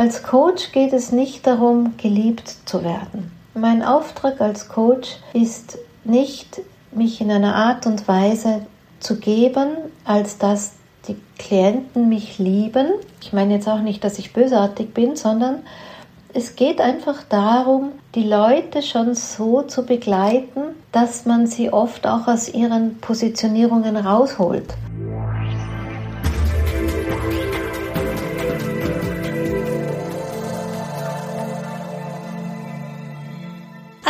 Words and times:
Als 0.00 0.22
Coach 0.22 0.72
geht 0.72 0.94
es 0.94 1.12
nicht 1.12 1.46
darum, 1.46 1.92
geliebt 1.98 2.56
zu 2.64 2.82
werden. 2.82 3.30
Mein 3.52 3.82
Auftrag 3.82 4.40
als 4.40 4.70
Coach 4.70 5.18
ist 5.34 5.76
nicht, 6.04 6.62
mich 6.90 7.20
in 7.20 7.30
einer 7.30 7.54
Art 7.54 7.84
und 7.84 8.08
Weise 8.08 8.62
zu 8.98 9.20
geben, 9.20 9.68
als 10.06 10.38
dass 10.38 10.72
die 11.06 11.16
Klienten 11.36 12.08
mich 12.08 12.38
lieben. 12.38 12.86
Ich 13.20 13.34
meine 13.34 13.52
jetzt 13.52 13.68
auch 13.68 13.82
nicht, 13.82 14.02
dass 14.02 14.18
ich 14.18 14.32
bösartig 14.32 14.94
bin, 14.94 15.16
sondern 15.16 15.58
es 16.32 16.56
geht 16.56 16.80
einfach 16.80 17.22
darum, 17.28 17.90
die 18.14 18.26
Leute 18.26 18.80
schon 18.80 19.14
so 19.14 19.60
zu 19.60 19.84
begleiten, 19.84 20.62
dass 20.92 21.26
man 21.26 21.46
sie 21.46 21.74
oft 21.74 22.06
auch 22.06 22.26
aus 22.26 22.48
ihren 22.48 22.96
Positionierungen 23.00 23.98
rausholt. 23.98 24.72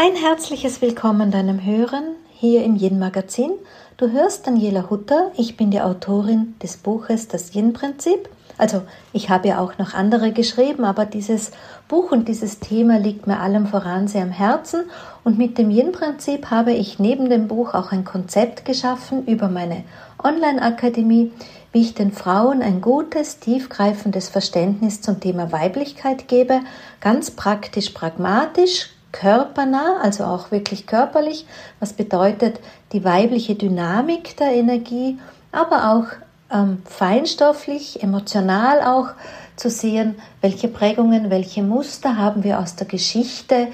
Ein 0.03 0.17
herzliches 0.17 0.81
Willkommen 0.81 1.31
deinem 1.31 1.63
Hören 1.63 2.15
hier 2.33 2.65
im 2.65 2.75
Yin 2.75 2.99
Magazin. 2.99 3.51
Du 3.99 4.11
hörst 4.11 4.47
Daniela 4.47 4.89
Hutter, 4.89 5.31
ich 5.37 5.59
bin 5.59 5.71
die 5.71 5.83
Autorin 5.83 6.55
des 6.63 6.79
Buches 6.79 7.29
Das 7.29 7.55
Yin 7.55 7.75
Prinzip. 7.75 8.31
Also 8.57 8.81
ich 9.13 9.29
habe 9.29 9.49
ja 9.49 9.59
auch 9.59 9.77
noch 9.77 9.93
andere 9.93 10.33
geschrieben, 10.33 10.85
aber 10.85 11.05
dieses 11.05 11.51
Buch 11.87 12.13
und 12.13 12.29
dieses 12.29 12.61
Thema 12.61 12.99
liegt 12.99 13.27
mir 13.27 13.41
allem 13.41 13.67
voran 13.67 14.09
sehr 14.09 14.23
am 14.23 14.31
Herzen 14.31 14.85
und 15.23 15.37
mit 15.37 15.59
dem 15.59 15.71
Yin 15.71 15.93
Prinzip 15.93 16.51
habe 16.51 16.73
ich 16.73 16.99
neben 16.99 17.29
dem 17.29 17.47
Buch 17.47 17.75
auch 17.75 17.93
ein 17.93 18.07
Konzept 18.07 18.65
geschaffen 18.65 19.27
über 19.27 19.49
meine 19.49 19.85
Online 20.25 20.63
Akademie, 20.63 21.31
wie 21.73 21.83
ich 21.83 21.93
den 21.93 22.13
Frauen 22.13 22.63
ein 22.63 22.81
gutes, 22.81 23.39
tiefgreifendes 23.39 24.31
Verständnis 24.31 25.03
zum 25.03 25.21
Thema 25.21 25.53
Weiblichkeit 25.53 26.27
gebe, 26.27 26.61
ganz 27.03 27.31
praktisch 27.31 27.91
pragmatisch, 27.91 28.89
körpernah, 29.13 29.99
also 30.03 30.25
auch 30.25 30.51
wirklich 30.51 30.87
körperlich, 30.87 31.47
was 31.81 31.93
bedeutet 31.93 32.61
die 32.93 33.05
weibliche 33.05 33.55
Dynamik 33.55 34.37
der 34.37 34.53
Energie, 34.53 35.19
aber 35.53 35.93
auch 35.93 36.07
ähm, 36.53 36.83
feinstofflich, 36.85 38.03
emotional 38.03 38.83
auch 38.83 39.11
zu 39.57 39.71
sehen, 39.71 40.17
welche 40.41 40.69
Prägungen, 40.69 41.31
welche 41.31 41.63
Muster 41.63 42.17
haben 42.17 42.45
wir 42.45 42.59
aus 42.59 42.77
der 42.77 42.87
Geschichte 42.87 43.69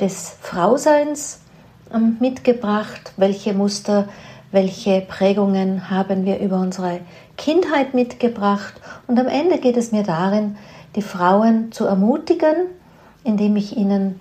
des 0.00 0.36
Frauseins 0.40 1.40
ähm, 1.92 2.16
mitgebracht, 2.20 3.12
welche 3.16 3.54
Muster, 3.54 4.08
welche 4.50 5.00
Prägungen 5.00 5.90
haben 5.90 6.26
wir 6.26 6.38
über 6.38 6.58
unsere 6.58 7.00
Kindheit 7.36 7.94
mitgebracht. 7.94 8.74
Und 9.06 9.18
am 9.18 9.28
Ende 9.28 9.58
geht 9.58 9.76
es 9.76 9.92
mir 9.92 10.02
darin, 10.02 10.56
die 10.94 11.02
Frauen 11.02 11.72
zu 11.72 11.86
ermutigen, 11.86 12.54
indem 13.24 13.56
ich 13.56 13.76
ihnen 13.76 14.20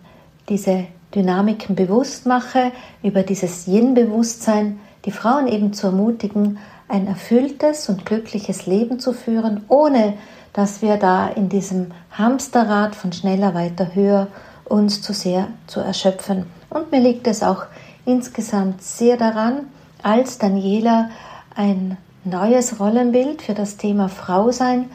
diese 0.52 0.86
Dynamiken 1.16 1.76
bewusst 1.76 2.26
mache, 2.26 2.74
über 3.02 3.24
dieses 3.24 3.68
Yin-Bewusstsein, 3.68 4.80
die 5.06 5.12
Frauen 5.12 5.48
eben 5.48 5.74
zu 5.74 5.88
ermutigen, 5.88 6.60
ein 6.90 7.08
erfülltes 7.08 7.88
und 7.88 8.06
glückliches 8.06 8.66
Leben 8.66 9.00
zu 9.00 9.14
führen, 9.14 9.64
ohne 9.70 10.14
dass 10.52 10.82
wir 10.82 10.98
da 10.98 11.30
in 11.30 11.48
diesem 11.48 11.92
Hamsterrad 12.12 12.96
von 12.96 13.14
schneller, 13.14 13.54
weiter, 13.54 13.96
höher 13.96 14.28
uns 14.66 15.02
zu 15.02 15.14
sehr 15.14 15.48
zu 15.68 15.80
erschöpfen. 15.80 16.46
Und 16.70 16.92
mir 16.92 17.00
liegt 17.00 17.28
es 17.28 17.44
auch 17.44 17.64
insgesamt 18.06 18.84
sehr 18.84 19.16
daran, 19.16 19.68
als 20.04 20.38
Daniela 20.38 21.10
ein 21.56 21.98
neues 22.26 22.80
Rollenbild 22.80 23.42
für 23.42 23.54
das 23.54 23.78
Thema 23.78 24.10
Frau 24.10 24.52
sein 24.52 24.90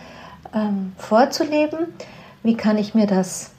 ähm, 0.55 0.93
vorzuleben. 0.98 1.79
Wie 2.43 2.57
kann 2.57 2.77
ich 2.77 2.95
mir 2.95 3.07
das 3.07 3.53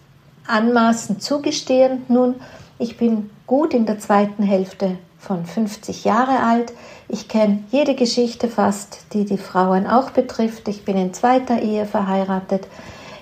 anmaßend 0.47 1.21
zugestehen. 1.21 2.03
Nun, 2.07 2.35
ich 2.79 2.97
bin 2.97 3.29
gut 3.45 3.73
in 3.73 3.85
der 3.85 3.99
zweiten 3.99 4.43
Hälfte 4.43 4.97
von 5.19 5.45
50 5.45 6.03
Jahre 6.03 6.43
alt. 6.43 6.73
Ich 7.09 7.27
kenne 7.27 7.63
jede 7.71 7.95
Geschichte 7.95 8.47
fast, 8.47 9.05
die 9.13 9.25
die 9.25 9.37
Frauen 9.37 9.87
auch 9.87 10.11
betrifft. 10.11 10.67
Ich 10.67 10.85
bin 10.85 10.97
in 10.97 11.13
zweiter 11.13 11.61
Ehe 11.61 11.85
verheiratet. 11.85 12.67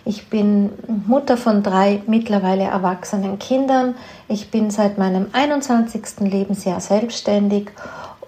Ich 0.08 0.28
bin 0.28 0.70
Mutter 1.08 1.36
von 1.36 1.64
drei 1.64 2.02
mittlerweile 2.06 2.66
erwachsenen 2.66 3.40
Kindern. 3.40 3.96
Ich 4.28 4.52
bin 4.52 4.70
seit 4.70 5.00
meinem 5.00 5.28
21. 5.32 6.20
Lebensjahr 6.20 6.80
selbstständig 6.80 7.72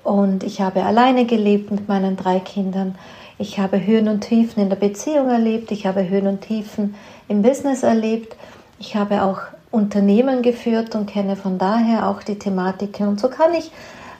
und 0.03 0.43
ich 0.43 0.59
habe 0.61 0.83
alleine 0.83 1.25
gelebt 1.25 1.69
mit 1.69 1.87
meinen 1.87 2.15
drei 2.15 2.39
Kindern. 2.39 2.95
Ich 3.37 3.59
habe 3.59 3.85
Höhen 3.85 4.07
und 4.07 4.21
Tiefen 4.21 4.63
in 4.63 4.69
der 4.69 4.77
Beziehung 4.77 5.29
erlebt. 5.29 5.71
Ich 5.71 5.85
habe 5.85 6.09
Höhen 6.09 6.25
und 6.25 6.41
Tiefen 6.41 6.95
im 7.27 7.43
Business 7.43 7.83
erlebt. 7.83 8.35
Ich 8.79 8.95
habe 8.95 9.23
auch 9.23 9.39
Unternehmen 9.71 10.41
geführt 10.41 10.95
und 10.95 11.07
kenne 11.07 11.35
von 11.35 11.57
daher 11.57 12.07
auch 12.07 12.23
die 12.23 12.39
Thematiken. 12.39 13.07
Und 13.07 13.19
so 13.19 13.29
kann 13.29 13.53
ich 13.53 13.71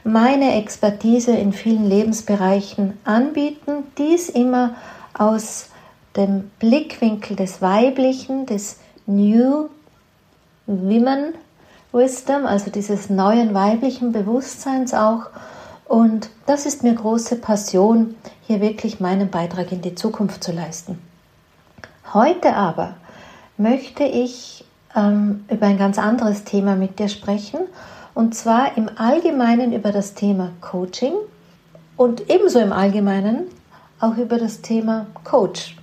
meine 0.03 0.56
Expertise 0.56 1.31
in 1.31 1.53
vielen 1.53 1.88
Lebensbereichen 1.88 2.97
anbieten. 3.03 3.84
Dies 3.97 4.29
immer 4.29 4.75
aus 5.13 5.69
dem 6.16 6.50
Blickwinkel 6.59 7.35
des 7.35 7.62
Weiblichen, 7.62 8.45
des 8.45 8.79
New 9.06 9.69
Women 10.66 11.34
Wisdom, 11.94 12.45
also 12.45 12.69
dieses 12.69 13.09
neuen 13.09 13.53
weiblichen 13.53 14.12
Bewusstseins 14.12 14.94
auch. 14.94 15.28
Und 15.85 16.29
das 16.45 16.66
ist 16.66 16.84
mir 16.84 16.94
große 16.94 17.38
Passion, 17.38 18.16
hier 18.45 18.59
wirklich 18.59 19.00
meinen 19.00 19.29
Beitrag 19.29 19.72
in 19.72 19.81
die 19.81 19.95
Zukunft 19.95 20.44
zu 20.44 20.51
leisten. 20.51 21.00
Heute 22.13 22.56
aber 22.56 22.95
möchte 23.57 24.03
ich 24.03 24.63
ähm, 24.95 25.45
über 25.50 25.68
ein 25.68 25.78
ganz 25.78 26.00
anderes 26.00 26.44
Thema 26.44 26.75
mit 26.75 27.00
dir 27.00 27.09
sprechen. 27.09 27.59
Und 28.13 28.34
zwar 28.34 28.78
im 28.78 28.90
Allgemeinen 28.97 29.73
über 29.73 29.91
das 29.91 30.13
Thema 30.13 30.51
Coaching 30.62 31.13
und 31.97 32.29
ebenso 32.29 32.59
im 32.59 32.72
Allgemeinen 32.72 33.44
auch 34.00 34.18
über 34.18 34.38
das 34.38 34.62
Thema 34.62 35.07
Coach. 35.23 35.75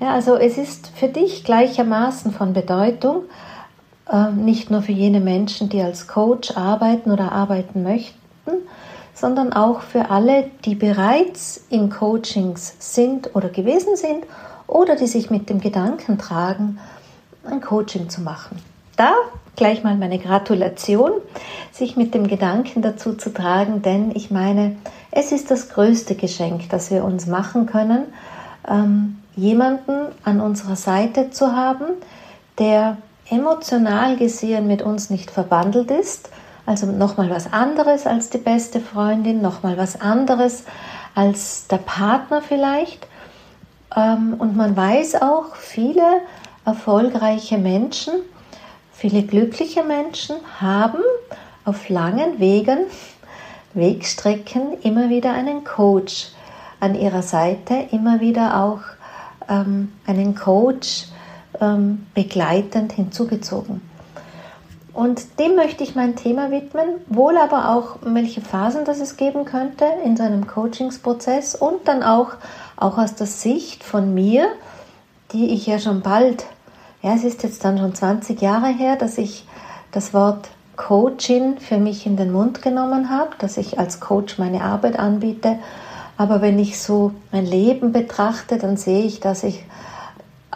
Ja, 0.00 0.12
also 0.12 0.36
es 0.36 0.58
ist 0.58 0.88
für 0.94 1.08
dich 1.08 1.44
gleichermaßen 1.44 2.30
von 2.30 2.52
Bedeutung, 2.52 3.24
äh, 4.10 4.30
nicht 4.30 4.70
nur 4.70 4.82
für 4.82 4.92
jene 4.92 5.20
Menschen, 5.20 5.68
die 5.68 5.80
als 5.80 6.06
Coach 6.06 6.56
arbeiten 6.56 7.10
oder 7.10 7.32
arbeiten 7.32 7.82
möchten, 7.82 8.16
sondern 9.14 9.54
auch 9.54 9.80
für 9.80 10.10
alle, 10.10 10.50
die 10.66 10.74
bereits 10.74 11.64
in 11.70 11.88
Coachings 11.88 12.74
sind 12.78 13.34
oder 13.34 13.48
gewesen 13.48 13.96
sind 13.96 14.24
oder 14.66 14.96
die 14.96 15.06
sich 15.06 15.30
mit 15.30 15.48
dem 15.48 15.60
Gedanken 15.60 16.18
tragen, 16.18 16.78
ein 17.46 17.60
Coaching 17.60 18.08
zu 18.08 18.20
machen. 18.20 18.58
Da 18.96 19.12
gleich 19.56 19.82
mal 19.82 19.96
meine 19.96 20.18
Gratulation, 20.18 21.12
sich 21.72 21.96
mit 21.96 22.14
dem 22.14 22.28
Gedanken 22.28 22.82
dazu 22.82 23.14
zu 23.14 23.32
tragen, 23.32 23.82
denn 23.82 24.14
ich 24.14 24.30
meine, 24.30 24.76
es 25.10 25.32
ist 25.32 25.50
das 25.50 25.70
größte 25.70 26.14
Geschenk, 26.14 26.68
das 26.68 26.90
wir 26.90 27.04
uns 27.04 27.26
machen 27.26 27.66
können, 27.66 28.04
ähm, 28.68 29.18
jemanden 29.34 30.12
an 30.24 30.40
unserer 30.40 30.76
Seite 30.76 31.30
zu 31.30 31.56
haben, 31.56 31.86
der 32.58 32.98
emotional 33.28 34.16
gesehen 34.16 34.66
mit 34.66 34.82
uns 34.82 35.10
nicht 35.10 35.30
verbandelt 35.30 35.90
ist, 35.90 36.30
also 36.64 36.86
nochmal 36.86 37.30
was 37.30 37.52
anderes 37.52 38.06
als 38.06 38.30
die 38.30 38.38
beste 38.38 38.80
Freundin, 38.80 39.40
nochmal 39.40 39.76
was 39.76 40.00
anderes 40.00 40.64
als 41.14 41.66
der 41.68 41.78
Partner 41.78 42.42
vielleicht. 42.42 43.06
Ähm, 43.96 44.34
und 44.38 44.56
man 44.56 44.76
weiß 44.76 45.22
auch, 45.22 45.54
viele 45.56 46.20
erfolgreiche 46.66 47.56
Menschen, 47.56 48.12
viele 48.92 49.22
glückliche 49.22 49.84
Menschen 49.84 50.36
haben 50.60 51.00
auf 51.64 51.88
langen 51.88 52.38
Wegen, 52.38 52.78
Wegstrecken 53.72 54.80
immer 54.82 55.08
wieder 55.08 55.32
einen 55.32 55.64
Coach 55.64 56.28
an 56.80 56.94
ihrer 56.94 57.22
Seite, 57.22 57.86
immer 57.92 58.20
wieder 58.20 58.62
auch 58.62 58.80
ähm, 59.48 59.92
einen 60.06 60.34
Coach 60.34 61.06
ähm, 61.60 62.06
begleitend 62.14 62.92
hinzugezogen. 62.92 63.80
Und 64.92 65.38
dem 65.38 65.56
möchte 65.56 65.84
ich 65.84 65.94
mein 65.94 66.16
Thema 66.16 66.50
widmen, 66.50 66.88
wohl 67.06 67.36
aber 67.36 67.74
auch, 67.74 67.98
welche 68.00 68.40
Phasen 68.40 68.86
das 68.86 68.98
es 68.98 69.18
geben 69.18 69.44
könnte 69.44 69.84
in 70.04 70.16
seinem 70.16 70.46
Coachingsprozess 70.46 71.54
und 71.54 71.86
dann 71.86 72.02
auch, 72.02 72.32
auch 72.76 72.96
aus 72.96 73.14
der 73.14 73.26
Sicht 73.26 73.84
von 73.84 74.14
mir, 74.14 74.48
die 75.32 75.52
ich 75.52 75.66
ja 75.66 75.78
schon 75.78 76.00
bald 76.00 76.46
ja, 77.06 77.14
es 77.14 77.22
ist 77.22 77.44
jetzt 77.44 77.64
dann 77.64 77.78
schon 77.78 77.94
20 77.94 78.42
Jahre 78.42 78.66
her, 78.66 78.96
dass 78.96 79.16
ich 79.16 79.46
das 79.92 80.12
Wort 80.12 80.48
Coaching 80.74 81.60
für 81.60 81.78
mich 81.78 82.04
in 82.04 82.16
den 82.16 82.32
Mund 82.32 82.62
genommen 82.62 83.10
habe, 83.10 83.30
dass 83.38 83.58
ich 83.58 83.78
als 83.78 84.00
Coach 84.00 84.38
meine 84.38 84.62
Arbeit 84.62 84.98
anbiete. 84.98 85.56
Aber 86.16 86.42
wenn 86.42 86.58
ich 86.58 86.80
so 86.80 87.12
mein 87.30 87.46
Leben 87.46 87.92
betrachte, 87.92 88.58
dann 88.58 88.76
sehe 88.76 89.04
ich, 89.04 89.20
dass 89.20 89.44
ich 89.44 89.62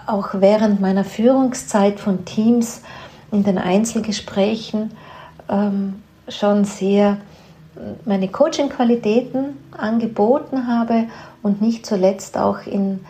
auch 0.08 0.30
während 0.32 0.80
meiner 0.80 1.04
Führungszeit 1.04 2.00
von 2.00 2.24
Teams 2.24 2.82
in 3.30 3.44
den 3.44 3.56
Einzelgesprächen 3.56 4.90
ähm, 5.48 6.02
schon 6.28 6.64
sehr 6.64 7.18
meine 8.04 8.26
Coaching-Qualitäten 8.26 9.56
angeboten 9.70 10.66
habe 10.66 11.04
und 11.44 11.62
nicht 11.62 11.86
zuletzt 11.86 12.36
auch 12.36 12.66
in 12.66 13.04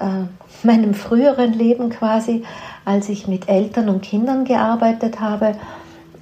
äh, 0.00 0.24
meinem 0.62 0.94
früheren 0.94 1.52
Leben 1.52 1.90
quasi, 1.90 2.44
als 2.88 3.08
ich 3.10 3.28
mit 3.28 3.50
Eltern 3.50 3.90
und 3.90 4.00
Kindern 4.00 4.46
gearbeitet 4.46 5.20
habe, 5.20 5.54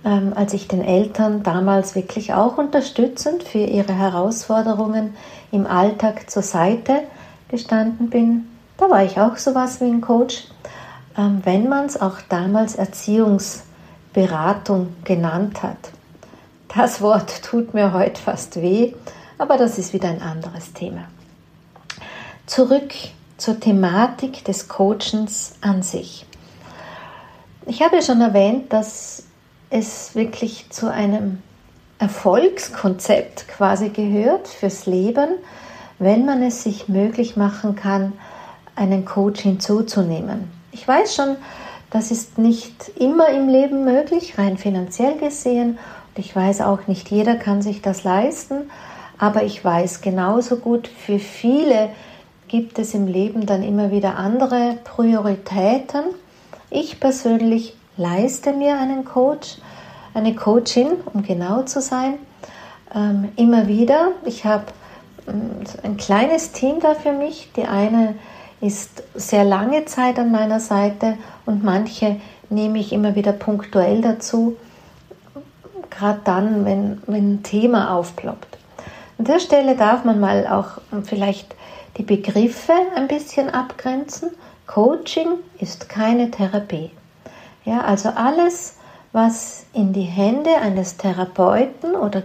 ähm, 0.05 0.33
als 0.35 0.53
ich 0.53 0.67
den 0.67 0.83
Eltern 0.83 1.45
damals 1.45 1.95
wirklich 1.95 2.35
auch 2.35 2.59
unterstützend 2.59 3.45
für 3.45 3.61
ihre 3.61 3.95
Herausforderungen 3.95 5.15
im 5.53 5.69
Alltag 5.69 6.29
zur 6.29 6.43
Seite 6.43 7.05
gestanden 7.49 8.11
bin. 8.11 8.49
Da 8.79 8.91
war 8.91 9.05
ich 9.05 9.21
auch 9.21 9.37
sowas 9.37 9.81
wie 9.81 9.85
ein 9.85 10.01
Coach, 10.01 10.49
ähm, 11.17 11.41
wenn 11.45 11.69
man 11.69 11.87
es 11.87 12.01
auch 12.01 12.17
damals 12.29 12.75
Erziehungsberatung 12.75 14.89
genannt 15.05 15.63
hat. 15.63 15.79
Das 16.75 17.01
Wort 17.01 17.45
tut 17.45 17.75
mir 17.75 17.93
heute 17.93 18.21
fast 18.21 18.61
weh, 18.61 18.93
aber 19.39 19.57
das 19.57 19.79
ist 19.79 19.93
wieder 19.93 20.09
ein 20.09 20.21
anderes 20.21 20.73
Thema. 20.73 21.03
Zurück 22.47 22.93
zur 23.37 23.61
Thematik 23.61 24.45
des 24.45 24.67
Coachens 24.67 25.55
an 25.61 25.83
sich. 25.83 26.26
Ich 27.69 27.83
habe 27.83 27.97
ja 27.97 28.03
schon 28.03 28.21
erwähnt, 28.21 28.73
dass 28.73 29.25
es 29.71 30.15
wirklich 30.15 30.71
zu 30.71 30.89
einem 30.89 31.43
Erfolgskonzept 31.99 33.49
quasi 33.49 33.89
gehört 33.89 34.47
fürs 34.47 34.87
Leben, 34.87 35.31
wenn 35.99 36.25
man 36.25 36.45
es 36.45 36.63
sich 36.63 36.89
möglich 36.89 37.37
machen 37.37 37.75
kann, 37.75 38.13
einen 38.77 39.05
Coach 39.05 39.41
hinzuzunehmen. 39.41 40.49
Ich 40.71 40.87
weiß 40.87 41.17
schon, 41.17 41.37
das 41.91 42.13
ist 42.13 42.39
nicht 42.39 42.93
immer 43.01 43.31
im 43.31 43.49
Leben 43.49 43.85
möglich, 43.85 44.39
rein 44.39 44.59
finanziell 44.59 45.19
gesehen. 45.19 45.71
Und 45.71 46.19
ich 46.19 46.37
weiß 46.37 46.61
auch, 46.61 46.87
nicht 46.87 47.11
jeder 47.11 47.35
kann 47.35 47.63
sich 47.63 47.83
das 47.83 48.05
leisten. 48.05 48.71
Aber 49.19 49.43
ich 49.43 49.65
weiß 49.65 50.03
genauso 50.03 50.59
gut, 50.59 50.87
für 50.87 51.19
viele 51.19 51.89
gibt 52.47 52.79
es 52.79 52.95
im 52.95 53.09
Leben 53.09 53.45
dann 53.45 53.65
immer 53.65 53.91
wieder 53.91 54.17
andere 54.17 54.79
Prioritäten. 54.85 56.05
Ich 56.71 56.99
persönlich 56.99 57.77
leiste 57.97 58.53
mir 58.53 58.79
einen 58.79 59.05
Coach, 59.05 59.59
eine 60.15 60.35
Coachin, 60.35 60.89
um 61.13 61.23
genau 61.23 61.63
zu 61.63 61.81
sein, 61.81 62.15
ähm, 62.95 63.29
immer 63.37 63.69
wieder. 63.69 64.13
Ich 64.25 64.45
habe 64.45 64.65
ähm, 65.29 65.61
ein 65.83 65.97
kleines 65.97 66.53
Team 66.53 66.81
da 66.81 66.95
für 66.95 67.13
mich. 67.13 67.51
Die 67.57 67.67
eine 67.67 68.15
ist 68.61 69.03
sehr 69.15 69.45
lange 69.45 69.85
Zeit 69.85 70.19
an 70.19 70.33
meiner 70.33 70.61
Seite 70.61 71.17
und 71.45 71.63
manche 71.63 72.17
nehme 72.49 72.79
ich 72.79 72.93
immer 72.93 73.15
wieder 73.15 73.33
punktuell 73.33 74.01
dazu, 74.01 74.57
gerade 75.91 76.21
dann, 76.25 76.65
wenn, 76.65 77.03
wenn 77.07 77.35
ein 77.35 77.43
Thema 77.43 77.95
aufploppt. 77.95 78.59
An 79.19 79.25
der 79.25 79.41
Stelle 79.41 79.77
darf 79.77 80.05
man 80.05 80.21
mal 80.21 80.47
auch 80.47 80.81
vielleicht 81.05 81.55
die 81.97 82.03
Begriffe 82.03 82.75
ein 82.95 83.09
bisschen 83.09 83.51
abgrenzen. 83.51 84.31
Coaching 84.67 85.39
ist 85.59 85.89
keine 85.89 86.31
Therapie. 86.31 86.91
Ja, 87.65 87.83
also 87.83 88.11
alles, 88.11 88.75
was 89.13 89.65
in 89.73 89.93
die 89.93 90.03
Hände 90.03 90.57
eines 90.57 90.97
Therapeuten 90.97 91.95
oder 91.95 92.23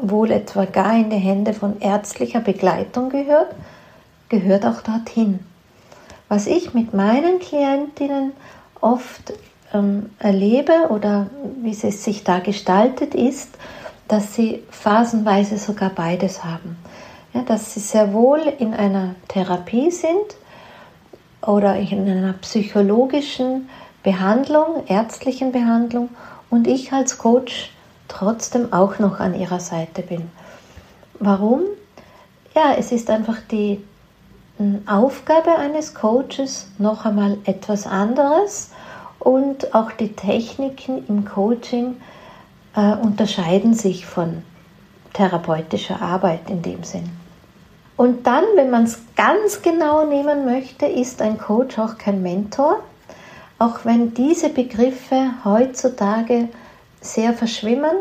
wohl 0.00 0.30
etwa 0.30 0.64
gar 0.64 0.94
in 0.94 1.10
die 1.10 1.16
Hände 1.16 1.52
von 1.52 1.80
ärztlicher 1.80 2.40
Begleitung 2.40 3.10
gehört, 3.10 3.54
gehört 4.28 4.64
auch 4.64 4.82
dorthin. 4.82 5.40
Was 6.28 6.46
ich 6.46 6.74
mit 6.74 6.94
meinen 6.94 7.38
Klientinnen 7.38 8.32
oft 8.80 9.32
ähm, 9.74 10.10
erlebe 10.18 10.88
oder 10.90 11.26
wie 11.62 11.70
es 11.70 12.04
sich 12.04 12.24
da 12.24 12.38
gestaltet 12.38 13.14
ist, 13.14 13.50
dass 14.08 14.34
sie 14.34 14.62
phasenweise 14.70 15.58
sogar 15.58 15.90
beides 15.90 16.44
haben. 16.44 16.76
Ja, 17.32 17.42
dass 17.42 17.74
sie 17.74 17.80
sehr 17.80 18.12
wohl 18.12 18.40
in 18.58 18.74
einer 18.74 19.14
Therapie 19.28 19.90
sind 19.90 20.36
oder 21.42 21.76
in 21.76 22.08
einer 22.08 22.34
psychologischen 22.34 23.68
Behandlung, 24.02 24.86
ärztlichen 24.86 25.52
Behandlung 25.52 26.10
und 26.50 26.66
ich 26.66 26.92
als 26.92 27.18
Coach 27.18 27.70
trotzdem 28.08 28.72
auch 28.72 28.98
noch 28.98 29.20
an 29.20 29.38
ihrer 29.38 29.60
Seite 29.60 30.02
bin. 30.02 30.30
Warum? 31.18 31.62
Ja, 32.54 32.74
es 32.76 32.92
ist 32.92 33.10
einfach 33.10 33.38
die 33.50 33.82
hm, 34.56 34.82
Aufgabe 34.86 35.56
eines 35.56 35.94
Coaches 35.94 36.68
noch 36.78 37.04
einmal 37.04 37.38
etwas 37.44 37.86
anderes 37.86 38.70
und 39.18 39.74
auch 39.74 39.92
die 39.92 40.14
Techniken 40.14 41.06
im 41.06 41.24
Coaching 41.24 41.96
äh, 42.74 42.94
unterscheiden 42.96 43.74
sich 43.74 44.06
von 44.06 44.42
therapeutischer 45.12 46.00
Arbeit 46.00 46.48
in 46.48 46.62
dem 46.62 46.82
Sinn. 46.84 47.19
Und 48.00 48.26
dann, 48.26 48.44
wenn 48.54 48.70
man 48.70 48.84
es 48.84 48.98
ganz 49.14 49.60
genau 49.60 50.06
nehmen 50.06 50.46
möchte, 50.46 50.86
ist 50.86 51.20
ein 51.20 51.36
Coach 51.36 51.78
auch 51.78 51.98
kein 51.98 52.22
Mentor, 52.22 52.78
auch 53.58 53.80
wenn 53.84 54.14
diese 54.14 54.48
Begriffe 54.48 55.32
heutzutage 55.44 56.48
sehr 57.02 57.34
verschwimmen 57.34 57.94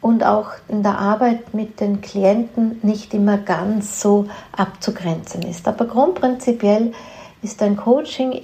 und 0.00 0.22
auch 0.22 0.50
in 0.68 0.84
der 0.84 1.00
Arbeit 1.00 1.54
mit 1.54 1.80
den 1.80 2.02
Klienten 2.02 2.78
nicht 2.84 3.14
immer 3.14 3.36
ganz 3.36 4.00
so 4.00 4.26
abzugrenzen 4.56 5.42
ist. 5.42 5.66
Aber 5.66 5.86
grundprinzipiell 5.86 6.92
ist 7.42 7.60
ein 7.62 7.76
Coaching 7.76 8.42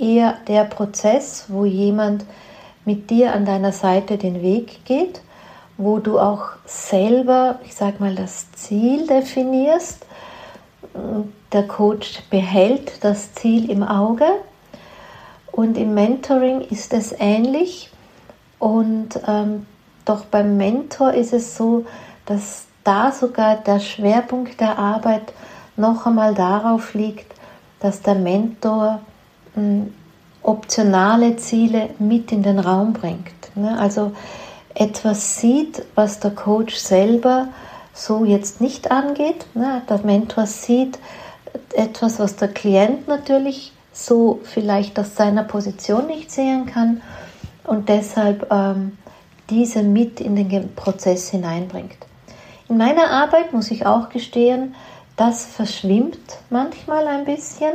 eher 0.00 0.34
der 0.48 0.64
Prozess, 0.64 1.44
wo 1.46 1.64
jemand 1.64 2.24
mit 2.84 3.08
dir 3.08 3.34
an 3.34 3.44
deiner 3.44 3.70
Seite 3.70 4.18
den 4.18 4.42
Weg 4.42 4.84
geht, 4.84 5.20
wo 5.76 6.00
du 6.00 6.18
auch 6.18 6.46
selber, 6.66 7.60
ich 7.64 7.76
sag 7.76 8.00
mal, 8.00 8.16
das 8.16 8.50
Ziel 8.50 9.06
definierst. 9.06 10.07
Der 11.52 11.66
Coach 11.66 12.22
behält 12.30 13.04
das 13.04 13.32
Ziel 13.34 13.70
im 13.70 13.82
Auge 13.82 14.26
und 15.52 15.78
im 15.78 15.94
Mentoring 15.94 16.60
ist 16.60 16.92
es 16.92 17.14
ähnlich. 17.18 17.90
Und 18.58 19.20
ähm, 19.26 19.66
doch 20.04 20.24
beim 20.24 20.56
Mentor 20.56 21.12
ist 21.12 21.32
es 21.32 21.56
so, 21.56 21.84
dass 22.26 22.66
da 22.84 23.12
sogar 23.12 23.56
der 23.56 23.80
Schwerpunkt 23.80 24.60
der 24.60 24.78
Arbeit 24.78 25.32
noch 25.76 26.06
einmal 26.06 26.34
darauf 26.34 26.94
liegt, 26.94 27.32
dass 27.80 28.02
der 28.02 28.14
Mentor 28.14 29.00
mh, 29.54 29.62
hm, 29.62 29.94
optionale 30.42 31.36
Ziele 31.36 31.90
mit 31.98 32.32
in 32.32 32.42
den 32.42 32.58
Raum 32.58 32.92
bringt. 32.92 33.54
Ne? 33.54 33.78
Also 33.78 34.12
etwas 34.74 35.40
sieht, 35.40 35.82
was 35.94 36.20
der 36.20 36.30
Coach 36.30 36.76
selber 36.76 37.48
so 37.98 38.24
jetzt 38.24 38.60
nicht 38.60 38.90
angeht. 38.90 39.46
Ne? 39.54 39.82
Der 39.88 39.98
Mentor 39.98 40.46
sieht 40.46 40.98
etwas, 41.74 42.18
was 42.18 42.36
der 42.36 42.48
Klient 42.48 43.08
natürlich 43.08 43.72
so 43.92 44.40
vielleicht 44.44 44.98
aus 44.98 45.16
seiner 45.16 45.44
Position 45.44 46.06
nicht 46.06 46.30
sehen 46.30 46.66
kann 46.66 47.02
und 47.64 47.88
deshalb 47.88 48.50
ähm, 48.52 48.96
diese 49.50 49.82
mit 49.82 50.20
in 50.20 50.36
den 50.36 50.74
Prozess 50.74 51.30
hineinbringt. 51.30 51.96
In 52.68 52.76
meiner 52.76 53.10
Arbeit 53.10 53.52
muss 53.52 53.70
ich 53.70 53.86
auch 53.86 54.10
gestehen, 54.10 54.74
das 55.16 55.46
verschwimmt 55.46 56.38
manchmal 56.50 57.06
ein 57.06 57.24
bisschen, 57.24 57.72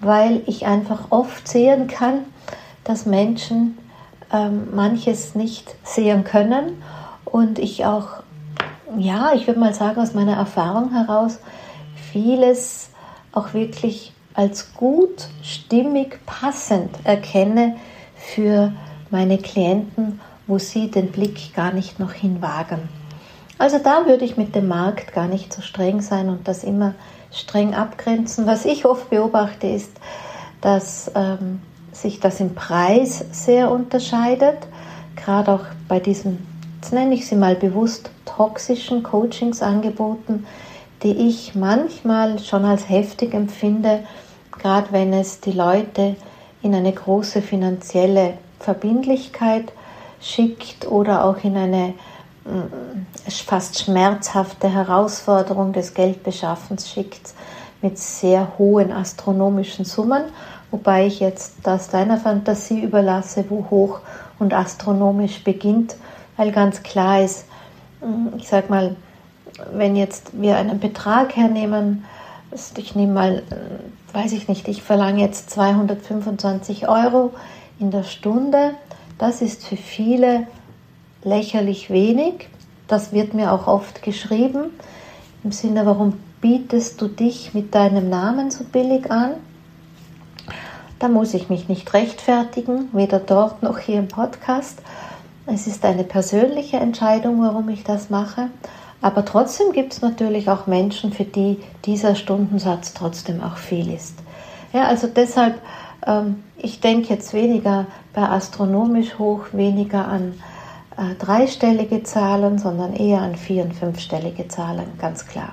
weil 0.00 0.42
ich 0.46 0.66
einfach 0.66 1.10
oft 1.10 1.46
sehen 1.46 1.88
kann, 1.88 2.24
dass 2.84 3.06
Menschen 3.06 3.76
ähm, 4.32 4.68
manches 4.74 5.34
nicht 5.34 5.74
sehen 5.84 6.24
können 6.24 6.82
und 7.24 7.58
ich 7.58 7.84
auch, 7.84 8.22
ja, 8.98 9.32
ich 9.34 9.46
würde 9.46 9.60
mal 9.60 9.74
sagen, 9.74 10.00
aus 10.00 10.14
meiner 10.14 10.36
Erfahrung 10.36 10.92
heraus 10.92 11.38
vieles 12.12 12.90
auch 13.32 13.54
wirklich 13.54 14.12
als 14.34 14.74
gut, 14.74 15.28
stimmig, 15.42 16.24
passend 16.26 16.90
erkenne 17.04 17.76
für 18.16 18.72
meine 19.10 19.38
Klienten, 19.38 20.20
wo 20.46 20.58
sie 20.58 20.90
den 20.90 21.10
Blick 21.10 21.54
gar 21.54 21.72
nicht 21.72 21.98
noch 21.98 22.12
hinwagen. 22.12 22.88
Also 23.58 23.78
da 23.78 24.06
würde 24.06 24.24
ich 24.24 24.36
mit 24.36 24.54
dem 24.54 24.68
Markt 24.68 25.12
gar 25.12 25.26
nicht 25.26 25.52
so 25.52 25.60
streng 25.60 26.00
sein 26.00 26.28
und 26.28 26.48
das 26.48 26.64
immer 26.64 26.94
streng 27.30 27.74
abgrenzen. 27.74 28.46
Was 28.46 28.64
ich 28.64 28.86
oft 28.86 29.10
beobachte, 29.10 29.66
ist, 29.66 29.92
dass 30.60 31.10
ähm, 31.14 31.60
sich 31.92 32.20
das 32.20 32.40
im 32.40 32.54
Preis 32.54 33.24
sehr 33.32 33.70
unterscheidet, 33.70 34.58
gerade 35.16 35.52
auch 35.52 35.64
bei 35.88 36.00
diesen, 36.00 36.46
jetzt 36.80 36.94
nenne 36.94 37.14
ich 37.14 37.26
sie 37.26 37.36
mal 37.36 37.56
bewusst, 37.56 38.10
toxischen 38.24 39.02
Coachingsangeboten, 39.02 40.46
die 41.02 41.28
ich 41.28 41.54
manchmal 41.54 42.38
schon 42.38 42.64
als 42.64 42.88
heftig 42.88 43.34
empfinde, 43.34 44.00
gerade 44.50 44.90
wenn 44.90 45.12
es 45.12 45.40
die 45.40 45.52
Leute 45.52 46.16
in 46.62 46.74
eine 46.74 46.92
große 46.92 47.42
finanzielle 47.42 48.34
Verbindlichkeit 48.60 49.72
schickt 50.22 50.86
oder 50.86 51.26
auch 51.26 51.44
in 51.44 51.58
eine 51.58 51.94
mm, 52.46 53.28
fast 53.28 53.78
schmerzhafte 53.78 54.72
Herausforderung 54.72 55.74
des 55.74 55.92
Geldbeschaffens 55.92 56.88
schickt 56.88 57.34
mit 57.82 57.98
sehr 57.98 58.52
hohen 58.56 58.90
astronomischen 58.90 59.84
Summen, 59.84 60.22
wobei 60.70 61.06
ich 61.06 61.20
jetzt 61.20 61.56
das 61.62 61.90
deiner 61.90 62.16
Fantasie 62.16 62.80
überlasse, 62.80 63.44
wo 63.50 63.66
hoch 63.68 64.00
und 64.38 64.54
astronomisch 64.54 65.44
beginnt, 65.44 65.96
weil 66.40 66.52
ganz 66.52 66.82
klar 66.82 67.22
ist, 67.22 67.44
mm, 68.00 68.38
ich 68.38 68.48
sag 68.48 68.70
mal, 68.70 68.96
wenn 69.72 69.94
jetzt 69.94 70.40
wir 70.40 70.56
einen 70.56 70.80
Betrag 70.80 71.36
hernehmen, 71.36 72.04
ich 72.76 72.94
nehme 72.94 73.12
mal 73.12 73.42
weiß 74.12 74.32
ich 74.32 74.48
nicht, 74.48 74.68
ich 74.68 74.82
verlange 74.82 75.20
jetzt 75.20 75.50
225 75.50 76.88
Euro 76.88 77.32
in 77.78 77.90
der 77.90 78.02
Stunde. 78.02 78.72
Das 79.18 79.42
ist 79.42 79.64
für 79.64 79.76
viele 79.76 80.46
lächerlich 81.22 81.90
wenig. 81.90 82.48
Das 82.88 83.12
wird 83.12 83.34
mir 83.34 83.52
auch 83.52 83.66
oft 83.66 84.02
geschrieben. 84.02 84.70
Im 85.44 85.52
Sinne, 85.52 85.86
warum 85.86 86.14
bietest 86.40 87.00
du 87.00 87.08
dich 87.08 87.54
mit 87.54 87.74
deinem 87.74 88.08
Namen 88.08 88.50
so 88.50 88.64
billig 88.64 89.10
an? 89.10 89.32
Da 90.98 91.08
muss 91.08 91.34
ich 91.34 91.48
mich 91.48 91.68
nicht 91.68 91.92
rechtfertigen, 91.94 92.88
weder 92.92 93.20
dort 93.20 93.62
noch 93.62 93.78
hier 93.78 93.98
im 93.98 94.08
Podcast. 94.08 94.82
Es 95.52 95.66
ist 95.66 95.84
eine 95.84 96.04
persönliche 96.04 96.76
Entscheidung, 96.76 97.42
warum 97.42 97.68
ich 97.70 97.82
das 97.82 98.08
mache. 98.08 98.50
Aber 99.02 99.24
trotzdem 99.24 99.72
gibt 99.72 99.94
es 99.94 100.02
natürlich 100.02 100.48
auch 100.48 100.66
Menschen, 100.66 101.12
für 101.12 101.24
die 101.24 101.58
dieser 101.84 102.14
Stundensatz 102.14 102.94
trotzdem 102.94 103.42
auch 103.42 103.56
viel 103.56 103.92
ist. 103.92 104.14
Ja, 104.72 104.84
also 104.84 105.08
deshalb, 105.08 105.60
ähm, 106.06 106.44
ich 106.56 106.80
denke 106.80 107.08
jetzt 107.08 107.32
weniger 107.32 107.86
bei 108.12 108.22
astronomisch 108.22 109.18
hoch, 109.18 109.46
weniger 109.52 110.06
an 110.06 110.34
äh, 110.96 111.14
dreistellige 111.18 112.02
Zahlen, 112.04 112.58
sondern 112.58 112.94
eher 112.94 113.20
an 113.20 113.34
vier- 113.34 113.64
und 113.64 113.74
fünfstellige 113.74 114.46
Zahlen, 114.48 114.86
ganz 114.98 115.26
klar. 115.26 115.50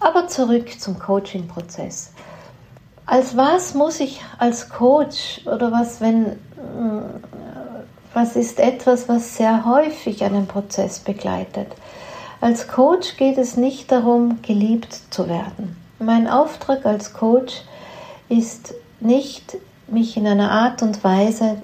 Aber 0.00 0.28
zurück 0.28 0.80
zum 0.80 0.98
Coaching-Prozess. 0.98 2.12
Als 3.06 3.36
was 3.36 3.74
muss 3.74 4.00
ich 4.00 4.20
als 4.38 4.68
Coach 4.68 5.40
oder 5.46 5.72
was, 5.72 6.00
wenn, 6.00 6.26
äh, 6.26 6.36
was 8.12 8.36
ist 8.36 8.58
etwas, 8.58 9.08
was 9.08 9.36
sehr 9.36 9.64
häufig 9.64 10.24
einen 10.24 10.46
Prozess 10.46 10.98
begleitet? 10.98 11.68
Als 12.40 12.68
Coach 12.68 13.16
geht 13.16 13.38
es 13.38 13.56
nicht 13.56 13.92
darum, 13.92 14.40
geliebt 14.42 15.00
zu 15.10 15.28
werden. 15.28 15.76
Mein 15.98 16.26
Auftrag 16.26 16.86
als 16.86 17.12
Coach 17.12 17.62
ist 18.28 18.74
nicht, 19.00 19.58
mich 19.86 20.16
in 20.16 20.26
einer 20.26 20.50
Art 20.50 20.82
und 20.82 21.04
Weise 21.04 21.62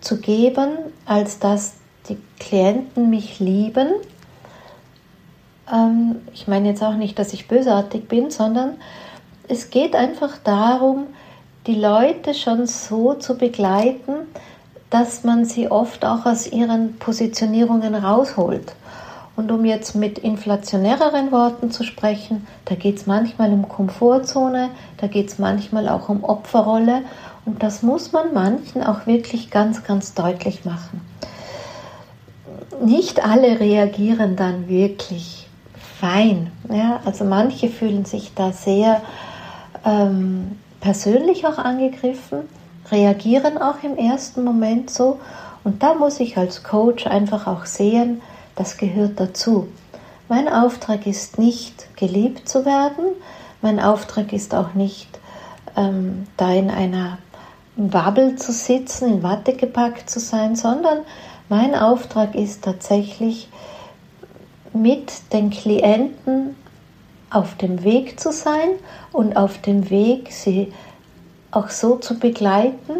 zu 0.00 0.20
geben, 0.20 0.70
als 1.06 1.38
dass 1.38 1.74
die 2.08 2.18
Klienten 2.38 3.10
mich 3.10 3.38
lieben. 3.38 3.88
Ähm, 5.72 6.16
ich 6.32 6.48
meine 6.48 6.68
jetzt 6.68 6.82
auch 6.82 6.96
nicht, 6.96 7.18
dass 7.18 7.32
ich 7.32 7.48
bösartig 7.48 8.08
bin, 8.08 8.30
sondern 8.30 8.74
es 9.48 9.70
geht 9.70 9.94
einfach 9.94 10.36
darum, 10.42 11.06
die 11.66 11.76
Leute 11.76 12.34
schon 12.34 12.66
so 12.66 13.14
zu 13.14 13.38
begleiten, 13.38 14.26
dass 14.90 15.24
man 15.24 15.44
sie 15.44 15.70
oft 15.70 16.04
auch 16.04 16.26
aus 16.26 16.46
ihren 16.46 16.96
Positionierungen 16.98 17.94
rausholt. 17.94 18.74
Und 19.36 19.50
um 19.50 19.64
jetzt 19.64 19.96
mit 19.96 20.18
inflationäreren 20.18 21.32
Worten 21.32 21.72
zu 21.72 21.82
sprechen, 21.82 22.46
da 22.66 22.76
geht 22.76 22.98
es 22.98 23.06
manchmal 23.06 23.52
um 23.52 23.68
Komfortzone, 23.68 24.70
da 24.98 25.08
geht 25.08 25.28
es 25.28 25.38
manchmal 25.38 25.88
auch 25.88 26.08
um 26.08 26.22
Opferrolle 26.22 27.02
und 27.44 27.62
das 27.62 27.82
muss 27.82 28.12
man 28.12 28.32
manchen 28.32 28.82
auch 28.82 29.06
wirklich 29.06 29.50
ganz, 29.50 29.82
ganz 29.82 30.14
deutlich 30.14 30.64
machen. 30.64 31.00
Nicht 32.80 33.24
alle 33.24 33.58
reagieren 33.58 34.36
dann 34.36 34.68
wirklich 34.68 35.48
fein. 36.00 36.52
Ja? 36.70 37.00
Also 37.04 37.24
manche 37.24 37.68
fühlen 37.68 38.04
sich 38.04 38.32
da 38.34 38.52
sehr 38.52 39.02
ähm, 39.84 40.58
persönlich 40.80 41.46
auch 41.46 41.58
angegriffen, 41.58 42.40
reagieren 42.90 43.58
auch 43.58 43.82
im 43.82 43.96
ersten 43.96 44.44
Moment 44.44 44.90
so. 44.90 45.20
Und 45.64 45.82
da 45.82 45.94
muss 45.94 46.20
ich 46.20 46.36
als 46.36 46.62
Coach 46.62 47.06
einfach 47.06 47.46
auch 47.46 47.64
sehen, 47.64 48.20
das 48.56 48.76
gehört 48.76 49.18
dazu. 49.18 49.68
Mein 50.28 50.48
Auftrag 50.48 51.06
ist 51.06 51.38
nicht 51.38 51.96
geliebt 51.96 52.48
zu 52.48 52.64
werden, 52.64 53.04
mein 53.62 53.80
Auftrag 53.80 54.32
ist 54.32 54.54
auch 54.54 54.74
nicht 54.74 55.08
ähm, 55.76 56.26
da 56.36 56.52
in 56.52 56.70
einer 56.70 57.18
Wabbel 57.76 58.36
zu 58.36 58.52
sitzen, 58.52 59.08
in 59.08 59.22
Watte 59.22 59.54
gepackt 59.54 60.08
zu 60.08 60.20
sein, 60.20 60.54
sondern 60.54 60.98
mein 61.48 61.74
Auftrag 61.74 62.34
ist 62.34 62.64
tatsächlich 62.64 63.48
mit 64.72 65.32
den 65.32 65.50
Klienten 65.50 66.56
auf 67.30 67.56
dem 67.56 67.82
Weg 67.82 68.20
zu 68.20 68.32
sein 68.32 68.70
und 69.12 69.36
auf 69.36 69.60
dem 69.60 69.90
Weg 69.90 70.32
sie 70.32 70.72
auch 71.54 71.68
so 71.68 71.96
zu 71.96 72.18
begleiten, 72.18 72.94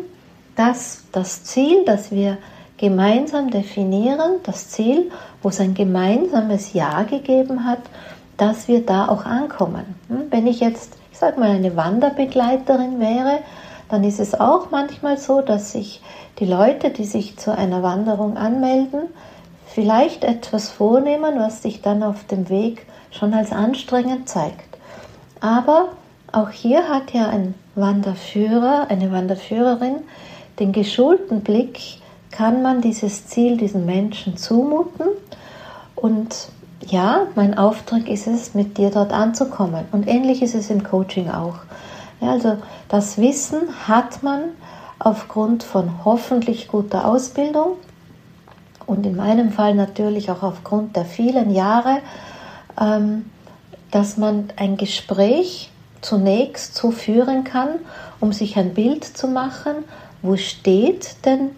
dass 0.56 1.04
das 1.12 1.44
Ziel, 1.44 1.84
das 1.84 2.10
wir 2.10 2.38
gemeinsam 2.76 3.50
definieren, 3.50 4.40
das 4.44 4.70
Ziel, 4.70 5.10
wo 5.42 5.48
es 5.48 5.60
ein 5.60 5.74
gemeinsames 5.74 6.72
Ja 6.72 7.02
gegeben 7.02 7.64
hat, 7.64 7.80
dass 8.36 8.68
wir 8.68 8.84
da 8.84 9.08
auch 9.08 9.24
ankommen. 9.24 9.94
Hm? 10.08 10.24
Wenn 10.30 10.46
ich 10.46 10.60
jetzt, 10.60 10.94
ich 11.12 11.18
sage 11.18 11.38
mal, 11.38 11.50
eine 11.50 11.76
Wanderbegleiterin 11.76 13.00
wäre, 13.00 13.38
dann 13.88 14.04
ist 14.04 14.20
es 14.20 14.38
auch 14.38 14.70
manchmal 14.70 15.18
so, 15.18 15.40
dass 15.40 15.72
sich 15.72 16.02
die 16.38 16.46
Leute, 16.46 16.90
die 16.90 17.04
sich 17.04 17.36
zu 17.36 17.56
einer 17.56 17.82
Wanderung 17.82 18.36
anmelden, 18.36 19.02
vielleicht 19.66 20.24
etwas 20.24 20.68
vornehmen, 20.68 21.38
was 21.38 21.62
sich 21.62 21.82
dann 21.82 22.02
auf 22.02 22.24
dem 22.24 22.48
Weg 22.48 22.86
schon 23.10 23.34
als 23.34 23.52
anstrengend 23.52 24.28
zeigt. 24.28 24.78
Aber 25.40 25.88
auch 26.32 26.50
hier 26.50 26.88
hat 26.88 27.12
ja 27.12 27.28
ein 27.28 27.54
Wanderführer, 27.74 28.86
eine 28.88 29.10
Wanderführerin 29.12 29.96
den 30.58 30.72
geschulten 30.72 31.40
Blick, 31.40 31.98
kann 32.30 32.62
man 32.62 32.80
dieses 32.80 33.26
Ziel 33.26 33.56
diesen 33.56 33.86
Menschen 33.86 34.36
zumuten. 34.36 35.06
Und 35.94 36.48
ja, 36.86 37.26
mein 37.34 37.56
Auftrag 37.56 38.08
ist 38.08 38.26
es, 38.26 38.54
mit 38.54 38.78
dir 38.78 38.90
dort 38.90 39.12
anzukommen. 39.12 39.84
Und 39.92 40.08
ähnlich 40.08 40.42
ist 40.42 40.54
es 40.54 40.70
im 40.70 40.82
Coaching 40.82 41.30
auch. 41.30 41.56
Ja, 42.20 42.30
also 42.30 42.58
das 42.88 43.18
Wissen 43.18 43.62
hat 43.86 44.22
man 44.22 44.42
aufgrund 44.98 45.62
von 45.62 46.04
hoffentlich 46.04 46.68
guter 46.68 47.06
Ausbildung 47.06 47.76
und 48.86 49.06
in 49.06 49.16
meinem 49.16 49.50
Fall 49.50 49.74
natürlich 49.74 50.30
auch 50.30 50.42
aufgrund 50.42 50.96
der 50.96 51.04
vielen 51.04 51.50
Jahre, 51.50 51.98
ähm, 52.80 53.30
dass 53.90 54.16
man 54.16 54.48
ein 54.56 54.76
Gespräch 54.76 55.70
zunächst 56.04 56.76
so 56.76 56.90
führen 56.90 57.44
kann, 57.44 57.80
um 58.20 58.32
sich 58.32 58.56
ein 58.56 58.74
Bild 58.74 59.04
zu 59.04 59.26
machen, 59.26 59.84
wo 60.22 60.36
steht 60.36 61.16
denn 61.24 61.50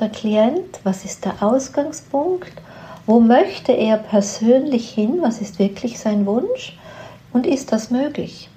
der 0.00 0.08
Klient, 0.08 0.80
was 0.84 1.04
ist 1.04 1.24
der 1.24 1.42
Ausgangspunkt, 1.42 2.52
wo 3.06 3.20
möchte 3.20 3.72
er 3.72 3.98
persönlich 3.98 4.90
hin, 4.90 5.18
was 5.20 5.40
ist 5.40 5.58
wirklich 5.58 5.98
sein 5.98 6.26
Wunsch 6.26 6.78
und 7.32 7.46
ist 7.46 7.72
das 7.72 7.90
möglich? 7.90 8.48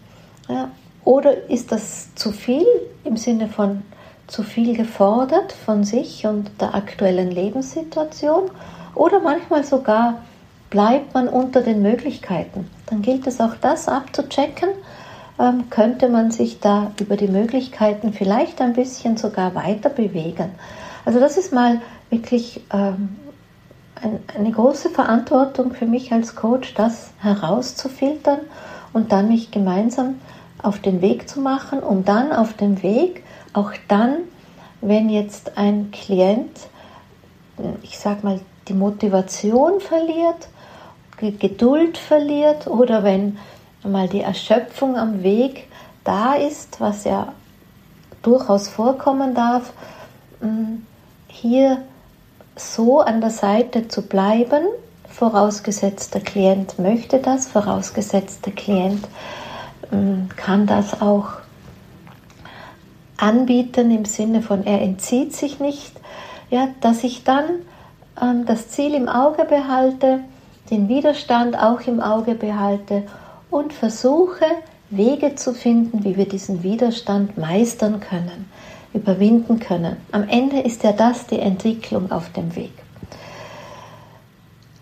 Ja. 0.48 0.70
Oder 1.04 1.50
ist 1.50 1.72
das 1.72 2.16
zu 2.16 2.32
viel 2.32 2.66
im 3.04 3.18
Sinne 3.18 3.48
von 3.48 3.84
zu 4.28 4.42
viel 4.42 4.76
gefordert 4.76 5.54
von 5.54 5.84
sich 5.84 6.26
und 6.26 6.50
der 6.60 6.74
aktuellen 6.74 7.30
Lebenssituation? 7.30 8.50
Oder 8.96 9.20
manchmal 9.20 9.64
sogar 9.64 10.24
bleibt 10.72 11.14
man 11.14 11.28
unter 11.28 11.62
den 11.62 11.82
Möglichkeiten. 11.82 12.70
Dann 12.88 13.02
gilt 13.02 13.28
es 13.28 13.40
auch 13.40 13.56
das 13.62 13.88
abzuchecken. 13.88 14.70
Ähm, 15.38 15.70
könnte 15.70 16.10
man 16.10 16.32
sich 16.32 16.60
da 16.60 16.92
über 17.00 17.18
die 17.18 17.28
Möglichkeiten 17.28 18.14
vielleicht 18.14 18.62
ein 18.62 18.74
bisschen 18.74 19.18
sogar 19.18 19.54
weiter 19.54 19.90
bewegen? 19.90 20.52
Also 21.04 21.20
das 21.20 21.38
ist 21.38 21.52
mal 21.52 21.82
wirklich 22.10 22.62
ähm, 22.72 23.18
ein, 24.02 24.20
eine 24.38 24.52
große 24.52 24.90
Verantwortung 24.90 25.74
für 25.74 25.86
mich 25.86 26.12
als 26.12 26.36
Coach, 26.36 26.74
das 26.74 27.12
herauszufiltern 27.20 28.40
und 28.94 29.12
dann 29.12 29.28
mich 29.28 29.52
gemeinsam 29.52 30.16
auf 30.62 30.80
den 30.80 31.02
Weg 31.02 31.30
zu 31.30 31.42
machen, 31.42 31.80
um 31.80 32.06
dann 32.06 32.32
auf 32.32 32.54
dem 32.54 32.82
Weg, 32.82 33.24
auch 33.54 33.72
dann, 33.88 34.16
wenn 34.82 35.10
jetzt 35.10 35.58
ein 35.58 35.92
Klient, 35.92 36.68
ich 37.84 38.00
sag 38.00 38.24
mal, 38.24 38.40
die 38.68 38.74
Motivation 38.74 39.80
verliert, 39.80 40.48
die 41.22 41.38
Geduld 41.38 41.98
verliert 41.98 42.68
oder 42.68 43.04
wenn 43.04 43.38
mal 43.86 44.08
die 44.08 44.22
Erschöpfung 44.22 44.98
am 44.98 45.24
Weg 45.24 45.68
da 46.04 46.34
ist, 46.34 46.80
was 46.80 47.04
ja 47.04 47.34
durchaus 48.22 48.68
vorkommen 48.68 49.36
darf, 49.36 49.74
hier 51.28 51.84
so 52.56 53.02
an 53.02 53.22
der 53.22 53.30
Seite 53.30 53.88
zu 53.88 54.04
bleiben, 54.04 54.64
vorausgesetzt 55.10 56.14
der 56.14 56.22
Klient 56.22 56.80
möchte 56.80 57.20
das, 57.20 57.48
vorausgesetzt 57.48 58.46
der 58.46 58.54
Klient 58.54 59.08
ähm, 59.92 60.30
kann 60.36 60.66
das 60.66 61.02
auch 61.02 61.30
anbieten 63.18 63.92
im 63.92 64.06
Sinne 64.06 64.42
von 64.42 64.66
er 64.66 64.82
entzieht 64.82 65.34
sich 65.34 65.60
nicht, 65.60 65.94
ja, 66.50 66.68
dass 66.82 67.04
ich 67.04 67.24
dann 67.24 67.46
ähm, 68.22 68.46
das 68.46 68.70
Ziel 68.70 68.94
im 68.94 69.08
Auge 69.08 69.46
behalte, 69.46 70.20
den 70.70 70.90
Widerstand 70.90 71.58
auch 71.58 71.82
im 71.82 72.02
Auge 72.02 72.36
behalte 72.36 73.04
und 73.56 73.72
versuche 73.72 74.46
Wege 74.90 75.36
zu 75.36 75.54
finden, 75.54 76.04
wie 76.04 76.18
wir 76.18 76.28
diesen 76.28 76.62
Widerstand 76.62 77.38
meistern 77.38 78.02
können 78.02 78.50
überwinden 78.94 79.60
können. 79.60 79.98
Am 80.12 80.28
Ende 80.28 80.62
ist 80.62 80.84
ja 80.84 80.94
das 80.94 81.28
die 81.28 81.40
Entwicklung 81.40 82.12
auf 82.12 82.32
dem 82.32 82.56
Weg. 82.56 82.72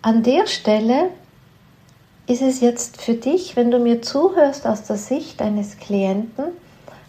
An 0.02 0.22
der 0.22 0.46
Stelle 0.46 1.10
ist 2.26 2.42
es 2.42 2.60
jetzt 2.60 3.02
für 3.02 3.14
dich, 3.14 3.56
wenn 3.56 3.70
du 3.70 3.78
mir 3.78 4.02
zuhörst 4.02 4.66
aus 4.66 4.84
der 4.84 4.96
Sicht 4.96 5.42
eines 5.42 5.78
Klienten, 5.78 6.44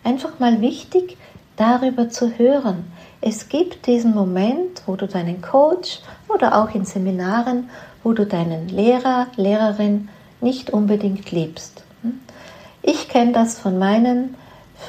einfach 0.04 0.40
mal 0.40 0.62
wichtig, 0.62 1.18
darüber 1.58 2.10
zu 2.10 2.38
hören. 2.38 2.92
Es 3.22 3.50
gibt 3.50 3.88
diesen 3.88 4.14
Moment, 4.14 4.82
wo 4.86 4.96
du 4.96 5.08
deinen 5.08 5.42
Coach 5.42 6.00
oder 6.28 6.62
auch 6.62 6.74
in 6.76 6.86
Seminaren, 6.86 7.70
wo 8.04 8.14
du 8.14 8.26
deinen 8.26 8.68
Lehrer, 8.68 9.28
Lehrerin 9.36 10.10
nicht 10.46 10.70
unbedingt 10.70 11.32
liebst. 11.32 11.84
Ich 12.82 13.10
kenne 13.10 13.34
das 13.34 13.60
von 13.60 13.78
meinen 13.78 14.36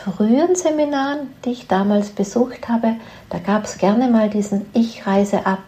frühen 0.04 0.54
Seminaren, 0.54 1.30
die 1.44 1.50
ich 1.52 1.66
damals 1.66 2.10
besucht 2.10 2.68
habe. 2.68 2.96
Da 3.30 3.38
gab 3.38 3.64
es 3.64 3.78
gerne 3.78 4.08
mal 4.08 4.28
diesen 4.30 4.66
Ich 4.74 5.06
reise 5.06 5.46
ab 5.46 5.62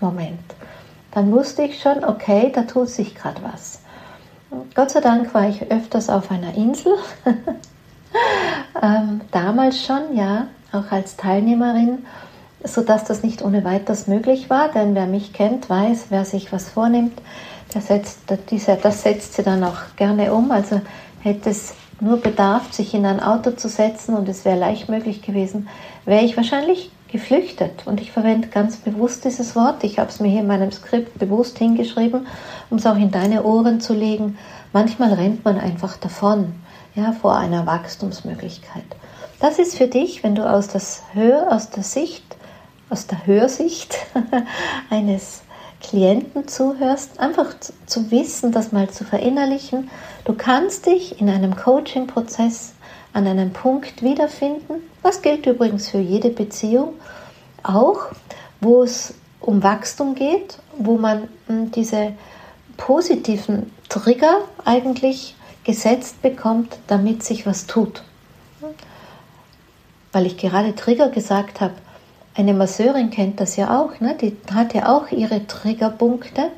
Moment. 0.00 0.40
Dann 1.12 1.32
wusste 1.32 1.62
ich 1.62 1.80
schon, 1.80 2.04
okay, 2.04 2.52
da 2.54 2.62
tut 2.62 2.88
sich 2.88 3.14
gerade 3.14 3.40
was. 3.42 3.80
Gott 4.74 4.90
sei 4.90 5.00
Dank 5.00 5.32
war 5.34 5.48
ich 5.48 5.70
öfters 5.70 6.08
auf 6.08 6.30
einer 6.30 6.54
Insel. 6.54 6.94
ähm, 8.82 9.20
damals 9.30 9.84
schon, 9.84 10.16
ja, 10.16 10.48
auch 10.72 10.90
als 10.90 11.16
Teilnehmerin, 11.16 12.04
sodass 12.64 13.04
das 13.04 13.22
nicht 13.22 13.42
ohne 13.42 13.64
weiteres 13.64 14.06
möglich 14.06 14.50
war. 14.50 14.68
Denn 14.68 14.94
wer 14.94 15.06
mich 15.06 15.32
kennt, 15.32 15.68
weiß, 15.68 16.06
wer 16.10 16.24
sich 16.24 16.52
was 16.52 16.68
vornimmt, 16.68 17.20
der 17.74 17.80
setzt, 17.80 18.18
dieser, 18.50 18.76
das 18.76 19.02
setzt 19.02 19.34
sie 19.34 19.42
dann 19.42 19.62
auch 19.64 19.96
gerne 19.96 20.32
um. 20.32 20.50
Also 20.50 20.80
hätte 21.22 21.50
es 21.50 21.74
nur 22.00 22.18
bedarf, 22.18 22.72
sich 22.72 22.94
in 22.94 23.06
ein 23.06 23.20
Auto 23.20 23.52
zu 23.52 23.68
setzen 23.68 24.14
und 24.16 24.28
es 24.28 24.44
wäre 24.44 24.58
leicht 24.58 24.88
möglich 24.88 25.22
gewesen, 25.22 25.68
wäre 26.04 26.24
ich 26.24 26.36
wahrscheinlich 26.36 26.90
geflüchtet. 27.08 27.86
Und 27.86 28.00
ich 28.00 28.12
verwende 28.12 28.48
ganz 28.48 28.76
bewusst 28.76 29.24
dieses 29.24 29.54
Wort. 29.56 29.84
Ich 29.84 29.98
habe 29.98 30.08
es 30.08 30.20
mir 30.20 30.28
hier 30.28 30.40
in 30.40 30.46
meinem 30.46 30.72
Skript 30.72 31.18
bewusst 31.18 31.58
hingeschrieben, 31.58 32.26
um 32.70 32.78
es 32.78 32.86
auch 32.86 32.96
in 32.96 33.10
deine 33.10 33.42
Ohren 33.44 33.80
zu 33.80 33.94
legen. 33.94 34.38
Manchmal 34.72 35.12
rennt 35.12 35.44
man 35.44 35.58
einfach 35.58 35.96
davon, 35.96 36.54
ja, 36.94 37.12
vor 37.12 37.36
einer 37.36 37.66
Wachstumsmöglichkeit. 37.66 38.84
Das 39.40 39.58
ist 39.58 39.76
für 39.76 39.88
dich, 39.88 40.22
wenn 40.22 40.34
du 40.34 40.48
aus, 40.48 40.68
das 40.68 41.02
Hör, 41.12 41.52
aus 41.52 41.70
der 41.70 41.82
Sicht, 41.82 42.24
aus 42.88 43.06
der 43.06 43.26
Hörsicht 43.26 43.96
eines 44.90 45.42
Klienten 45.80 46.46
zuhörst, 46.46 47.18
einfach 47.18 47.54
zu 47.86 48.10
wissen, 48.10 48.52
das 48.52 48.72
mal 48.72 48.90
zu 48.90 49.04
verinnerlichen. 49.04 49.90
Du 50.24 50.34
kannst 50.34 50.86
dich 50.86 51.20
in 51.20 51.28
einem 51.28 51.56
Coaching-Prozess 51.56 52.74
an 53.12 53.26
einem 53.26 53.52
Punkt 53.52 54.02
wiederfinden. 54.02 54.74
Das 55.02 55.22
gilt 55.22 55.46
übrigens 55.46 55.88
für 55.88 55.98
jede 55.98 56.30
Beziehung 56.30 56.94
auch, 57.62 58.08
wo 58.60 58.82
es 58.82 59.14
um 59.40 59.62
Wachstum 59.62 60.14
geht, 60.14 60.58
wo 60.76 60.96
man 60.96 61.28
hm, 61.46 61.70
diese 61.72 62.12
positiven 62.76 63.72
Trigger 63.88 64.42
eigentlich 64.64 65.34
gesetzt 65.64 66.22
bekommt, 66.22 66.78
damit 66.86 67.22
sich 67.22 67.46
was 67.46 67.66
tut. 67.66 68.02
Weil 70.12 70.26
ich 70.26 70.36
gerade 70.36 70.74
Trigger 70.74 71.08
gesagt 71.08 71.60
habe, 71.60 71.74
eine 72.34 72.54
Masseurin 72.54 73.10
kennt 73.10 73.40
das 73.40 73.56
ja 73.56 73.80
auch, 73.80 74.00
ne? 74.00 74.16
die 74.20 74.36
hat 74.52 74.74
ja 74.74 74.94
auch 74.94 75.10
ihre 75.10 75.46
Triggerpunkte, 75.46 76.50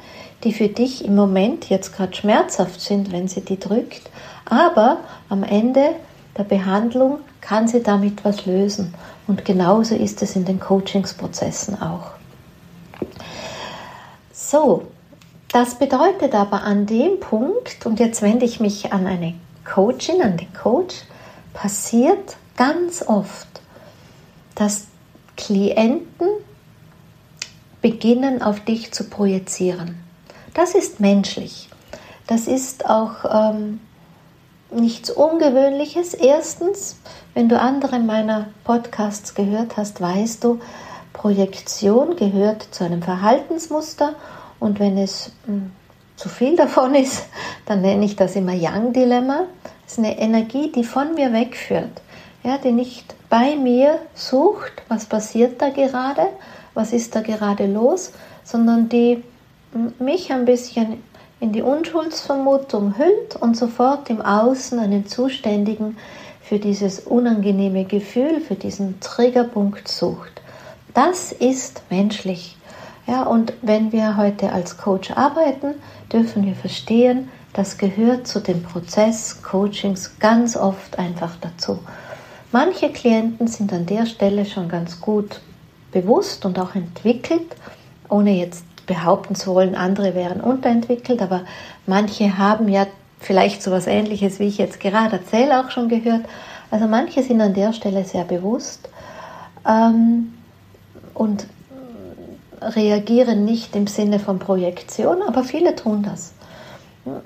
die 0.44 0.52
für 0.52 0.68
dich 0.68 1.04
im 1.04 1.14
Moment 1.14 1.68
jetzt 1.68 1.96
gerade 1.96 2.14
schmerzhaft 2.14 2.80
sind, 2.80 3.12
wenn 3.12 3.28
sie 3.28 3.40
die 3.40 3.58
drückt, 3.58 4.10
aber 4.44 4.98
am 5.28 5.42
Ende 5.42 5.94
der 6.36 6.44
Behandlung 6.44 7.18
kann 7.40 7.68
sie 7.68 7.82
damit 7.82 8.24
was 8.24 8.46
lösen. 8.46 8.94
Und 9.26 9.44
genauso 9.44 9.94
ist 9.94 10.22
es 10.22 10.36
in 10.36 10.44
den 10.44 10.60
Coachingsprozessen 10.60 11.80
auch. 11.80 12.12
So, 14.32 14.88
das 15.52 15.76
bedeutet 15.76 16.34
aber 16.34 16.62
an 16.62 16.86
dem 16.86 17.20
Punkt, 17.20 17.84
und 17.86 18.00
jetzt 18.00 18.22
wende 18.22 18.44
ich 18.44 18.60
mich 18.60 18.92
an 18.92 19.06
eine 19.06 19.34
Coachin, 19.64 20.22
an 20.22 20.36
den 20.36 20.52
Coach, 20.52 20.96
passiert 21.52 22.36
ganz 22.56 23.06
oft, 23.06 23.48
dass 24.54 24.86
Klienten 25.36 26.28
beginnen 27.80 28.42
auf 28.42 28.60
dich 28.60 28.92
zu 28.92 29.04
projizieren. 29.04 30.02
Das 30.54 30.74
ist 30.74 31.00
menschlich. 31.00 31.68
Das 32.26 32.46
ist 32.46 32.88
auch 32.88 33.24
ähm, 33.30 33.80
nichts 34.70 35.10
Ungewöhnliches. 35.10 36.14
Erstens, 36.14 36.96
wenn 37.34 37.48
du 37.48 37.58
andere 37.58 37.98
meiner 37.98 38.48
Podcasts 38.64 39.34
gehört 39.34 39.76
hast, 39.76 40.00
weißt 40.00 40.44
du, 40.44 40.60
Projektion 41.12 42.16
gehört 42.16 42.62
zu 42.70 42.84
einem 42.84 43.02
Verhaltensmuster 43.02 44.14
und 44.60 44.80
wenn 44.80 44.96
es 44.96 45.32
mh, 45.46 45.54
hm, 45.54 45.72
zu 46.16 46.28
viel 46.28 46.56
davon 46.56 46.94
ist, 46.94 47.26
dann 47.66 47.82
nenne 47.82 48.04
ich 48.04 48.16
das 48.16 48.36
immer 48.36 48.54
Young-Dilemma. 48.54 49.46
Es 49.86 49.92
ist 49.92 49.98
eine 49.98 50.18
Energie, 50.18 50.70
die 50.72 50.84
von 50.84 51.14
mir 51.14 51.32
wegführt, 51.32 52.00
ja, 52.42 52.58
die 52.58 52.72
nicht 52.72 53.14
bei 53.28 53.56
mir 53.56 53.98
sucht, 54.14 54.82
was 54.88 55.06
passiert 55.06 55.62
da 55.62 55.70
gerade, 55.70 56.28
was 56.74 56.92
ist 56.92 57.14
da 57.14 57.20
gerade 57.20 57.66
los, 57.66 58.12
sondern 58.44 58.88
die 58.88 59.22
mich 59.98 60.32
ein 60.32 60.44
bisschen 60.44 61.02
in 61.40 61.52
die 61.52 61.62
Unschuldsvermutung 61.62 62.98
hüllt 62.98 63.36
und 63.36 63.56
sofort 63.56 64.10
im 64.10 64.20
Außen 64.20 64.78
einen 64.78 65.06
Zuständigen 65.06 65.96
für 66.42 66.58
dieses 66.58 67.00
unangenehme 67.00 67.84
Gefühl, 67.84 68.40
für 68.40 68.54
diesen 68.54 69.00
Triggerpunkt 69.00 69.88
sucht. 69.88 70.40
Das 70.94 71.32
ist 71.32 71.82
menschlich. 71.90 72.56
Ja, 73.06 73.22
und 73.24 73.54
wenn 73.62 73.90
wir 73.90 74.16
heute 74.16 74.52
als 74.52 74.76
Coach 74.76 75.10
arbeiten, 75.10 75.74
dürfen 76.12 76.44
wir 76.44 76.54
verstehen, 76.54 77.30
das 77.52 77.76
gehört 77.76 78.26
zu 78.26 78.40
dem 78.40 78.62
Prozess 78.62 79.42
Coachings 79.42 80.18
ganz 80.18 80.56
oft 80.56 80.98
einfach 80.98 81.36
dazu. 81.40 81.78
Manche 82.52 82.90
Klienten 82.90 83.48
sind 83.48 83.72
an 83.72 83.86
der 83.86 84.04
Stelle 84.04 84.44
schon 84.44 84.68
ganz 84.68 85.00
gut 85.00 85.40
bewusst 85.90 86.44
und 86.44 86.58
auch 86.58 86.74
entwickelt, 86.74 87.56
ohne 88.10 88.32
jetzt 88.32 88.64
behaupten 88.84 89.34
zu 89.34 89.54
wollen, 89.54 89.74
andere 89.74 90.14
wären 90.14 90.42
unterentwickelt, 90.42 91.22
aber 91.22 91.46
manche 91.86 92.36
haben 92.36 92.68
ja 92.68 92.86
vielleicht 93.20 93.62
so 93.62 93.70
etwas 93.70 93.86
Ähnliches, 93.86 94.38
wie 94.38 94.48
ich 94.48 94.58
jetzt 94.58 94.80
gerade 94.80 95.16
erzähle, 95.16 95.60
auch 95.60 95.70
schon 95.70 95.88
gehört. 95.88 96.26
Also 96.70 96.86
manche 96.86 97.22
sind 97.22 97.40
an 97.40 97.54
der 97.54 97.72
Stelle 97.72 98.04
sehr 98.04 98.24
bewusst 98.24 98.86
ähm, 99.66 100.34
und 101.14 101.46
reagieren 102.60 103.46
nicht 103.46 103.74
im 103.74 103.86
Sinne 103.86 104.18
von 104.18 104.38
Projektion, 104.38 105.22
aber 105.22 105.42
viele 105.42 105.74
tun 105.74 106.02
das. 106.02 106.34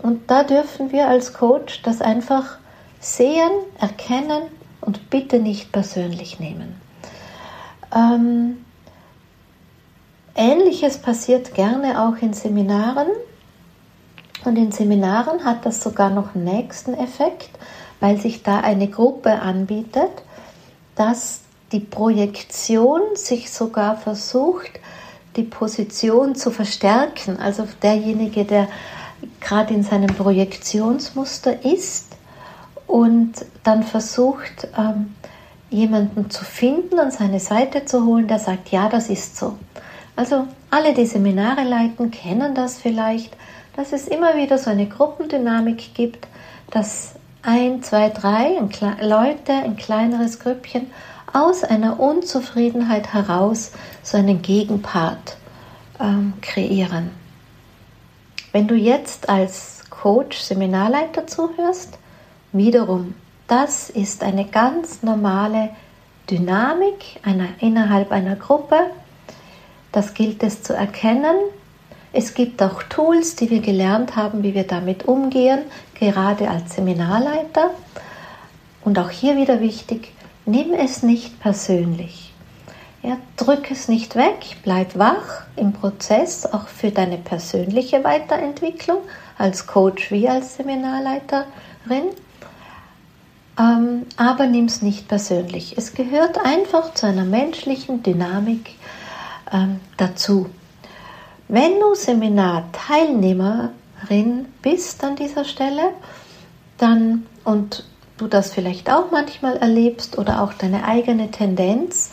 Und 0.02 0.30
da 0.30 0.44
dürfen 0.44 0.92
wir 0.92 1.08
als 1.08 1.32
Coach 1.32 1.82
das 1.82 2.00
einfach 2.00 2.58
sehen, 3.00 3.50
erkennen 3.80 4.42
und 4.86 5.10
bitte 5.10 5.38
nicht 5.38 5.72
persönlich 5.72 6.40
nehmen. 6.40 6.80
Ähm, 7.94 8.64
Ähnliches 10.34 10.98
passiert 10.98 11.54
gerne 11.54 12.02
auch 12.02 12.22
in 12.22 12.32
Seminaren. 12.32 13.08
Und 14.44 14.56
in 14.56 14.70
Seminaren 14.70 15.44
hat 15.44 15.66
das 15.66 15.82
sogar 15.82 16.10
noch 16.10 16.34
einen 16.34 16.44
nächsten 16.44 16.94
Effekt, 16.94 17.50
weil 18.00 18.18
sich 18.18 18.42
da 18.42 18.60
eine 18.60 18.88
Gruppe 18.88 19.40
anbietet, 19.40 20.10
dass 20.94 21.40
die 21.72 21.80
Projektion 21.80 23.00
sich 23.14 23.50
sogar 23.50 23.96
versucht, 23.96 24.70
die 25.36 25.42
Position 25.42 26.34
zu 26.34 26.50
verstärken. 26.50 27.38
Also 27.38 27.66
derjenige, 27.82 28.44
der 28.44 28.68
gerade 29.40 29.74
in 29.74 29.82
seinem 29.82 30.14
Projektionsmuster 30.14 31.64
ist, 31.64 32.05
und 32.86 33.32
dann 33.64 33.82
versucht, 33.82 34.68
ähm, 34.76 35.14
jemanden 35.70 36.30
zu 36.30 36.44
finden, 36.44 36.98
an 36.98 37.10
seine 37.10 37.40
Seite 37.40 37.84
zu 37.84 38.06
holen, 38.06 38.28
der 38.28 38.38
sagt, 38.38 38.70
ja, 38.70 38.88
das 38.88 39.08
ist 39.08 39.36
so. 39.36 39.58
Also 40.14 40.46
alle, 40.70 40.94
die 40.94 41.06
Seminare 41.06 41.64
leiten, 41.64 42.10
kennen 42.10 42.54
das 42.54 42.78
vielleicht, 42.78 43.36
dass 43.76 43.92
es 43.92 44.08
immer 44.08 44.36
wieder 44.36 44.58
so 44.58 44.70
eine 44.70 44.86
Gruppendynamik 44.86 45.94
gibt, 45.94 46.26
dass 46.70 47.14
ein, 47.42 47.82
zwei, 47.82 48.08
drei 48.08 48.58
ein 48.58 48.70
Leute, 49.00 49.52
ein 49.52 49.76
kleineres 49.76 50.38
Grüppchen 50.40 50.86
aus 51.32 51.64
einer 51.64 52.00
Unzufriedenheit 52.00 53.12
heraus 53.12 53.72
so 54.02 54.16
einen 54.16 54.40
Gegenpart 54.40 55.36
ähm, 56.00 56.32
kreieren. 56.40 57.10
Wenn 58.52 58.66
du 58.66 58.74
jetzt 58.74 59.28
als 59.28 59.84
Coach, 59.90 60.38
Seminarleiter 60.38 61.26
zuhörst, 61.26 61.98
Wiederum, 62.52 63.14
das 63.48 63.90
ist 63.90 64.22
eine 64.22 64.44
ganz 64.46 65.02
normale 65.02 65.70
Dynamik 66.30 67.20
einer, 67.22 67.48
innerhalb 67.60 68.10
einer 68.10 68.36
Gruppe. 68.36 68.78
Das 69.92 70.14
gilt 70.14 70.42
es 70.42 70.62
zu 70.62 70.74
erkennen. 70.74 71.36
Es 72.12 72.34
gibt 72.34 72.62
auch 72.62 72.82
Tools, 72.84 73.36
die 73.36 73.50
wir 73.50 73.60
gelernt 73.60 74.16
haben, 74.16 74.42
wie 74.42 74.54
wir 74.54 74.66
damit 74.66 75.04
umgehen, 75.04 75.60
gerade 75.94 76.50
als 76.50 76.74
Seminarleiter. 76.74 77.70
Und 78.84 78.98
auch 78.98 79.10
hier 79.10 79.36
wieder 79.36 79.60
wichtig, 79.60 80.12
nimm 80.46 80.72
es 80.72 81.02
nicht 81.02 81.40
persönlich. 81.40 82.32
Ja, 83.02 83.18
drück 83.36 83.70
es 83.70 83.86
nicht 83.86 84.16
weg, 84.16 84.56
bleib 84.64 84.98
wach 84.98 85.44
im 85.54 85.72
Prozess, 85.72 86.46
auch 86.46 86.66
für 86.66 86.90
deine 86.90 87.18
persönliche 87.18 88.02
Weiterentwicklung 88.02 88.98
als 89.38 89.66
Coach 89.66 90.10
wie 90.10 90.28
als 90.28 90.56
Seminarleiterin. 90.56 91.46
Ähm, 93.58 94.06
aber 94.16 94.46
nimm 94.46 94.66
es 94.66 94.82
nicht 94.82 95.08
persönlich. 95.08 95.78
Es 95.78 95.94
gehört 95.94 96.38
einfach 96.44 96.92
zu 96.94 97.06
einer 97.06 97.24
menschlichen 97.24 98.02
Dynamik 98.02 98.74
ähm, 99.52 99.80
dazu. 99.96 100.50
Wenn 101.48 101.80
du 101.80 101.94
Seminarteilnehmerin 101.94 104.46
bist 104.62 105.02
an 105.04 105.16
dieser 105.16 105.44
Stelle, 105.44 105.90
dann 106.76 107.24
und 107.44 107.84
du 108.18 108.26
das 108.26 108.52
vielleicht 108.52 108.90
auch 108.90 109.10
manchmal 109.10 109.56
erlebst 109.56 110.18
oder 110.18 110.42
auch 110.42 110.52
deine 110.54 110.84
eigene 110.84 111.30
Tendenz, 111.30 112.10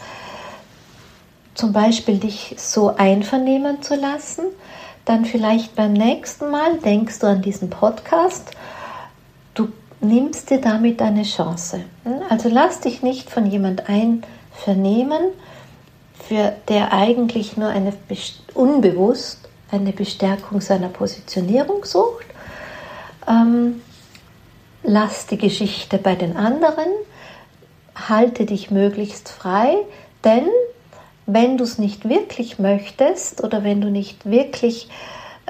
zum 1.55 1.73
Beispiel 1.73 2.19
dich 2.19 2.55
so 2.57 2.95
einvernehmen 2.95 3.81
zu 3.81 3.95
lassen, 3.95 4.45
dann 5.05 5.25
vielleicht 5.25 5.75
beim 5.75 5.93
nächsten 5.93 6.49
Mal 6.49 6.77
denkst 6.77 7.19
du 7.19 7.27
an 7.27 7.41
diesen 7.41 7.69
Podcast, 7.69 8.51
nimmst 10.03 10.49
dir 10.49 10.61
damit 10.61 11.01
eine 11.01 11.23
Chance. 11.23 11.81
Also 12.29 12.49
lass 12.49 12.81
dich 12.81 13.01
nicht 13.01 13.29
von 13.29 13.45
jemand 13.45 13.83
einvernehmen, 13.89 15.31
für 16.27 16.53
der 16.69 16.93
eigentlich 16.93 17.57
nur 17.57 17.69
eine 17.69 17.93
unbewusst 18.53 19.39
eine 19.71 19.91
Bestärkung 19.91 20.61
seiner 20.61 20.89
Positionierung 20.89 21.83
sucht. 21.83 22.25
Ähm, 23.27 23.81
lass 24.83 25.25
die 25.25 25.37
Geschichte 25.37 25.97
bei 25.97 26.15
den 26.15 26.37
anderen, 26.37 26.87
halte 27.95 28.45
dich 28.45 28.69
möglichst 28.69 29.29
frei, 29.29 29.77
denn 30.23 30.47
wenn 31.25 31.57
du 31.57 31.63
es 31.63 31.77
nicht 31.77 32.07
wirklich 32.07 32.59
möchtest 32.59 33.43
oder 33.43 33.63
wenn 33.63 33.81
du 33.81 33.89
nicht 33.89 34.29
wirklich 34.29 34.89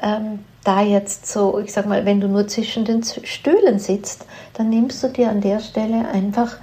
ähm, 0.01 0.39
da 0.63 0.81
jetzt 0.81 1.27
so, 1.27 1.59
ich 1.59 1.73
sag 1.73 1.85
mal, 1.85 2.05
wenn 2.05 2.21
du 2.21 2.27
nur 2.27 2.47
zwischen 2.47 2.85
den 2.85 3.03
Stühlen 3.03 3.79
sitzt, 3.79 4.25
dann 4.53 4.69
nimmst 4.69 5.03
du 5.03 5.09
dir 5.09 5.29
an 5.29 5.41
der 5.41 5.59
Stelle 5.59 6.07
einfach 6.07 6.57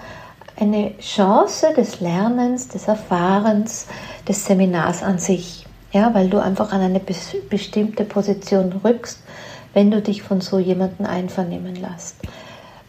eine 0.56 0.96
Chance 0.98 1.72
des 1.76 2.00
Lernens, 2.00 2.68
des 2.68 2.86
Erfahrens, 2.86 3.86
des 4.28 4.44
Seminars 4.44 5.02
an 5.02 5.18
sich. 5.18 5.66
Ja, 5.92 6.14
weil 6.14 6.28
du 6.28 6.38
einfach 6.38 6.72
an 6.72 6.82
eine 6.82 7.00
bestimmte 7.00 8.04
Position 8.04 8.72
rückst, 8.84 9.20
wenn 9.74 9.90
du 9.90 10.00
dich 10.00 10.22
von 10.22 10.40
so 10.40 10.58
jemandem 10.58 11.06
einvernehmen 11.06 11.74
lässt. 11.74 12.16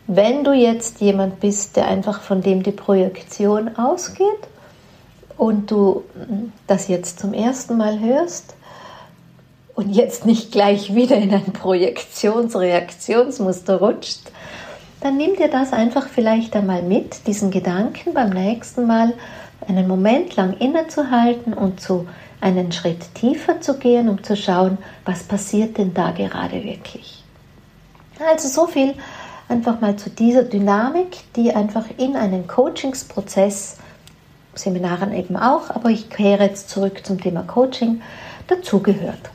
Wenn 0.08 0.44
du 0.44 0.54
jetzt 0.54 1.02
jemand 1.02 1.40
bist, 1.40 1.78
der 1.78 1.88
einfach 1.88 2.22
von 2.22 2.42
dem 2.42 2.64
die 2.64 2.72
Projektion 2.72 3.76
ausgeht 3.78 4.28
und 5.38 5.72
du 5.72 6.04
hm, 6.14 6.52
das 6.68 6.90
jetzt 6.90 7.20
zum 7.20 7.34
ersten 7.34 7.78
Mal 7.78 8.00
hörst 8.00 8.56
und 9.76 9.90
jetzt 9.90 10.26
nicht 10.26 10.52
gleich 10.52 10.96
wieder 10.96 11.18
in 11.18 11.32
ein 11.34 11.54
Projektionsreaktionsmuster 11.54 13.80
rutscht, 13.80 14.32
dann 15.02 15.18
nimm 15.18 15.36
dir 15.36 15.50
das 15.50 15.74
einfach 15.74 16.08
vielleicht 16.08 16.56
einmal 16.56 16.84
mit, 16.84 17.28
diesen 17.28 17.52
Gedanken 17.52 18.14
beim 18.14 18.30
nächsten 18.30 18.86
Mal 18.86 19.14
einen 19.68 19.88
Moment 19.88 20.36
lang 20.36 20.54
innezuhalten 20.58 21.54
und 21.54 21.82
zu 21.82 22.08
einen 22.40 22.72
Schritt 22.72 23.14
tiefer 23.16 23.62
zu 23.62 23.78
gehen, 23.78 24.10
um 24.10 24.24
zu 24.24 24.36
schauen, 24.36 24.78
was 25.06 25.24
passiert 25.24 25.78
denn 25.78 25.94
da 25.94 26.12
gerade 26.12 26.64
wirklich. 26.64 27.24
Also 28.30 28.48
so 28.48 28.68
viel 28.68 28.94
einfach 29.48 29.82
mal 29.82 29.96
zu 29.96 30.10
dieser 30.10 30.44
Dynamik, 30.44 31.18
die 31.36 31.54
einfach 31.54 31.86
in 31.98 32.16
einen 32.16 32.48
Coachingsprozess, 32.48 33.78
Seminaren 34.54 35.14
eben 35.14 35.38
auch, 35.38 35.70
aber 35.70 35.90
ich 35.90 36.10
kehre 36.10 36.46
jetzt 36.46 36.70
zurück 36.70 37.06
zum 37.06 37.22
Thema 37.22 37.44
Coaching, 37.44 38.02
dazugehört. 38.48 39.32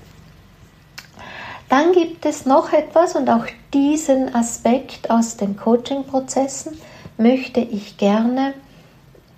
Dann 1.68 1.92
gibt 1.92 2.24
es 2.26 2.46
noch 2.46 2.72
etwas 2.72 3.16
und 3.16 3.29
auch 3.29 3.46
diesen 3.74 4.35
Aspekt 4.35 5.11
aus 5.11 5.37
den 5.37 5.57
Coaching-Prozessen 5.57 6.79
möchte 7.18 7.61
ich 7.61 7.96
gerne 7.96 8.55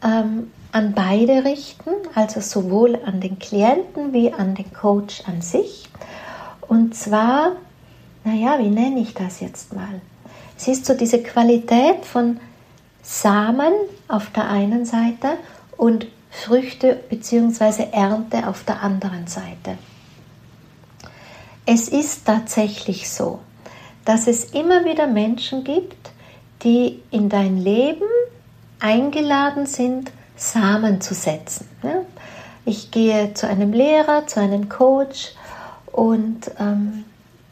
ähm, 0.05 0.53
an 0.73 0.93
beide 0.95 1.45
richten, 1.45 1.91
also 2.15 2.41
sowohl 2.41 2.99
an 3.05 3.21
den 3.21 3.39
Klienten 3.39 4.13
wie 4.13 4.33
an 4.33 4.55
den 4.55 4.73
Coach 4.73 5.23
an 5.27 5.41
sich. 5.41 5.89
Und 6.61 6.95
zwar, 6.95 7.53
naja, 8.25 8.59
wie 8.59 8.69
nenne 8.69 9.01
ich 9.01 9.15
das 9.15 9.41
jetzt 9.41 9.73
mal? 9.73 10.01
Es 10.59 10.69
ist 10.69 10.85
so 10.85 10.95
diese 10.95 11.23
Qualität 11.23 12.05
von 12.05 12.39
Samen 13.03 13.73
auf 14.09 14.31
der 14.33 14.51
einen 14.51 14.85
Seite 14.85 15.39
und 15.79 16.07
Früchte 16.31 17.01
bzw. 17.09 17.87
Ernte 17.93 18.47
auf 18.47 18.65
der 18.65 18.83
anderen 18.83 19.27
Seite. 19.27 19.79
Es 21.71 21.87
ist 21.87 22.25
tatsächlich 22.25 23.11
so, 23.11 23.41
dass 24.07 24.27
es 24.27 24.55
immer 24.55 24.87
wieder 24.87 25.07
Menschen 25.07 25.65
gibt, 25.65 26.13
die 26.63 27.03
in 27.11 27.29
dein 27.29 27.59
Leben 27.59 28.09
eingeladen 28.81 29.67
sind, 29.67 30.11
Samen 30.35 31.03
zu 31.03 31.13
setzen. 31.13 31.69
Ich 32.65 32.91
gehe 32.91 33.35
zu 33.35 33.47
einem 33.47 33.75
Lehrer, 33.75 34.27
zu 34.27 34.41
einem 34.41 34.71
Coach 34.71 35.35
und 35.93 36.51
ähm, 36.59 37.05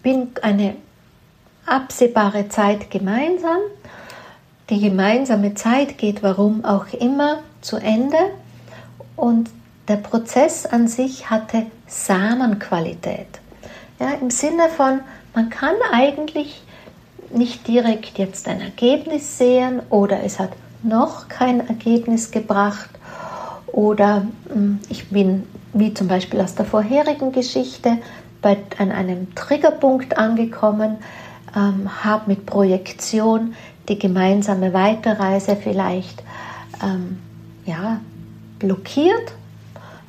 bin 0.02 0.30
eine 0.40 0.76
absehbare 1.66 2.48
Zeit 2.48 2.90
gemeinsam. 2.90 3.58
Die 4.70 4.80
gemeinsame 4.80 5.52
Zeit 5.52 5.98
geht 5.98 6.22
warum 6.22 6.64
auch 6.64 6.86
immer 6.94 7.40
zu 7.60 7.76
Ende 7.76 8.30
und 9.14 9.50
der 9.88 9.98
Prozess 9.98 10.64
an 10.64 10.88
sich 10.88 11.28
hatte 11.28 11.66
Samenqualität. 11.86 13.40
Ja, 13.98 14.10
Im 14.20 14.30
Sinne 14.30 14.68
von, 14.68 15.00
man 15.34 15.48
kann 15.48 15.74
eigentlich 15.90 16.62
nicht 17.30 17.66
direkt 17.66 18.18
jetzt 18.18 18.46
ein 18.46 18.60
Ergebnis 18.60 19.38
sehen 19.38 19.80
oder 19.88 20.22
es 20.22 20.38
hat 20.38 20.50
noch 20.82 21.28
kein 21.28 21.66
Ergebnis 21.66 22.30
gebracht 22.30 22.90
oder 23.68 24.26
hm, 24.52 24.80
ich 24.90 25.08
bin, 25.08 25.44
wie 25.72 25.94
zum 25.94 26.08
Beispiel 26.08 26.40
aus 26.40 26.54
der 26.54 26.66
vorherigen 26.66 27.32
Geschichte, 27.32 27.98
bei, 28.42 28.58
an 28.78 28.92
einem 28.92 29.34
Triggerpunkt 29.34 30.18
angekommen, 30.18 30.98
ähm, 31.56 32.04
habe 32.04 32.24
mit 32.26 32.44
Projektion 32.44 33.54
die 33.88 33.98
gemeinsame 33.98 34.74
Weiterreise 34.74 35.56
vielleicht 35.56 36.22
ähm, 36.82 37.18
ja, 37.64 38.00
blockiert, 38.58 39.32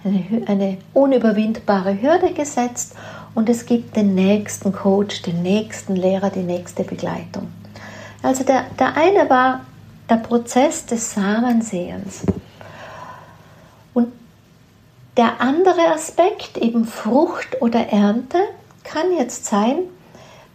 eine, 0.03 0.25
eine 0.45 0.77
unüberwindbare 0.93 2.01
Hürde 2.01 2.33
gesetzt 2.33 2.95
und 3.37 3.49
es 3.49 3.67
gibt 3.67 3.95
den 3.95 4.15
nächsten 4.15 4.73
Coach, 4.73 5.21
den 5.21 5.43
nächsten 5.43 5.95
Lehrer, 5.95 6.31
die 6.31 6.41
nächste 6.41 6.83
Begleitung. 6.83 7.51
Also 8.23 8.43
der, 8.43 8.63
der 8.79 8.97
eine 8.97 9.29
war 9.29 9.61
der 10.09 10.15
Prozess 10.15 10.87
des 10.87 11.13
Samensehens. 11.13 12.23
Und 13.93 14.11
der 15.17 15.39
andere 15.39 15.93
Aspekt, 15.93 16.57
eben 16.57 16.85
Frucht 16.85 17.61
oder 17.61 17.89
Ernte, 17.89 18.39
kann 18.83 19.13
jetzt 19.15 19.45
sein, 19.45 19.81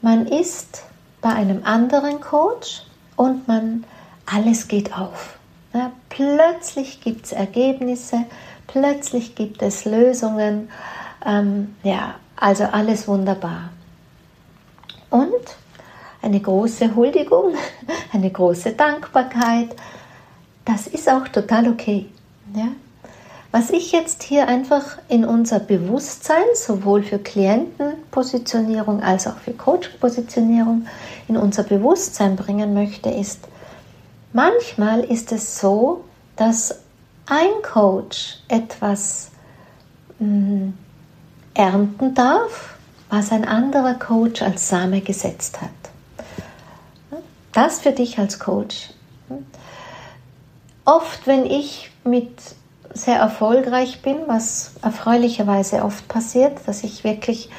man 0.01 0.27
ist 0.27 0.83
bei 1.21 1.29
einem 1.29 1.65
anderen 1.65 2.21
Coach 2.21 2.83
und 3.15 3.47
man 3.47 3.85
alles 4.27 4.67
geht 4.67 4.99
auf. 4.99 5.39
Ja, 5.73 5.93
plötzlich 6.09 7.01
gibt 7.01 7.27
es 7.27 7.33
Ergebnisse, 7.33 8.25
plötzlich 8.67 9.37
gibt 9.37 9.63
es 9.63 9.85
Lösungen. 9.85 10.69
Ähm, 11.25 11.77
ja, 11.85 12.17
also 12.37 12.65
alles 12.65 13.07
wunderbar. 13.09 13.71
Und 15.11 15.57
eine 16.23 16.41
große 16.41 16.95
Huldigung, 16.95 17.55
eine 18.13 18.31
große 18.31 18.73
Dankbarkeit, 18.73 19.75
das 20.65 20.87
ist 20.87 21.09
auch 21.09 21.29
total 21.29 21.69
okay. 21.69 22.07
Ja? 22.55 22.69
Was 23.51 23.69
ich 23.69 23.93
jetzt 23.93 24.23
hier 24.23 24.49
einfach 24.49 24.97
in 25.09 25.27
unser 25.27 25.61
Bewusstsein, 25.61 26.45
sowohl 26.55 27.03
für 27.03 27.19
Klientenpositionierung 27.19 29.03
als 29.03 29.27
auch 29.27 29.37
für 29.37 29.53
Coach-Positionierung, 29.53 30.87
in 31.29 31.37
unser 31.37 31.63
Bewusstsein 31.63 32.37
bringen 32.37 32.73
möchte, 32.73 33.11
ist, 33.11 33.41
manchmal 34.33 35.01
ist 35.01 35.33
es 35.33 35.61
so, 35.61 36.05
dass 36.37 36.81
ein 37.27 37.51
Coach 37.63 38.39
etwas 38.49 39.31
mh, 40.19 40.27
hm, 40.27 40.75
ernten 41.55 42.15
darf, 42.15 42.77
was 43.11 43.33
ein 43.33 43.45
anderer 43.45 43.95
Coach 43.95 44.43
als 44.43 44.69
Same 44.69 45.01
gesetzt 45.01 45.61
hat. 45.61 45.71
Das 47.53 47.81
für 47.81 47.93
dich 47.93 48.19
als 48.19 48.39
Coach. 48.39 48.91
Oft, 50.85 51.27
wenn 51.27 51.45
ich 51.45 51.91
mit 52.05 52.31
sehr 52.95 53.17
erfolgreich 53.17 54.03
bin, 54.03 54.17
was 54.27 54.73
erfreulicherweise 54.83 55.85
oft 55.85 56.09
passiert, 56.09 56.59
dass 56.67 56.83
ich 56.85 57.05
wirklich 57.05 57.51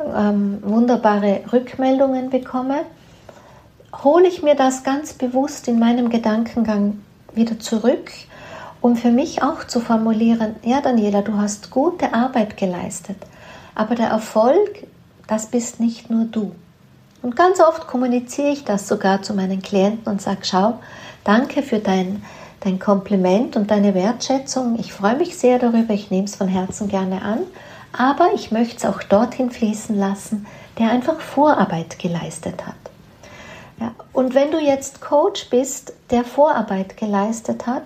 ähm, 0.00 0.58
wunderbare 0.62 1.42
Rückmeldungen 1.52 2.30
bekomme, 2.30 2.80
hole 4.04 4.28
ich 4.28 4.42
mir 4.42 4.54
das 4.54 4.84
ganz 4.84 5.14
bewusst 5.14 5.68
in 5.68 5.78
meinem 5.78 6.10
Gedankengang 6.10 7.00
wieder 7.34 7.58
zurück 7.58 8.10
um 8.80 8.96
für 8.96 9.10
mich 9.10 9.42
auch 9.42 9.64
zu 9.64 9.80
formulieren, 9.80 10.56
ja 10.62 10.80
Daniela, 10.80 11.22
du 11.22 11.36
hast 11.36 11.70
gute 11.70 12.14
Arbeit 12.14 12.56
geleistet, 12.56 13.16
aber 13.74 13.94
der 13.94 14.08
Erfolg, 14.08 14.86
das 15.26 15.46
bist 15.46 15.80
nicht 15.80 16.10
nur 16.10 16.24
du. 16.24 16.52
Und 17.22 17.36
ganz 17.36 17.60
oft 17.60 17.86
kommuniziere 17.86 18.50
ich 18.50 18.64
das 18.64 18.88
sogar 18.88 19.22
zu 19.22 19.34
meinen 19.34 19.62
Klienten 19.62 20.10
und 20.10 20.22
sage, 20.22 20.40
schau, 20.42 20.78
danke 21.24 21.62
für 21.62 21.78
dein, 21.78 22.22
dein 22.60 22.78
Kompliment 22.78 23.56
und 23.56 23.70
deine 23.70 23.94
Wertschätzung. 23.94 24.78
Ich 24.78 24.92
freue 24.92 25.16
mich 25.16 25.36
sehr 25.36 25.58
darüber, 25.58 25.92
ich 25.92 26.10
nehme 26.10 26.24
es 26.24 26.36
von 26.36 26.48
Herzen 26.48 26.88
gerne 26.88 27.22
an, 27.22 27.40
aber 27.92 28.32
ich 28.34 28.52
möchte 28.52 28.76
es 28.78 28.84
auch 28.86 29.02
dorthin 29.02 29.50
fließen 29.50 29.98
lassen, 29.98 30.46
der 30.78 30.90
einfach 30.90 31.20
Vorarbeit 31.20 31.98
geleistet 31.98 32.66
hat. 32.66 32.74
Ja, 33.78 33.92
und 34.12 34.34
wenn 34.34 34.50
du 34.50 34.58
jetzt 34.58 35.00
Coach 35.00 35.48
bist, 35.50 35.92
der 36.10 36.24
Vorarbeit 36.24 36.96
geleistet 36.96 37.66
hat 37.66 37.82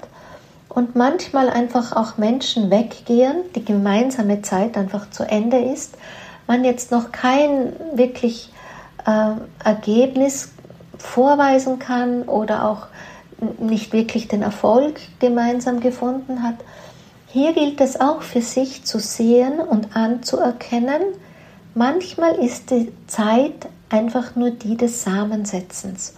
und 0.75 0.97
manchmal 0.97 1.49
einfach 1.49 1.93
auch 1.93 2.19
Menschen 2.19 2.71
weggehen, 2.71 3.37
die 3.55 3.65
gemeinsame 3.65 4.43
Zeit 4.43 4.77
einfach 4.77 5.11
zu 5.11 5.23
Ende 5.23 5.59
ist, 5.59 5.97
man 6.47 6.65
jetzt 6.65 6.91
noch 6.91 7.13
kein 7.13 7.73
wirklich 7.95 8.53
äh, 9.07 9.33
Ergebnis 9.65 10.53
vorweisen 10.99 11.79
kann 11.79 12.23
oder 12.23 12.69
auch 12.69 12.87
nicht 13.59 13.93
wirklich 13.93 14.29
den 14.29 14.43
Erfolg 14.43 15.01
gemeinsam 15.21 15.81
gefunden 15.81 16.43
hat. 16.43 16.57
Hier 17.29 17.53
gilt 17.53 17.81
es 17.81 18.01
auch 18.01 18.23
für 18.23 18.41
sich 18.41 18.85
zu 18.85 18.99
sehen 18.99 19.59
und 19.59 19.97
anzuerkennen, 19.97 21.03
manchmal 21.75 22.35
ist 22.37 22.71
die 22.71 22.93
Zeit 23.07 23.69
einfach 23.91 24.37
nur 24.37 24.51
die 24.51 24.77
des 24.77 25.03
Samensetzens. 25.03 26.15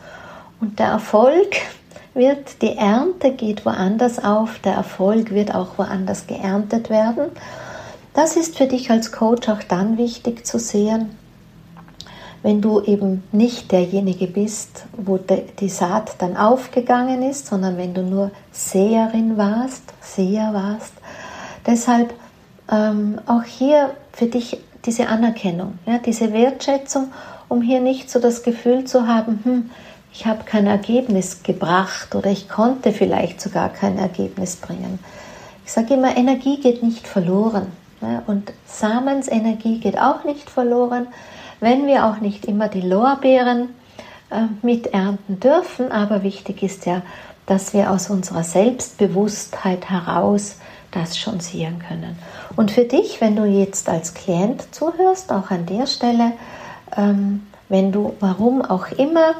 Und 0.60 0.78
der 0.78 0.88
Erfolg 0.88 1.56
wird, 2.16 2.62
die 2.62 2.76
Ernte 2.76 3.32
geht 3.32 3.64
woanders 3.64 4.22
auf, 4.22 4.58
der 4.60 4.74
Erfolg 4.74 5.30
wird 5.30 5.54
auch 5.54 5.78
woanders 5.78 6.26
geerntet 6.26 6.90
werden. 6.90 7.26
Das 8.14 8.36
ist 8.36 8.56
für 8.56 8.66
dich 8.66 8.90
als 8.90 9.12
Coach 9.12 9.48
auch 9.48 9.62
dann 9.62 9.98
wichtig 9.98 10.46
zu 10.46 10.58
sehen, 10.58 11.10
wenn 12.42 12.62
du 12.62 12.80
eben 12.80 13.22
nicht 13.30 13.72
derjenige 13.72 14.26
bist, 14.26 14.86
wo 14.96 15.18
die 15.18 15.68
Saat 15.68 16.16
dann 16.18 16.36
aufgegangen 16.36 17.22
ist, 17.22 17.46
sondern 17.46 17.76
wenn 17.76 17.92
du 17.92 18.02
nur 18.02 18.30
Seherin 18.52 19.36
warst, 19.36 19.82
Seher 20.00 20.54
warst. 20.54 20.94
Deshalb 21.66 22.14
ähm, 22.70 23.20
auch 23.26 23.42
hier 23.42 23.90
für 24.12 24.26
dich 24.26 24.58
diese 24.84 25.08
Anerkennung, 25.08 25.78
ja, 25.84 25.98
diese 25.98 26.32
Wertschätzung, 26.32 27.08
um 27.48 27.60
hier 27.60 27.80
nicht 27.80 28.10
so 28.10 28.18
das 28.18 28.42
Gefühl 28.42 28.84
zu 28.84 29.06
haben, 29.06 29.40
hm, 29.42 29.70
ich 30.16 30.26
habe 30.26 30.44
kein 30.44 30.66
Ergebnis 30.66 31.42
gebracht 31.42 32.14
oder 32.14 32.30
ich 32.30 32.48
konnte 32.48 32.92
vielleicht 32.92 33.40
sogar 33.40 33.68
kein 33.68 33.98
Ergebnis 33.98 34.56
bringen. 34.56 34.98
Ich 35.64 35.72
sage 35.72 35.94
immer, 35.94 36.16
Energie 36.16 36.60
geht 36.60 36.82
nicht 36.82 37.06
verloren. 37.06 37.66
Ja, 38.00 38.22
und 38.26 38.52
Samensenergie 38.66 39.78
geht 39.78 39.98
auch 39.98 40.24
nicht 40.24 40.50
verloren 40.50 41.08
wenn 41.60 41.86
wir 41.86 42.06
auch 42.06 42.20
nicht 42.20 42.44
immer 42.46 42.68
die 42.68 42.80
Lorbeeren 42.80 43.74
äh, 44.30 44.42
miternten 44.62 45.40
dürfen. 45.40 45.92
Aber 45.92 46.22
wichtig 46.22 46.62
ist 46.62 46.86
ja, 46.86 47.02
dass 47.46 47.72
wir 47.72 47.90
aus 47.90 48.10
unserer 48.10 48.42
Selbstbewusstheit 48.42 49.88
heraus 49.88 50.56
das 50.90 51.18
schon 51.18 51.40
sehen 51.40 51.82
können. 51.86 52.18
Und 52.56 52.70
für 52.70 52.84
dich, 52.84 53.20
wenn 53.20 53.36
du 53.36 53.44
jetzt 53.44 53.88
als 53.88 54.14
Klient 54.14 54.74
zuhörst, 54.74 55.30
auch 55.32 55.50
an 55.50 55.66
der 55.66 55.86
Stelle, 55.86 56.32
ähm, 56.96 57.46
wenn 57.68 57.92
du, 57.92 58.14
warum 58.20 58.62
auch 58.62 58.88
immer, 58.92 59.34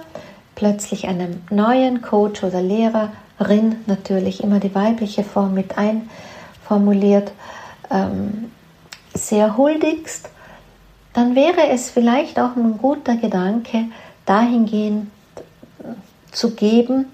plötzlich 0.56 1.06
einem 1.06 1.42
neuen 1.50 2.02
Coach 2.02 2.42
oder 2.42 2.60
Lehrerin, 2.60 3.76
natürlich 3.86 4.42
immer 4.42 4.58
die 4.58 4.74
weibliche 4.74 5.22
Form 5.22 5.54
mit 5.54 5.74
einformuliert, 5.78 7.30
ähm, 7.90 8.50
sehr 9.14 9.56
huldigst, 9.56 10.28
dann 11.12 11.36
wäre 11.36 11.68
es 11.68 11.90
vielleicht 11.90 12.40
auch 12.40 12.56
ein 12.56 12.78
guter 12.78 13.16
Gedanke, 13.16 13.84
dahingehend 14.26 15.10
zu 16.32 16.54
geben, 16.54 17.06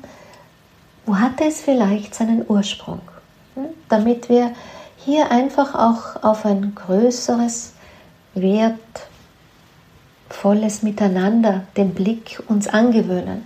wo 1.05 1.16
hat 1.16 1.40
es 1.40 1.61
vielleicht 1.61 2.14
seinen 2.14 2.44
Ursprung, 2.48 3.00
hm? 3.55 3.66
damit 3.88 4.28
wir 4.28 4.52
hier 4.96 5.31
einfach 5.31 5.74
auch 5.74 6.22
auf 6.22 6.46
ein 6.46 6.74
größeres, 6.74 7.74
wertvolles 10.33 10.83
Miteinander 10.83 11.66
den 11.77 11.95
Blick 11.95 12.42
uns 12.49 12.66
angewöhnen. 12.66 13.45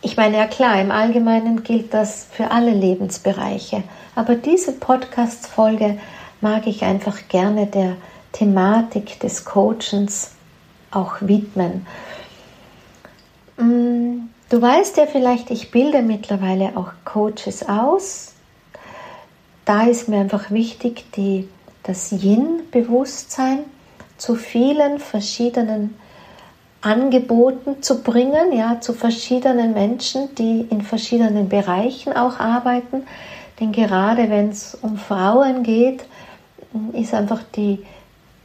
Ich 0.00 0.16
meine, 0.16 0.38
ja 0.38 0.46
klar, 0.46 0.80
im 0.80 0.90
Allgemeinen 0.90 1.62
gilt 1.64 1.92
das 1.92 2.26
für 2.30 2.50
alle 2.50 2.70
Lebensbereiche, 2.70 3.82
aber 4.14 4.36
diese 4.36 4.72
Podcast-Folge 4.72 5.98
mag 6.40 6.66
ich 6.66 6.84
einfach 6.84 7.28
gerne 7.28 7.66
der 7.66 7.96
Thematik 8.32 9.20
des 9.20 9.44
Coachens 9.44 10.32
auch 10.92 11.16
widmen. 11.20 11.86
Mm, 13.58 14.28
du 14.48 14.62
weißt 14.62 14.96
ja 14.96 15.06
vielleicht, 15.06 15.50
ich 15.50 15.70
bilde 15.70 16.00
mittlerweile 16.02 16.76
auch 16.76 16.92
Coaches 17.04 17.68
aus. 17.68 18.32
Da 19.64 19.84
ist 19.84 20.08
mir 20.08 20.20
einfach 20.20 20.50
wichtig, 20.50 21.12
die, 21.12 21.48
das 21.82 22.12
Yin-Bewusstsein 22.12 23.64
zu 24.20 24.36
vielen 24.36 24.98
verschiedenen 24.98 25.96
Angeboten 26.82 27.82
zu 27.82 28.02
bringen, 28.02 28.52
ja, 28.52 28.80
zu 28.80 28.92
verschiedenen 28.92 29.74
Menschen, 29.74 30.34
die 30.36 30.66
in 30.70 30.82
verschiedenen 30.82 31.48
Bereichen 31.48 32.12
auch 32.12 32.38
arbeiten. 32.38 33.02
Denn 33.58 33.72
gerade 33.72 34.30
wenn 34.30 34.50
es 34.50 34.78
um 34.80 34.96
Frauen 34.96 35.62
geht, 35.62 36.04
ist 36.92 37.12
einfach 37.12 37.40
die, 37.56 37.84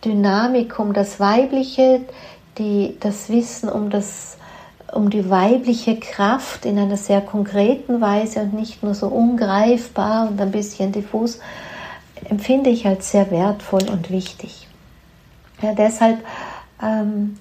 Dynamik, 0.05 0.77
um 0.77 0.93
das 0.93 1.19
Weibliche, 1.19 2.01
die, 2.57 2.95
das 2.99 3.29
Wissen 3.29 3.69
um, 3.69 3.89
das, 3.89 4.37
um 4.93 5.09
die 5.09 5.29
weibliche 5.29 5.99
Kraft 5.99 6.65
in 6.65 6.77
einer 6.77 6.97
sehr 6.97 7.21
konkreten 7.21 7.99
Weise 8.01 8.41
und 8.41 8.53
nicht 8.53 8.83
nur 8.83 8.93
so 8.93 9.07
ungreifbar 9.07 10.29
und 10.29 10.39
ein 10.39 10.51
bisschen 10.51 10.91
diffus, 10.91 11.39
empfinde 12.29 12.69
ich 12.69 12.85
als 12.85 13.11
sehr 13.11 13.31
wertvoll 13.31 13.89
und 13.89 14.11
wichtig. 14.11 14.64
Ja, 15.65 15.73
deshalb 15.73 16.23
ähm, 16.79 17.39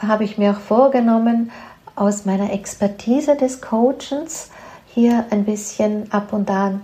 habe 0.00 0.24
ich 0.24 0.38
mir 0.38 0.50
auch 0.50 0.60
vorgenommen, 0.60 1.52
aus 1.94 2.24
meiner 2.24 2.52
Expertise 2.52 3.36
des 3.36 3.60
Coachens 3.60 4.50
hier 4.92 5.24
ein 5.30 5.44
bisschen 5.44 6.12
ab 6.12 6.32
und 6.32 6.50
an 6.50 6.82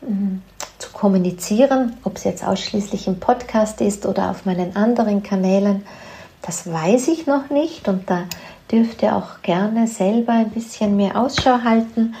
mm, 0.00 0.38
zu 0.78 0.90
kommunizieren, 0.92 1.98
ob 2.02 2.16
es 2.16 2.24
jetzt 2.24 2.46
ausschließlich 2.46 3.06
im 3.08 3.20
Podcast 3.20 3.82
ist 3.82 4.06
oder 4.06 4.30
auf 4.30 4.46
meinen 4.46 4.74
anderen 4.74 5.22
Kanälen, 5.22 5.84
das 6.40 6.72
weiß 6.72 7.08
ich 7.08 7.26
noch 7.26 7.50
nicht 7.50 7.86
und 7.86 8.08
da 8.08 8.24
dürft 8.72 9.02
ihr 9.02 9.14
auch 9.14 9.42
gerne 9.42 9.86
selber 9.86 10.32
ein 10.32 10.48
bisschen 10.48 10.96
mehr 10.96 11.20
Ausschau 11.20 11.58
halten. 11.62 12.14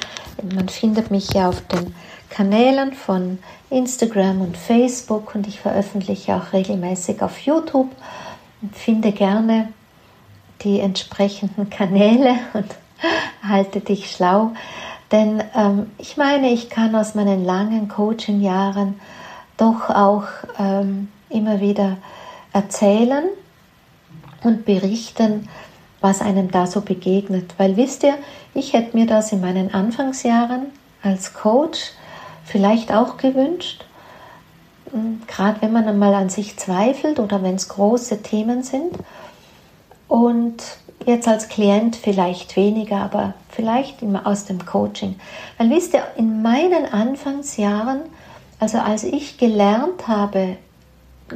Man 0.54 0.68
findet 0.68 1.10
mich 1.10 1.32
ja 1.32 1.48
auf 1.48 1.62
den 1.68 1.94
Kanälen 2.28 2.92
von 2.92 3.38
Instagram 3.70 4.40
und 4.40 4.56
Facebook 4.56 5.34
und 5.34 5.46
ich 5.46 5.60
veröffentliche 5.60 6.36
auch 6.36 6.52
regelmäßig 6.52 7.22
auf 7.22 7.38
YouTube 7.40 7.90
finde 8.72 9.12
gerne 9.12 9.68
die 10.62 10.80
entsprechenden 10.80 11.70
Kanäle 11.70 12.36
und 12.54 12.66
halte 13.48 13.80
dich 13.80 14.10
schlau. 14.10 14.52
Denn 15.12 15.42
ähm, 15.54 15.90
ich 15.98 16.16
meine, 16.16 16.50
ich 16.50 16.68
kann 16.68 16.94
aus 16.94 17.14
meinen 17.14 17.44
langen 17.44 17.88
Coaching-Jahren 17.88 18.98
doch 19.56 19.88
auch 19.90 20.24
ähm, 20.58 21.08
immer 21.28 21.60
wieder 21.60 21.98
erzählen 22.52 23.24
und 24.42 24.64
berichten, 24.64 25.48
was 26.00 26.20
einem 26.20 26.50
da 26.50 26.66
so 26.66 26.80
begegnet. 26.80 27.54
Weil 27.56 27.76
wisst 27.76 28.02
ihr, 28.02 28.14
ich 28.54 28.72
hätte 28.72 28.96
mir 28.96 29.06
das 29.06 29.32
in 29.32 29.40
meinen 29.40 29.72
Anfangsjahren 29.72 30.66
als 31.02 31.34
Coach 31.34 31.92
vielleicht 32.46 32.92
auch 32.92 33.16
gewünscht, 33.16 33.84
hm, 34.90 35.22
gerade 35.26 35.62
wenn 35.62 35.72
man 35.72 35.86
einmal 35.88 36.14
an 36.14 36.30
sich 36.30 36.56
zweifelt 36.56 37.18
oder 37.18 37.42
wenn 37.42 37.56
es 37.56 37.68
große 37.68 38.22
Themen 38.22 38.62
sind. 38.62 38.96
Und 40.08 40.62
Jetzt 41.06 41.28
als 41.28 41.48
Klient 41.48 41.94
vielleicht 41.94 42.56
weniger, 42.56 42.96
aber 42.96 43.34
vielleicht 43.48 44.02
immer 44.02 44.26
aus 44.26 44.44
dem 44.44 44.66
Coaching. 44.66 45.14
Weil 45.56 45.70
wisst 45.70 45.94
ihr, 45.94 46.02
in 46.16 46.42
meinen 46.42 46.84
Anfangsjahren, 46.84 48.00
also 48.58 48.78
als 48.78 49.04
ich 49.04 49.38
gelernt 49.38 50.08
habe, 50.08 50.56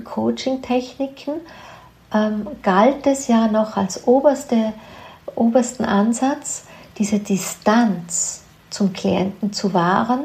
Coaching-Techniken, 0.05 1.35
ähm, 2.12 2.49
galt 2.62 3.07
es 3.07 3.29
ja 3.29 3.46
noch 3.46 3.77
als 3.77 4.09
oberste, 4.09 4.73
obersten 5.37 5.85
Ansatz, 5.85 6.64
diese 6.99 7.20
Distanz 7.20 8.42
zum 8.70 8.92
Klienten 8.92 9.53
zu 9.53 9.73
wahren. 9.73 10.25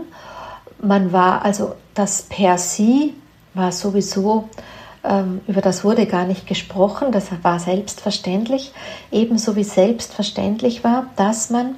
Man 0.85 1.11
war 1.11 1.43
also 1.43 1.75
das 1.93 2.23
per 2.23 2.57
se 2.57 3.11
war 3.53 3.71
sowieso 3.71 4.49
ähm, 5.05 5.41
über 5.47 5.61
das 5.61 5.83
wurde 5.83 6.05
gar 6.05 6.25
nicht 6.25 6.47
gesprochen, 6.47 7.11
das 7.11 7.27
war 7.43 7.59
selbstverständlich, 7.59 8.73
ebenso 9.11 9.55
wie 9.55 9.63
selbstverständlich 9.63 10.83
war, 10.83 11.07
dass 11.15 11.49
man 11.49 11.75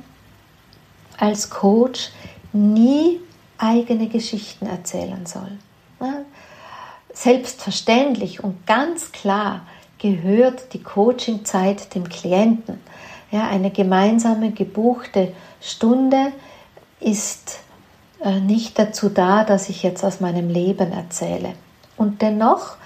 als 1.17 1.49
Coach 1.49 2.11
nie 2.53 3.19
eigene 3.57 4.07
Geschichten 4.07 4.65
erzählen 4.65 5.25
soll. 5.25 5.51
Selbstverständlich 7.13 8.43
und 8.43 8.67
ganz 8.67 9.11
klar 9.11 9.61
gehört 9.97 10.73
die 10.73 10.83
Coachingzeit 10.83 11.95
dem 11.95 12.07
Klienten. 12.07 12.79
Ja, 13.31 13.47
eine 13.47 13.71
gemeinsame 13.71 14.51
gebuchte 14.51 15.33
Stunde 15.59 16.31
ist 16.99 17.59
nicht 18.41 18.77
dazu 18.79 19.09
da, 19.09 19.43
dass 19.43 19.69
ich 19.69 19.83
jetzt 19.83 20.03
aus 20.03 20.19
meinem 20.19 20.49
Leben 20.49 20.91
erzähle. 20.91 21.53
Und 21.95 22.21
dennoch 22.21 22.77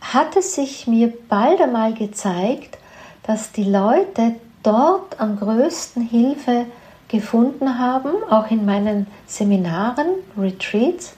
hat 0.00 0.36
es 0.36 0.54
sich 0.54 0.86
mir 0.86 1.12
bald 1.28 1.60
einmal 1.60 1.94
gezeigt, 1.94 2.78
dass 3.22 3.52
die 3.52 3.64
Leute 3.64 4.34
dort 4.62 5.20
am 5.20 5.38
größten 5.38 6.02
Hilfe 6.02 6.66
gefunden 7.08 7.78
haben, 7.78 8.10
auch 8.30 8.50
in 8.50 8.64
meinen 8.64 9.06
Seminaren, 9.26 10.06
Retreats, 10.38 11.14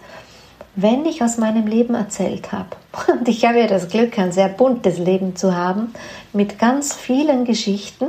wenn 0.74 1.04
ich 1.04 1.22
aus 1.22 1.36
meinem 1.36 1.66
Leben 1.66 1.94
erzählt 1.94 2.50
habe. 2.52 2.76
Und 3.12 3.28
ich 3.28 3.44
habe 3.44 3.60
ja 3.60 3.66
das 3.66 3.88
Glück, 3.88 4.18
ein 4.18 4.32
sehr 4.32 4.48
buntes 4.48 4.98
Leben 4.98 5.36
zu 5.36 5.54
haben, 5.54 5.94
mit 6.32 6.58
ganz 6.58 6.94
vielen 6.94 7.44
Geschichten. 7.44 8.06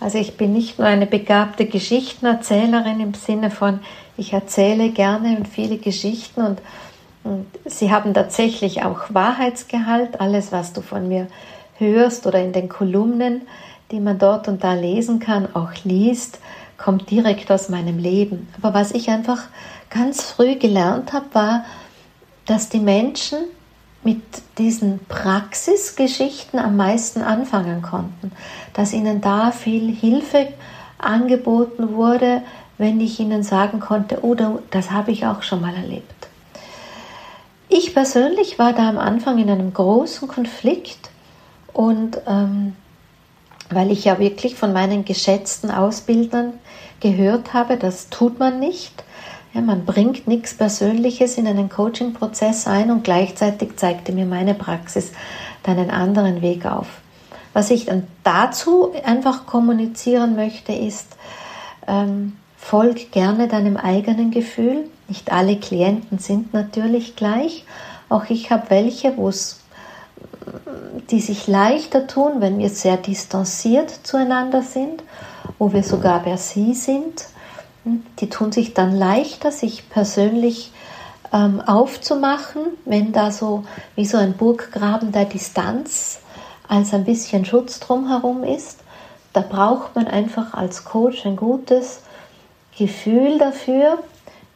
Also 0.00 0.18
ich 0.18 0.36
bin 0.36 0.52
nicht 0.52 0.78
nur 0.78 0.86
eine 0.86 1.06
begabte 1.06 1.66
Geschichtenerzählerin 1.66 3.00
im 3.00 3.14
Sinne 3.14 3.50
von, 3.50 3.80
ich 4.16 4.32
erzähle 4.32 4.90
gerne 4.90 5.36
und 5.36 5.48
viele 5.48 5.78
Geschichten 5.78 6.42
und, 6.42 6.60
und 7.24 7.46
sie 7.64 7.90
haben 7.90 8.14
tatsächlich 8.14 8.82
auch 8.84 9.02
Wahrheitsgehalt. 9.10 10.20
Alles, 10.20 10.52
was 10.52 10.72
du 10.72 10.80
von 10.80 11.08
mir 11.08 11.28
hörst 11.78 12.26
oder 12.26 12.42
in 12.42 12.52
den 12.52 12.68
Kolumnen, 12.68 13.42
die 13.90 14.00
man 14.00 14.18
dort 14.18 14.48
und 14.48 14.64
da 14.64 14.74
lesen 14.74 15.18
kann, 15.18 15.48
auch 15.54 15.72
liest, 15.84 16.38
kommt 16.78 17.10
direkt 17.10 17.50
aus 17.50 17.68
meinem 17.68 17.98
Leben. 17.98 18.48
Aber 18.60 18.74
was 18.74 18.92
ich 18.92 19.08
einfach 19.08 19.44
ganz 19.90 20.22
früh 20.22 20.56
gelernt 20.56 21.12
habe, 21.12 21.26
war, 21.32 21.64
dass 22.44 22.68
die 22.68 22.80
Menschen 22.80 23.38
mit 24.06 24.22
diesen 24.56 25.00
Praxisgeschichten 25.08 26.60
am 26.60 26.76
meisten 26.76 27.22
anfangen 27.22 27.82
konnten, 27.82 28.30
dass 28.72 28.92
ihnen 28.92 29.20
da 29.20 29.50
viel 29.50 29.92
Hilfe 29.92 30.46
angeboten 30.96 31.96
wurde, 31.96 32.42
wenn 32.78 33.00
ich 33.00 33.18
ihnen 33.18 33.42
sagen 33.42 33.80
konnte, 33.80 34.20
oh, 34.22 34.36
das 34.70 34.92
habe 34.92 35.10
ich 35.10 35.26
auch 35.26 35.42
schon 35.42 35.60
mal 35.60 35.74
erlebt. 35.74 36.28
Ich 37.68 37.94
persönlich 37.94 38.60
war 38.60 38.72
da 38.72 38.88
am 38.88 38.98
Anfang 38.98 39.38
in 39.38 39.50
einem 39.50 39.74
großen 39.74 40.28
Konflikt 40.28 41.10
und 41.72 42.18
ähm, 42.28 42.76
weil 43.70 43.90
ich 43.90 44.04
ja 44.04 44.20
wirklich 44.20 44.54
von 44.54 44.72
meinen 44.72 45.04
geschätzten 45.04 45.72
Ausbildern 45.72 46.52
gehört 47.00 47.54
habe, 47.54 47.76
das 47.76 48.08
tut 48.08 48.38
man 48.38 48.60
nicht. 48.60 49.02
Ja, 49.56 49.62
man 49.62 49.86
bringt 49.86 50.28
nichts 50.28 50.52
Persönliches 50.52 51.38
in 51.38 51.46
einen 51.46 51.70
Coaching-Prozess 51.70 52.66
ein 52.66 52.90
und 52.90 53.04
gleichzeitig 53.04 53.76
zeigte 53.76 54.12
mir 54.12 54.26
meine 54.26 54.52
Praxis 54.52 55.12
dann 55.62 55.78
einen 55.78 55.88
anderen 55.88 56.42
Weg 56.42 56.66
auf. 56.66 56.86
Was 57.54 57.70
ich 57.70 57.86
dann 57.86 58.06
dazu 58.22 58.92
einfach 59.02 59.46
kommunizieren 59.46 60.36
möchte, 60.36 60.74
ist, 60.74 61.16
ähm, 61.88 62.36
folg 62.58 63.12
gerne 63.12 63.48
deinem 63.48 63.78
eigenen 63.78 64.30
Gefühl. 64.30 64.90
Nicht 65.08 65.32
alle 65.32 65.56
Klienten 65.56 66.18
sind 66.18 66.52
natürlich 66.52 67.16
gleich. 67.16 67.64
Auch 68.10 68.28
ich 68.28 68.50
habe 68.50 68.68
welche, 68.68 69.14
die 71.10 71.20
sich 71.20 71.46
leichter 71.46 72.06
tun, 72.06 72.42
wenn 72.42 72.58
wir 72.58 72.68
sehr 72.68 72.98
distanziert 72.98 73.88
zueinander 74.02 74.60
sind, 74.60 75.02
wo 75.58 75.72
wir 75.72 75.82
sogar 75.82 76.24
per 76.24 76.36
Sie 76.36 76.74
sind 76.74 77.24
die 78.18 78.28
tun 78.28 78.52
sich 78.52 78.74
dann 78.74 78.96
leichter, 78.96 79.52
sich 79.52 79.88
persönlich 79.88 80.72
ähm, 81.32 81.60
aufzumachen, 81.60 82.62
wenn 82.84 83.12
da 83.12 83.30
so 83.30 83.64
wie 83.94 84.04
so 84.04 84.16
ein 84.16 84.34
Burggraben 84.34 85.12
der 85.12 85.24
Distanz 85.24 86.20
als 86.68 86.92
ein 86.92 87.04
bisschen 87.04 87.44
Schutz 87.44 87.80
drumherum 87.80 88.42
ist. 88.44 88.80
Da 89.32 89.40
braucht 89.40 89.94
man 89.94 90.08
einfach 90.08 90.54
als 90.54 90.84
Coach 90.84 91.24
ein 91.26 91.36
gutes 91.36 92.00
Gefühl 92.76 93.38
dafür, 93.38 93.98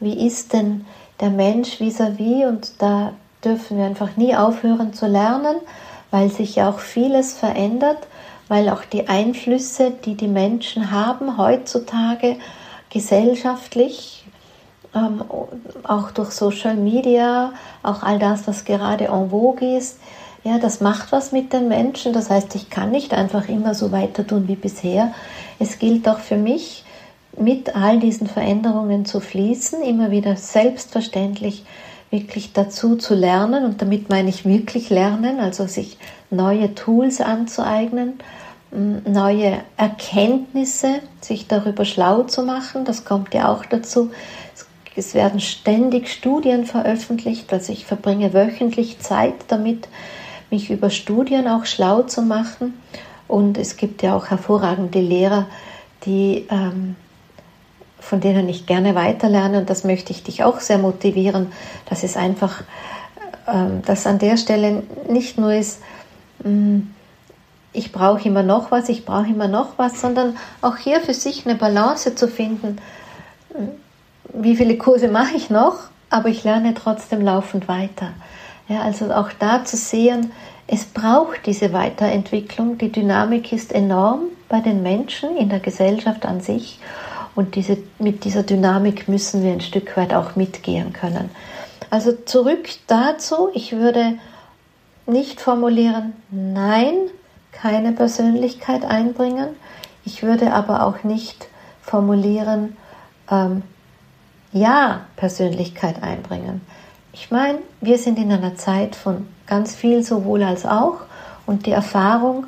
wie 0.00 0.26
ist 0.26 0.52
denn 0.52 0.86
der 1.20 1.30
Mensch 1.30 1.80
vis-à-vis 1.80 2.44
-vis 2.44 2.48
und 2.48 2.72
da 2.78 3.12
dürfen 3.44 3.78
wir 3.78 3.84
einfach 3.84 4.16
nie 4.16 4.34
aufhören 4.34 4.92
zu 4.92 5.06
lernen, 5.06 5.56
weil 6.10 6.30
sich 6.30 6.56
ja 6.56 6.68
auch 6.68 6.80
vieles 6.80 7.34
verändert, 7.34 7.98
weil 8.48 8.68
auch 8.68 8.84
die 8.84 9.08
Einflüsse, 9.08 9.92
die 10.04 10.16
die 10.16 10.28
Menschen 10.28 10.90
haben 10.90 11.36
heutzutage, 11.38 12.36
gesellschaftlich, 12.90 14.24
ähm, 14.94 15.22
auch 15.84 16.10
durch 16.10 16.32
Social 16.32 16.76
Media, 16.76 17.52
auch 17.82 18.02
all 18.02 18.18
das, 18.18 18.46
was 18.46 18.64
gerade 18.64 19.04
en 19.06 19.30
vogue 19.30 19.76
ist, 19.76 19.98
ja, 20.42 20.58
das 20.58 20.80
macht 20.80 21.12
was 21.12 21.32
mit 21.32 21.52
den 21.52 21.68
Menschen. 21.68 22.12
Das 22.12 22.30
heißt, 22.30 22.54
ich 22.54 22.70
kann 22.70 22.90
nicht 22.90 23.12
einfach 23.12 23.48
immer 23.48 23.74
so 23.74 23.92
weiter 23.92 24.26
tun 24.26 24.48
wie 24.48 24.56
bisher. 24.56 25.12
Es 25.58 25.78
gilt 25.78 26.08
auch 26.08 26.18
für 26.18 26.36
mich, 26.36 26.84
mit 27.38 27.76
all 27.76 28.00
diesen 28.00 28.26
Veränderungen 28.26 29.04
zu 29.04 29.20
fließen, 29.20 29.82
immer 29.82 30.10
wieder 30.10 30.36
selbstverständlich 30.36 31.64
wirklich 32.10 32.52
dazu 32.52 32.96
zu 32.96 33.14
lernen. 33.14 33.64
Und 33.64 33.80
damit 33.82 34.08
meine 34.08 34.30
ich 34.30 34.44
wirklich 34.44 34.90
lernen, 34.90 35.38
also 35.38 35.66
sich 35.66 35.96
neue 36.30 36.74
Tools 36.74 37.20
anzueignen 37.20 38.14
neue 38.72 39.60
Erkenntnisse, 39.76 41.00
sich 41.20 41.48
darüber 41.48 41.84
schlau 41.84 42.22
zu 42.22 42.42
machen. 42.42 42.84
Das 42.84 43.04
kommt 43.04 43.34
ja 43.34 43.48
auch 43.52 43.64
dazu. 43.64 44.10
Es 44.96 45.14
werden 45.14 45.40
ständig 45.40 46.08
Studien 46.08 46.66
veröffentlicht, 46.66 47.52
also 47.52 47.72
ich 47.72 47.86
verbringe 47.86 48.34
wöchentlich 48.34 48.98
Zeit 48.98 49.34
damit, 49.48 49.88
mich 50.50 50.70
über 50.70 50.90
Studien 50.90 51.48
auch 51.48 51.64
schlau 51.64 52.02
zu 52.02 52.22
machen. 52.22 52.74
Und 53.28 53.56
es 53.56 53.76
gibt 53.76 54.02
ja 54.02 54.16
auch 54.16 54.26
hervorragende 54.26 55.00
Lehrer, 55.00 55.46
die, 56.04 56.46
ähm, 56.50 56.96
von 58.00 58.20
denen 58.20 58.48
ich 58.48 58.66
gerne 58.66 58.94
weiterlerne. 58.94 59.58
Und 59.58 59.70
das 59.70 59.84
möchte 59.84 60.12
ich 60.12 60.24
dich 60.24 60.42
auch 60.42 60.58
sehr 60.60 60.78
motivieren, 60.78 61.52
dass 61.88 62.02
es 62.02 62.16
einfach, 62.16 62.64
ähm, 63.46 63.82
dass 63.86 64.06
an 64.06 64.18
der 64.18 64.36
Stelle 64.36 64.82
nicht 65.08 65.38
nur 65.38 65.52
ist, 65.52 65.80
mh, 66.42 66.50
mm, 66.50 66.94
ich 67.72 67.92
brauche 67.92 68.26
immer 68.26 68.42
noch 68.42 68.70
was, 68.70 68.88
ich 68.88 69.04
brauche 69.04 69.28
immer 69.28 69.48
noch 69.48 69.78
was, 69.78 70.00
sondern 70.00 70.36
auch 70.60 70.76
hier 70.76 71.00
für 71.00 71.14
sich 71.14 71.46
eine 71.46 71.54
Balance 71.54 72.14
zu 72.14 72.28
finden. 72.28 72.78
Wie 74.32 74.56
viele 74.56 74.76
Kurse 74.76 75.08
mache 75.08 75.36
ich 75.36 75.50
noch, 75.50 75.76
aber 76.08 76.28
ich 76.28 76.44
lerne 76.44 76.74
trotzdem 76.74 77.20
laufend 77.20 77.68
weiter. 77.68 78.12
Ja, 78.68 78.82
also 78.82 79.12
auch 79.12 79.30
da 79.38 79.64
zu 79.64 79.76
sehen, 79.76 80.32
es 80.66 80.84
braucht 80.84 81.46
diese 81.46 81.72
Weiterentwicklung. 81.72 82.78
Die 82.78 82.92
Dynamik 82.92 83.52
ist 83.52 83.72
enorm 83.72 84.22
bei 84.48 84.60
den 84.60 84.82
Menschen, 84.82 85.36
in 85.36 85.48
der 85.48 85.58
Gesellschaft 85.58 86.24
an 86.24 86.40
sich. 86.40 86.78
Und 87.34 87.56
diese, 87.56 87.78
mit 87.98 88.24
dieser 88.24 88.42
Dynamik 88.42 89.08
müssen 89.08 89.42
wir 89.42 89.52
ein 89.52 89.60
Stück 89.60 89.96
weit 89.96 90.14
auch 90.14 90.36
mitgehen 90.36 90.92
können. 90.92 91.30
Also 91.90 92.12
zurück 92.12 92.68
dazu, 92.86 93.48
ich 93.54 93.72
würde 93.72 94.14
nicht 95.06 95.40
formulieren, 95.40 96.12
nein, 96.30 96.94
keine 97.52 97.92
Persönlichkeit 97.92 98.84
einbringen. 98.84 99.48
Ich 100.04 100.22
würde 100.22 100.52
aber 100.52 100.84
auch 100.84 101.04
nicht 101.04 101.48
formulieren, 101.82 102.76
ähm, 103.30 103.62
ja, 104.52 105.02
Persönlichkeit 105.16 106.02
einbringen. 106.02 106.60
Ich 107.12 107.30
meine, 107.30 107.58
wir 107.80 107.98
sind 107.98 108.18
in 108.18 108.32
einer 108.32 108.56
Zeit 108.56 108.96
von 108.96 109.26
ganz 109.46 109.74
viel 109.74 110.02
sowohl 110.02 110.42
als 110.42 110.64
auch 110.64 111.00
und 111.46 111.66
die 111.66 111.72
Erfahrung, 111.72 112.46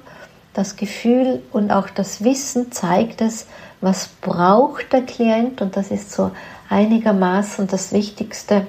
das 0.55 0.77
Gefühl 0.77 1.43
und 1.53 1.71
auch 1.71 1.89
das 1.89 2.23
Wissen 2.25 2.73
zeigt 2.73 3.21
es, 3.21 3.47
was 3.81 4.09
braucht 4.21 4.93
der 4.93 5.03
Klient 5.03 5.61
und 5.61 5.77
das 5.77 5.91
ist 5.91 6.13
so 6.13 6.31
einigermaßen 6.69 7.67
das 7.67 7.93
Wichtigste, 7.93 8.67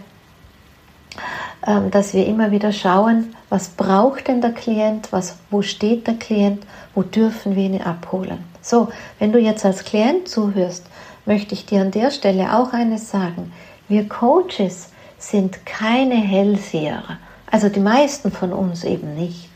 dass 1.91 2.13
wir 2.13 2.25
immer 2.25 2.51
wieder 2.51 2.73
schauen, 2.73 3.35
was 3.49 3.69
braucht 3.69 4.27
denn 4.27 4.41
der 4.41 4.51
Klient, 4.51 5.11
was, 5.11 5.37
wo 5.49 5.61
steht 5.61 6.07
der 6.07 6.15
Klient, 6.15 6.65
wo 6.93 7.03
dürfen 7.03 7.55
wir 7.55 7.63
ihn 7.63 7.81
abholen. 7.81 8.43
So, 8.61 8.89
wenn 9.19 9.31
du 9.31 9.39
jetzt 9.39 9.65
als 9.65 9.83
Klient 9.83 10.27
zuhörst, 10.27 10.85
möchte 11.25 11.53
ich 11.53 11.65
dir 11.65 11.81
an 11.81 11.91
der 11.91 12.11
Stelle 12.11 12.57
auch 12.57 12.73
eines 12.73 13.09
sagen. 13.09 13.53
Wir 13.87 14.07
Coaches 14.09 14.89
sind 15.17 15.65
keine 15.65 16.15
Hellseher, 16.15 17.03
also 17.49 17.69
die 17.69 17.79
meisten 17.79 18.31
von 18.31 18.51
uns 18.51 18.83
eben 18.83 19.15
nicht. 19.15 19.49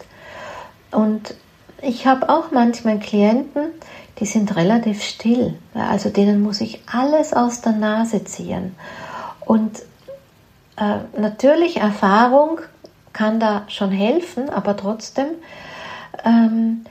Und 0.92 1.34
ich 1.82 2.08
habe 2.08 2.30
auch 2.30 2.52
manchmal 2.52 3.00
Klienten, 3.00 3.68
die 4.20 4.26
sind 4.26 4.56
relativ 4.56 5.04
still, 5.04 5.56
also 5.74 6.10
denen 6.10 6.42
muss 6.42 6.62
ich 6.62 6.82
alles 6.92 7.34
aus 7.34 7.62
der 7.62 7.74
Nase 7.74 8.24
ziehen. 8.24 8.76
Und 9.42 9.82
äh, 10.78 11.20
natürlich, 11.20 11.78
Erfahrung 11.78 12.60
kann 13.14 13.40
da 13.40 13.64
schon 13.68 13.92
helfen, 13.92 14.50
aber 14.50 14.78
trotzdem, 14.78 15.28
ähm, 16.24 16.86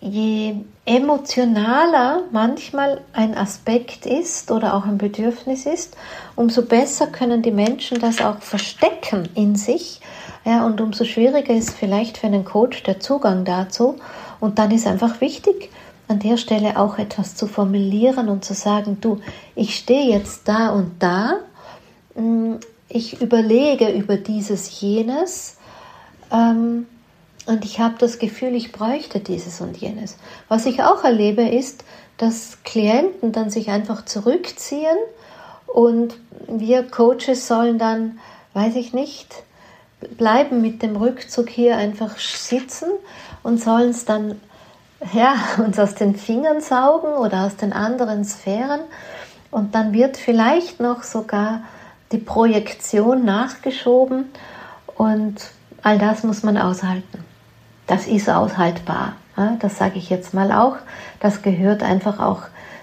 je 0.00 0.56
emotionaler 0.84 2.24
manchmal 2.30 3.00
ein 3.14 3.36
Aspekt 3.36 4.04
ist 4.04 4.50
oder 4.50 4.74
auch 4.74 4.84
ein 4.84 4.98
Bedürfnis 4.98 5.64
ist, 5.64 5.96
umso 6.36 6.62
besser 6.62 7.06
können 7.06 7.40
die 7.40 7.50
Menschen 7.50 7.98
das 7.98 8.20
auch 8.20 8.40
verstecken 8.40 9.28
in 9.34 9.56
sich. 9.56 10.00
Ja, 10.44 10.66
und 10.66 10.82
umso 10.82 11.04
schwieriger 11.04 11.54
ist 11.54 11.70
vielleicht 11.70 12.18
für 12.18 12.26
einen 12.26 12.44
Coach 12.44 12.82
der 12.82 13.00
Zugang 13.00 13.46
dazu. 13.46 13.96
Und 14.40 14.58
dann 14.58 14.70
ist 14.72 14.86
einfach 14.86 15.22
wichtig, 15.22 15.70
an 16.06 16.18
der 16.18 16.36
Stelle 16.36 16.78
auch 16.78 16.98
etwas 16.98 17.34
zu 17.34 17.46
formulieren 17.46 18.28
und 18.28 18.44
zu 18.44 18.52
sagen, 18.52 18.98
du, 19.00 19.20
ich 19.54 19.74
stehe 19.74 20.12
jetzt 20.12 20.46
da 20.46 20.68
und 20.68 21.02
da, 21.02 21.36
hm, 22.14 22.58
ich 22.94 23.20
überlege 23.20 23.90
über 23.90 24.16
dieses, 24.16 24.80
jenes, 24.80 25.56
ähm, 26.32 26.86
und 27.46 27.64
ich 27.64 27.78
habe 27.78 27.96
das 27.98 28.18
Gefühl, 28.18 28.54
ich 28.54 28.72
bräuchte 28.72 29.20
dieses 29.20 29.60
und 29.60 29.76
jenes. 29.76 30.16
Was 30.48 30.64
ich 30.64 30.82
auch 30.82 31.04
erlebe, 31.04 31.42
ist, 31.42 31.84
dass 32.16 32.58
Klienten 32.64 33.32
dann 33.32 33.50
sich 33.50 33.68
einfach 33.68 34.04
zurückziehen 34.04 34.96
und 35.66 36.18
wir 36.46 36.84
Coaches 36.84 37.46
sollen 37.48 37.78
dann, 37.78 38.18
weiß 38.54 38.76
ich 38.76 38.94
nicht, 38.94 39.42
bleiben 40.16 40.62
mit 40.62 40.82
dem 40.82 40.96
Rückzug 40.96 41.50
hier 41.50 41.76
einfach 41.76 42.16
sitzen 42.18 42.88
und 43.42 43.60
sollen 43.60 43.90
es 43.90 44.04
dann 44.04 44.40
ja, 45.12 45.34
uns 45.58 45.78
aus 45.78 45.94
den 45.96 46.14
Fingern 46.16 46.60
saugen 46.60 47.12
oder 47.12 47.44
aus 47.44 47.56
den 47.56 47.72
anderen 47.72 48.24
Sphären. 48.24 48.80
Und 49.50 49.74
dann 49.74 49.92
wird 49.92 50.16
vielleicht 50.16 50.80
noch 50.80 51.02
sogar 51.02 51.62
die 52.14 52.18
Projektion 52.18 53.24
nachgeschoben 53.24 54.26
und 54.96 55.36
all 55.82 55.98
das 55.98 56.22
muss 56.22 56.42
man 56.42 56.56
aushalten 56.56 57.24
das 57.86 58.06
ist 58.06 58.28
aushaltbar. 58.30 59.14
Das 59.60 59.78
sage 59.78 59.98
ich 59.98 60.10
jetzt 60.10 60.32
mal 60.32 60.52
auch. 60.52 60.76
Das 61.20 61.42
gehört 61.42 61.82
einfach 61.82 62.20
auch 62.20 62.42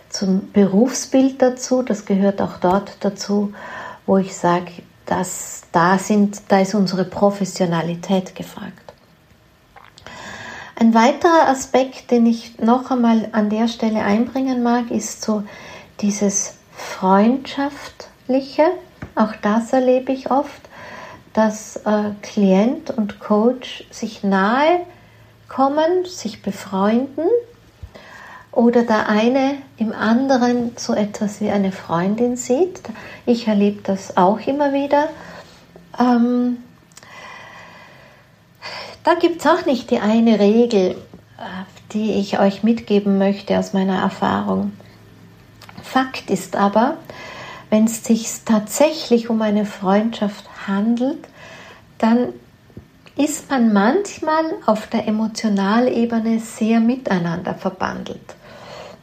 zum 0.09 0.51
Berufsbild 0.51 1.41
dazu. 1.41 1.81
Das 1.81 2.05
gehört 2.05 2.41
auch 2.41 2.57
dort 2.57 2.97
dazu, 2.99 3.53
wo 4.05 4.17
ich 4.17 4.35
sage, 4.35 4.71
dass 5.05 5.63
da 5.71 5.97
sind, 5.97 6.41
da 6.49 6.59
ist 6.59 6.75
unsere 6.75 7.05
Professionalität 7.05 8.35
gefragt. 8.35 8.73
Ein 10.75 10.93
weiterer 10.93 11.47
Aspekt, 11.47 12.11
den 12.11 12.25
ich 12.25 12.59
noch 12.59 12.91
einmal 12.91 13.29
an 13.31 13.49
der 13.49 13.67
Stelle 13.67 14.03
einbringen 14.03 14.63
mag, 14.63 14.91
ist 14.91 15.21
so 15.21 15.43
dieses 16.01 16.55
Freundschaftliche. 16.75 18.63
Auch 19.15 19.33
das 19.41 19.73
erlebe 19.73 20.11
ich 20.11 20.31
oft 20.31 20.61
dass 21.33 21.77
äh, 21.77 22.11
Klient 22.21 22.91
und 22.91 23.19
Coach 23.19 23.85
sich 23.89 24.23
nahe 24.23 24.81
kommen, 25.47 26.05
sich 26.05 26.41
befreunden 26.41 27.25
oder 28.51 28.83
der 28.83 29.07
eine 29.07 29.57
im 29.77 29.93
anderen 29.93 30.73
so 30.75 30.93
etwas 30.93 31.39
wie 31.39 31.49
eine 31.49 31.71
Freundin 31.71 32.35
sieht. 32.35 32.81
Ich 33.25 33.47
erlebe 33.47 33.81
das 33.81 34.17
auch 34.17 34.39
immer 34.45 34.73
wieder. 34.73 35.07
Ähm, 35.99 36.57
da 39.03 39.15
gibt 39.15 39.39
es 39.39 39.47
auch 39.47 39.65
nicht 39.65 39.89
die 39.89 39.99
eine 39.99 40.39
Regel, 40.39 40.91
äh, 40.91 41.43
die 41.93 42.13
ich 42.13 42.39
euch 42.39 42.63
mitgeben 42.63 43.17
möchte 43.17 43.57
aus 43.57 43.73
meiner 43.73 44.01
Erfahrung. 44.01 44.73
Fakt 45.81 46.29
ist 46.29 46.55
aber, 46.55 46.97
wenn 47.71 47.85
es 47.85 48.03
sich 48.03 48.29
tatsächlich 48.45 49.29
um 49.29 49.41
eine 49.41 49.65
Freundschaft 49.65 50.45
handelt, 50.67 51.27
dann 51.97 52.33
ist 53.15 53.49
man 53.49 53.73
manchmal 53.73 54.43
auf 54.65 54.87
der 54.87 55.07
Emotionalebene 55.07 56.39
sehr 56.39 56.81
miteinander 56.81 57.55
verbandelt. 57.55 58.35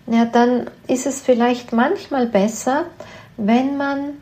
Ja, 0.07 0.27
dann 0.27 0.71
ist 0.87 1.07
es 1.07 1.21
vielleicht 1.21 1.73
manchmal 1.73 2.27
besser, 2.27 2.85
wenn 3.37 3.77
man 3.77 4.19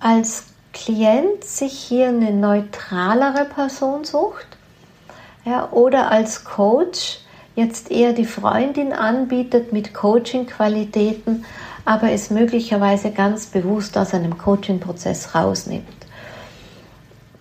als 0.00 0.44
Klient 0.72 1.42
sich 1.42 1.72
hier 1.72 2.08
eine 2.08 2.32
neutralere 2.32 3.46
Person 3.46 4.04
sucht 4.04 4.46
ja, 5.44 5.70
oder 5.70 6.10
als 6.10 6.44
Coach 6.44 7.20
jetzt 7.54 7.90
eher 7.90 8.12
die 8.12 8.26
Freundin 8.26 8.92
anbietet 8.92 9.72
mit 9.72 9.94
Coaching-Qualitäten, 9.94 11.44
aber 11.86 12.10
es 12.10 12.30
möglicherweise 12.30 13.12
ganz 13.12 13.46
bewusst 13.46 13.96
aus 13.96 14.12
einem 14.12 14.36
Coaching-Prozess 14.36 15.34
rausnimmt. 15.34 15.86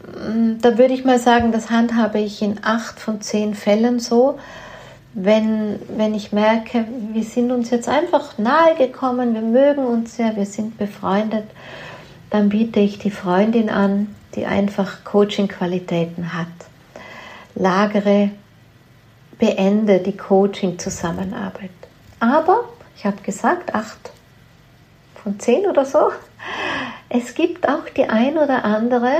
Mm, 0.05 0.61
da 0.61 0.77
würde 0.77 0.93
ich 0.93 1.03
mal 1.03 1.19
sagen, 1.19 1.51
das 1.51 1.71
handhabe 1.71 2.19
ich 2.19 2.41
in 2.41 2.59
acht 2.63 2.99
von 2.99 3.21
zehn 3.21 3.55
Fällen 3.55 3.99
so. 3.99 4.39
Wenn, 5.15 5.79
wenn 5.97 6.13
ich 6.13 6.31
merke, 6.31 6.85
wir 7.11 7.23
sind 7.23 7.51
uns 7.51 7.71
jetzt 7.71 7.89
einfach 7.89 8.37
nahe 8.37 8.75
gekommen, 8.75 9.33
wir 9.33 9.41
mögen 9.41 9.83
uns 9.83 10.17
ja, 10.17 10.35
wir 10.35 10.45
sind 10.45 10.77
befreundet, 10.77 11.45
dann 12.29 12.49
biete 12.49 12.79
ich 12.81 12.99
die 12.99 13.11
Freundin 13.11 13.69
an, 13.69 14.13
die 14.35 14.45
einfach 14.45 15.03
Coaching-Qualitäten 15.05 16.33
hat. 16.33 16.47
Lagere, 17.55 18.29
beende 19.39 19.99
die 19.99 20.15
Coaching-Zusammenarbeit. 20.15 21.71
Aber, 22.19 22.65
ich 22.95 23.05
habe 23.05 23.21
gesagt, 23.23 23.73
acht 23.73 24.11
von 25.25 25.39
zehn 25.39 25.65
oder 25.65 25.85
so, 25.85 26.11
es 27.09 27.33
gibt 27.33 27.67
auch 27.67 27.89
die 27.97 28.05
ein 28.05 28.37
oder 28.37 28.63
andere, 28.63 29.11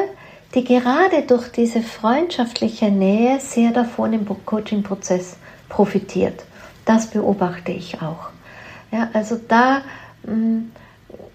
die 0.53 0.63
gerade 0.63 1.23
durch 1.23 1.51
diese 1.51 1.81
freundschaftliche 1.81 2.91
Nähe 2.91 3.39
sehr 3.39 3.71
davon 3.71 4.13
im 4.13 4.25
Coaching-Prozess 4.45 5.35
profitiert. 5.67 6.45
Das 6.85 7.07
beobachte 7.07 7.71
ich 7.71 8.01
auch. 8.03 8.29
Ja, 8.91 9.09
also 9.13 9.41
da 9.47 9.81
mm, 10.27 10.71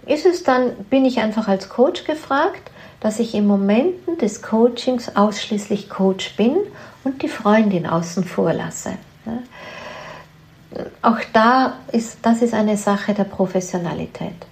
ist 0.06 0.24
es 0.24 0.44
dann, 0.44 0.76
bin 0.88 1.04
ich 1.04 1.18
einfach 1.18 1.48
als 1.48 1.68
Coach 1.68 2.04
gefragt, 2.04 2.70
dass 3.00 3.18
ich 3.18 3.34
in 3.34 3.48
Momenten 3.48 4.18
des 4.18 4.40
Coachings 4.40 5.16
ausschließlich 5.16 5.90
Coach 5.90 6.36
bin 6.36 6.56
und 7.02 7.22
die 7.22 7.28
Freundin 7.28 7.86
außen 7.86 8.22
vor 8.22 8.52
lasse. 8.52 8.92
Ja. 9.26 10.82
Auch 11.02 11.18
da 11.32 11.74
ist, 11.90 12.18
das 12.22 12.42
ist 12.42 12.54
eine 12.54 12.76
Sache 12.76 13.14
der 13.14 13.24
Professionalität. 13.24 14.46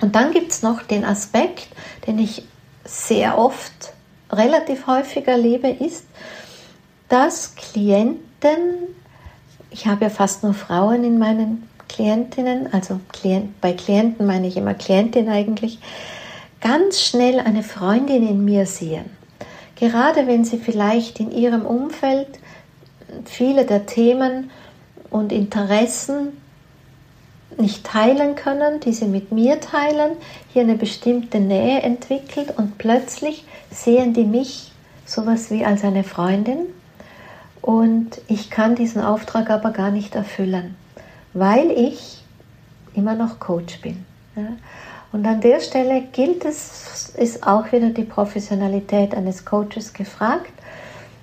Und 0.00 0.14
dann 0.14 0.32
gibt 0.32 0.50
es 0.52 0.62
noch 0.62 0.82
den 0.82 1.04
Aspekt, 1.04 1.68
den 2.06 2.18
ich 2.18 2.42
sehr 2.84 3.38
oft, 3.38 3.92
relativ 4.32 4.86
häufig 4.86 5.26
erlebe, 5.26 5.68
ist, 5.68 6.04
dass 7.08 7.54
Klienten, 7.56 8.60
ich 9.70 9.86
habe 9.86 10.04
ja 10.04 10.10
fast 10.10 10.42
nur 10.42 10.54
Frauen 10.54 11.04
in 11.04 11.18
meinen 11.18 11.68
Klientinnen, 11.88 12.72
also 12.72 13.00
Klient, 13.12 13.60
bei 13.60 13.72
Klienten 13.72 14.26
meine 14.26 14.46
ich 14.46 14.56
immer 14.56 14.74
Klientin 14.74 15.28
eigentlich, 15.28 15.80
ganz 16.60 17.00
schnell 17.00 17.40
eine 17.40 17.62
Freundin 17.62 18.26
in 18.26 18.44
mir 18.44 18.66
sehen. 18.66 19.06
Gerade 19.74 20.26
wenn 20.26 20.44
sie 20.44 20.58
vielleicht 20.58 21.20
in 21.20 21.32
ihrem 21.32 21.66
Umfeld 21.66 22.28
viele 23.24 23.64
der 23.64 23.86
Themen 23.86 24.50
und 25.10 25.32
Interessen 25.32 26.39
nicht 27.60 27.84
teilen 27.84 28.34
können, 28.34 28.80
die 28.80 28.92
sie 28.92 29.06
mit 29.06 29.32
mir 29.32 29.60
teilen, 29.60 30.12
hier 30.52 30.62
eine 30.62 30.76
bestimmte 30.76 31.40
Nähe 31.40 31.82
entwickelt 31.82 32.54
und 32.56 32.78
plötzlich 32.78 33.44
sehen 33.70 34.12
die 34.14 34.24
mich 34.24 34.72
sowas 35.06 35.50
wie 35.50 35.64
als 35.64 35.84
eine 35.84 36.04
Freundin 36.04 36.66
und 37.62 38.20
ich 38.28 38.50
kann 38.50 38.74
diesen 38.74 39.02
Auftrag 39.02 39.50
aber 39.50 39.70
gar 39.70 39.90
nicht 39.90 40.14
erfüllen, 40.14 40.76
weil 41.34 41.70
ich 41.70 42.22
immer 42.94 43.14
noch 43.14 43.38
Coach 43.38 43.80
bin. 43.80 44.04
Und 45.12 45.26
an 45.26 45.40
der 45.40 45.60
Stelle 45.60 46.02
gilt 46.12 46.44
es, 46.44 47.12
ist 47.16 47.46
auch 47.46 47.72
wieder 47.72 47.90
die 47.90 48.04
Professionalität 48.04 49.14
eines 49.14 49.44
Coaches 49.44 49.92
gefragt, 49.92 50.52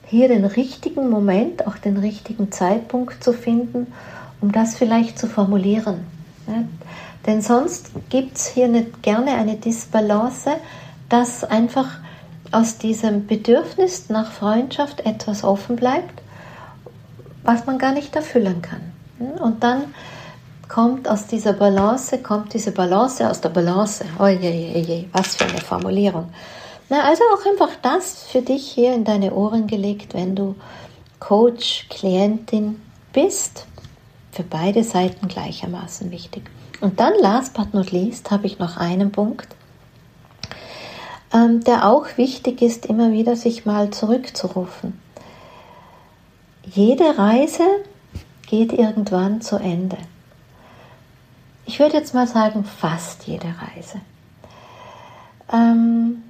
hier 0.05 0.27
den 0.27 0.45
richtigen 0.45 1.09
Moment, 1.09 1.67
auch 1.67 1.77
den 1.77 1.97
richtigen 1.97 2.51
Zeitpunkt 2.51 3.23
zu 3.23 3.33
finden, 3.33 3.88
um 4.41 4.51
das 4.51 4.75
vielleicht 4.75 5.17
zu 5.17 5.27
formulieren. 5.27 6.16
Ja, 6.48 6.64
denn 7.26 7.41
sonst 7.41 7.91
gibt 8.10 8.38
es 8.38 8.48
hier 8.48 8.68
nicht 8.68 9.04
gerne 9.04 9.32
eine 9.32 9.56
Disbalance, 9.56 10.52
dass 11.10 11.43
einfach 11.43 11.88
aus 12.52 12.78
diesem 12.78 13.28
Bedürfnis 13.28 14.10
nach 14.10 14.32
Freundschaft 14.32 15.02
etwas 15.06 15.43
offen 15.43 15.76
bleibt, 15.76 16.22
was 17.43 17.66
man 17.66 17.78
gar 17.78 17.91
nicht 17.91 18.16
erfüllen 18.16 18.62
kann. 18.62 18.93
Und 19.39 19.64
dann 19.64 19.93
kommt 20.70 21.10
aus 21.10 21.28
dieser 21.28 21.54
Balance, 21.54 22.18
kommt 22.20 22.54
diese 22.54 22.72
Balance 22.72 23.30
aus 23.30 23.41
der 23.41 23.50
Balance. 23.50 24.06
Oje, 24.20 25.06
was 25.12 25.36
für 25.36 25.45
eine 25.45 25.60
Formulierung. 25.60 26.30
Na, 26.89 27.04
also 27.04 27.24
auch 27.34 27.45
einfach 27.45 27.76
das 27.82 28.24
für 28.24 28.41
dich 28.41 28.66
hier 28.72 28.93
in 28.93 29.04
deine 29.04 29.34
Ohren 29.34 29.68
gelegt, 29.68 30.14
wenn 30.14 30.36
du 30.36 30.56
Coach, 31.20 31.88
Klientin 31.89 32.82
bist 33.12 33.66
für 34.38 34.43
beide 34.43 34.83
Seiten 34.83 35.27
gleichermaßen 35.27 36.11
wichtig. 36.11 36.43
Und 36.79 36.99
dann, 36.99 37.13
last 37.19 37.55
but 37.55 37.73
not 37.73 37.91
least, 37.91 38.29
habe 38.29 38.45
ich 38.45 38.59
noch 38.59 38.77
einen 38.77 39.11
Punkt, 39.11 39.47
ähm, 41.33 41.63
der 41.63 41.89
auch 41.89 42.05
wichtig 42.17 42.61
ist, 42.61 42.85
immer 42.85 43.11
wieder 43.11 43.35
sich 43.35 43.65
mal 43.65 43.89
zurückzurufen. 43.89 45.01
Jede 46.63 47.17
Reise 47.17 47.65
geht 48.45 48.73
irgendwann 48.73 49.41
zu 49.41 49.55
Ende. 49.55 49.97
Ich 51.65 51.79
würde 51.79 51.97
jetzt 51.97 52.13
mal 52.13 52.27
sagen, 52.27 52.63
fast 52.63 53.25
jede 53.25 53.47
Reise. 53.47 54.01
Ähm, 55.51 56.21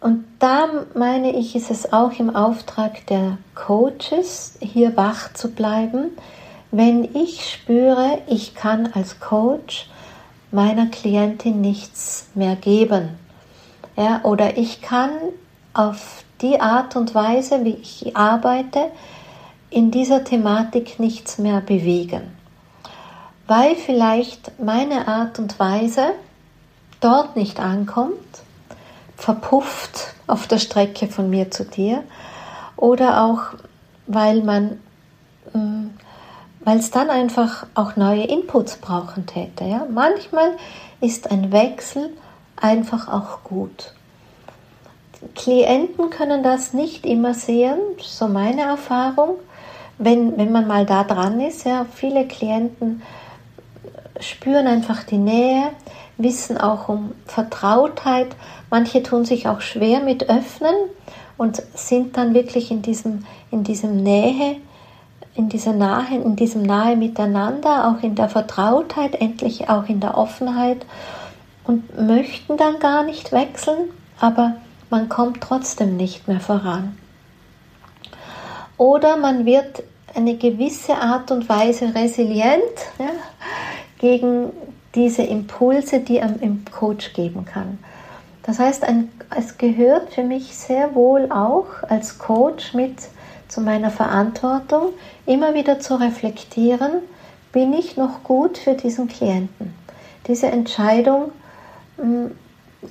und 0.00 0.24
da 0.38 0.68
meine 0.94 1.32
ich, 1.36 1.56
ist 1.56 1.70
es 1.70 1.92
auch 1.92 2.12
im 2.18 2.34
Auftrag 2.34 3.06
der 3.06 3.38
Coaches, 3.54 4.58
hier 4.60 4.96
wach 4.96 5.32
zu 5.32 5.50
bleiben, 5.50 6.10
wenn 6.70 7.04
ich 7.14 7.50
spüre, 7.50 8.18
ich 8.26 8.54
kann 8.54 8.90
als 8.92 9.20
Coach 9.20 9.88
meiner 10.50 10.86
Klientin 10.86 11.60
nichts 11.60 12.28
mehr 12.34 12.56
geben. 12.56 13.10
Ja, 13.96 14.20
oder 14.24 14.58
ich 14.58 14.82
kann 14.82 15.10
auf 15.72 16.24
die 16.42 16.60
Art 16.60 16.96
und 16.96 17.14
Weise, 17.14 17.64
wie 17.64 17.78
ich 17.80 18.16
arbeite, 18.16 18.90
in 19.70 19.90
dieser 19.90 20.24
Thematik 20.24 21.00
nichts 21.00 21.38
mehr 21.38 21.60
bewegen. 21.60 22.36
Weil 23.46 23.74
vielleicht 23.74 24.60
meine 24.60 25.08
Art 25.08 25.38
und 25.38 25.58
Weise 25.58 26.12
dort 27.00 27.36
nicht 27.36 27.60
ankommt, 27.60 28.16
verpufft 29.16 30.14
auf 30.26 30.46
der 30.46 30.58
Strecke 30.58 31.06
von 31.08 31.30
mir 31.30 31.50
zu 31.50 31.64
dir 31.64 32.02
oder 32.76 33.24
auch 33.24 33.40
weil 34.06 34.42
man 34.42 34.78
mm, 35.52 35.90
weil 36.66 36.80
es 36.80 36.90
dann 36.90 37.10
einfach 37.10 37.64
auch 37.74 37.94
neue 37.94 38.24
Inputs 38.24 38.78
brauchen 38.78 39.24
täte. 39.24 39.64
Ja? 39.64 39.86
Manchmal 39.88 40.56
ist 41.00 41.30
ein 41.30 41.52
Wechsel 41.52 42.10
einfach 42.56 43.06
auch 43.06 43.44
gut. 43.44 43.92
Klienten 45.36 46.10
können 46.10 46.42
das 46.42 46.72
nicht 46.72 47.06
immer 47.06 47.34
sehen, 47.34 47.78
so 48.02 48.26
meine 48.26 48.62
Erfahrung. 48.62 49.36
Wenn, 49.98 50.36
wenn 50.36 50.50
man 50.50 50.66
mal 50.66 50.84
da 50.84 51.04
dran 51.04 51.40
ist, 51.40 51.64
ja, 51.64 51.86
viele 51.94 52.26
Klienten 52.26 53.00
spüren 54.18 54.66
einfach 54.66 55.04
die 55.04 55.18
Nähe, 55.18 55.68
wissen 56.18 56.58
auch 56.58 56.88
um 56.88 57.12
Vertrautheit. 57.26 58.34
Manche 58.70 59.02
tun 59.02 59.24
sich 59.24 59.48
auch 59.48 59.60
schwer 59.60 60.00
mit 60.00 60.28
Öffnen 60.28 60.74
und 61.36 61.62
sind 61.74 62.16
dann 62.16 62.34
wirklich 62.34 62.70
in 62.70 62.82
diesem, 62.82 63.24
in 63.50 63.62
diesem 63.62 64.02
Nähe, 64.02 64.56
in 65.34 65.48
dieser 65.48 65.72
Nahe, 65.72 66.16
in 66.16 66.36
diesem 66.36 66.62
Nahe 66.62 66.96
miteinander, 66.96 67.88
auch 67.88 68.02
in 68.02 68.14
der 68.14 68.28
Vertrautheit, 68.28 69.20
endlich 69.20 69.68
auch 69.68 69.88
in 69.88 70.00
der 70.00 70.16
Offenheit 70.16 70.84
und 71.64 72.00
möchten 72.00 72.56
dann 72.56 72.78
gar 72.78 73.04
nicht 73.04 73.32
wechseln, 73.32 73.90
aber 74.18 74.56
man 74.88 75.08
kommt 75.08 75.40
trotzdem 75.40 75.96
nicht 75.96 76.26
mehr 76.26 76.40
voran. 76.40 76.96
Oder 78.78 79.16
man 79.16 79.46
wird 79.46 79.82
eine 80.14 80.36
gewisse 80.36 80.96
Art 80.96 81.30
und 81.30 81.48
Weise 81.48 81.94
resilient 81.94 82.62
ja, 82.98 83.10
gegen 83.98 84.50
diese 84.94 85.22
Impulse, 85.22 86.00
die 86.00 86.16
im 86.16 86.64
Coach 86.64 87.12
geben 87.12 87.44
kann. 87.44 87.78
Das 88.46 88.60
heißt, 88.60 88.84
ein, 88.84 89.10
es 89.36 89.58
gehört 89.58 90.14
für 90.14 90.22
mich 90.22 90.56
sehr 90.56 90.94
wohl 90.94 91.30
auch 91.30 91.66
als 91.88 92.18
Coach 92.18 92.74
mit 92.74 92.96
zu 93.48 93.60
meiner 93.60 93.90
Verantwortung, 93.90 94.92
immer 95.26 95.54
wieder 95.54 95.80
zu 95.80 96.00
reflektieren, 96.00 97.02
bin 97.52 97.72
ich 97.72 97.96
noch 97.96 98.22
gut 98.22 98.58
für 98.58 98.74
diesen 98.74 99.08
Klienten. 99.08 99.74
Diese 100.26 100.46
Entscheidung 100.46 101.32
mh, 101.96 102.04
hm, 102.04 102.30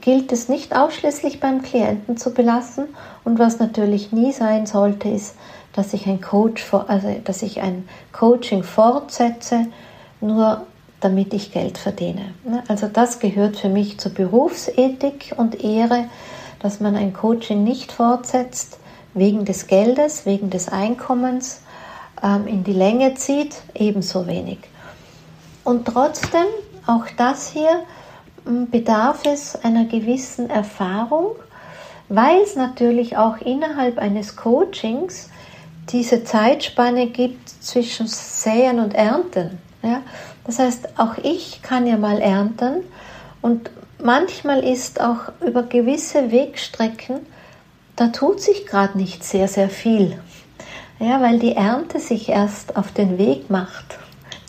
gilt 0.01 0.31
es 0.31 0.49
nicht 0.49 0.75
ausschließlich 0.75 1.39
beim 1.39 1.61
Klienten 1.61 2.17
zu 2.17 2.33
belassen 2.33 2.85
und 3.23 3.39
was 3.39 3.59
natürlich 3.59 4.11
nie 4.11 4.33
sein 4.33 4.65
sollte, 4.65 5.07
ist, 5.07 5.35
dass 5.73 5.93
ich 5.93 6.05
ein 6.07 6.19
Coach, 6.19 6.73
also 6.73 7.15
dass 7.23 7.41
ich 7.41 7.61
ein 7.61 7.87
Coaching 8.11 8.63
fortsetze, 8.63 9.67
nur 10.19 10.65
damit 11.05 11.35
ich 11.35 11.51
Geld 11.51 11.77
verdiene. 11.77 12.33
Ne? 12.43 12.63
Also 12.67 12.87
das 12.87 13.19
gehört 13.19 13.57
für 13.57 13.69
mich 13.69 13.99
zur 13.99 14.11
Berufsethik 14.11 15.35
und 15.37 15.63
Ehre, 15.63 16.05
dass 16.59 16.79
man 16.79 16.95
ein 16.95 17.13
Coaching 17.13 17.63
nicht 17.63 17.91
fortsetzt 17.91 18.79
wegen 19.13 19.45
des 19.45 19.67
Geldes, 19.67 20.25
wegen 20.25 20.49
des 20.49 20.67
Einkommens, 20.67 21.61
ähm, 22.23 22.47
in 22.47 22.63
die 22.63 22.73
Länge 22.73 23.13
zieht, 23.13 23.55
ebenso 23.75 24.25
wenig. 24.25 24.57
Und 25.63 25.85
trotzdem, 25.85 26.47
auch 26.87 27.05
das 27.17 27.51
hier, 27.51 27.83
bedarf 28.71 29.25
es 29.25 29.55
einer 29.63 29.85
gewissen 29.85 30.49
Erfahrung, 30.49 31.35
weil 32.09 32.41
es 32.41 32.55
natürlich 32.55 33.15
auch 33.15 33.37
innerhalb 33.37 33.99
eines 33.99 34.35
Coachings 34.35 35.29
diese 35.89 36.23
Zeitspanne 36.23 37.07
gibt 37.07 37.47
zwischen 37.49 38.07
Säen 38.07 38.79
und 38.79 38.95
Ernten. 38.95 39.59
Ja? 39.83 40.01
Das 40.45 40.59
heißt, 40.59 40.99
auch 40.99 41.17
ich 41.21 41.61
kann 41.61 41.87
ja 41.87 41.97
mal 41.97 42.19
ernten 42.19 42.83
und 43.41 43.69
manchmal 44.01 44.63
ist 44.63 45.01
auch 45.01 45.31
über 45.45 45.63
gewisse 45.63 46.31
Wegstrecken, 46.31 47.19
da 47.95 48.07
tut 48.09 48.41
sich 48.41 48.65
gerade 48.65 48.97
nicht 48.97 49.23
sehr, 49.23 49.47
sehr 49.47 49.69
viel. 49.69 50.19
Ja, 50.99 51.21
weil 51.21 51.39
die 51.39 51.55
Ernte 51.55 51.99
sich 51.99 52.29
erst 52.29 52.77
auf 52.77 52.91
den 52.91 53.17
Weg 53.17 53.49
macht, 53.49 53.97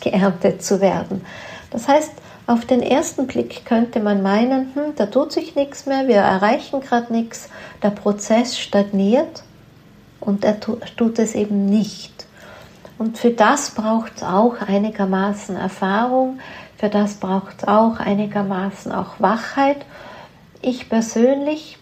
geerntet 0.01 0.63
zu 0.63 0.79
werden. 0.79 1.25
Das 1.71 1.87
heißt, 1.87 2.11
auf 2.45 2.65
den 2.65 2.81
ersten 2.81 3.27
Blick 3.27 3.65
könnte 3.65 3.99
man 3.99 4.21
meinen, 4.21 4.73
hm, 4.73 4.95
da 4.95 5.07
tut 5.07 5.33
sich 5.33 5.55
nichts 5.55 5.85
mehr, 5.85 6.07
wir 6.07 6.15
erreichen 6.15 6.79
gerade 6.79 7.11
nichts, 7.11 7.49
der 7.83 7.89
Prozess 7.89 8.57
stagniert 8.57 9.43
und 10.21 10.45
er 10.45 10.59
tut 10.59 11.19
es 11.19 11.35
eben 11.35 11.65
nicht. 11.65 12.16
Und 12.97 13.17
für 13.17 13.31
das 13.31 13.71
braucht 13.71 14.17
es 14.17 14.23
auch 14.23 14.55
einigermaßen 14.59 15.55
Erfahrung, 15.55 16.39
für 16.77 16.89
das 16.89 17.15
braucht 17.15 17.55
es 17.59 17.67
auch 17.67 17.99
einigermaßen 17.99 18.91
auch 18.91 19.19
Wachheit. 19.19 19.85
Ich 20.61 20.89
persönlich 20.89 21.77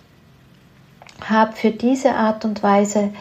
habe 1.29 1.53
für 1.53 1.71
diese 1.71 2.15
Art 2.15 2.45
und 2.45 2.63
Weise 2.63 3.11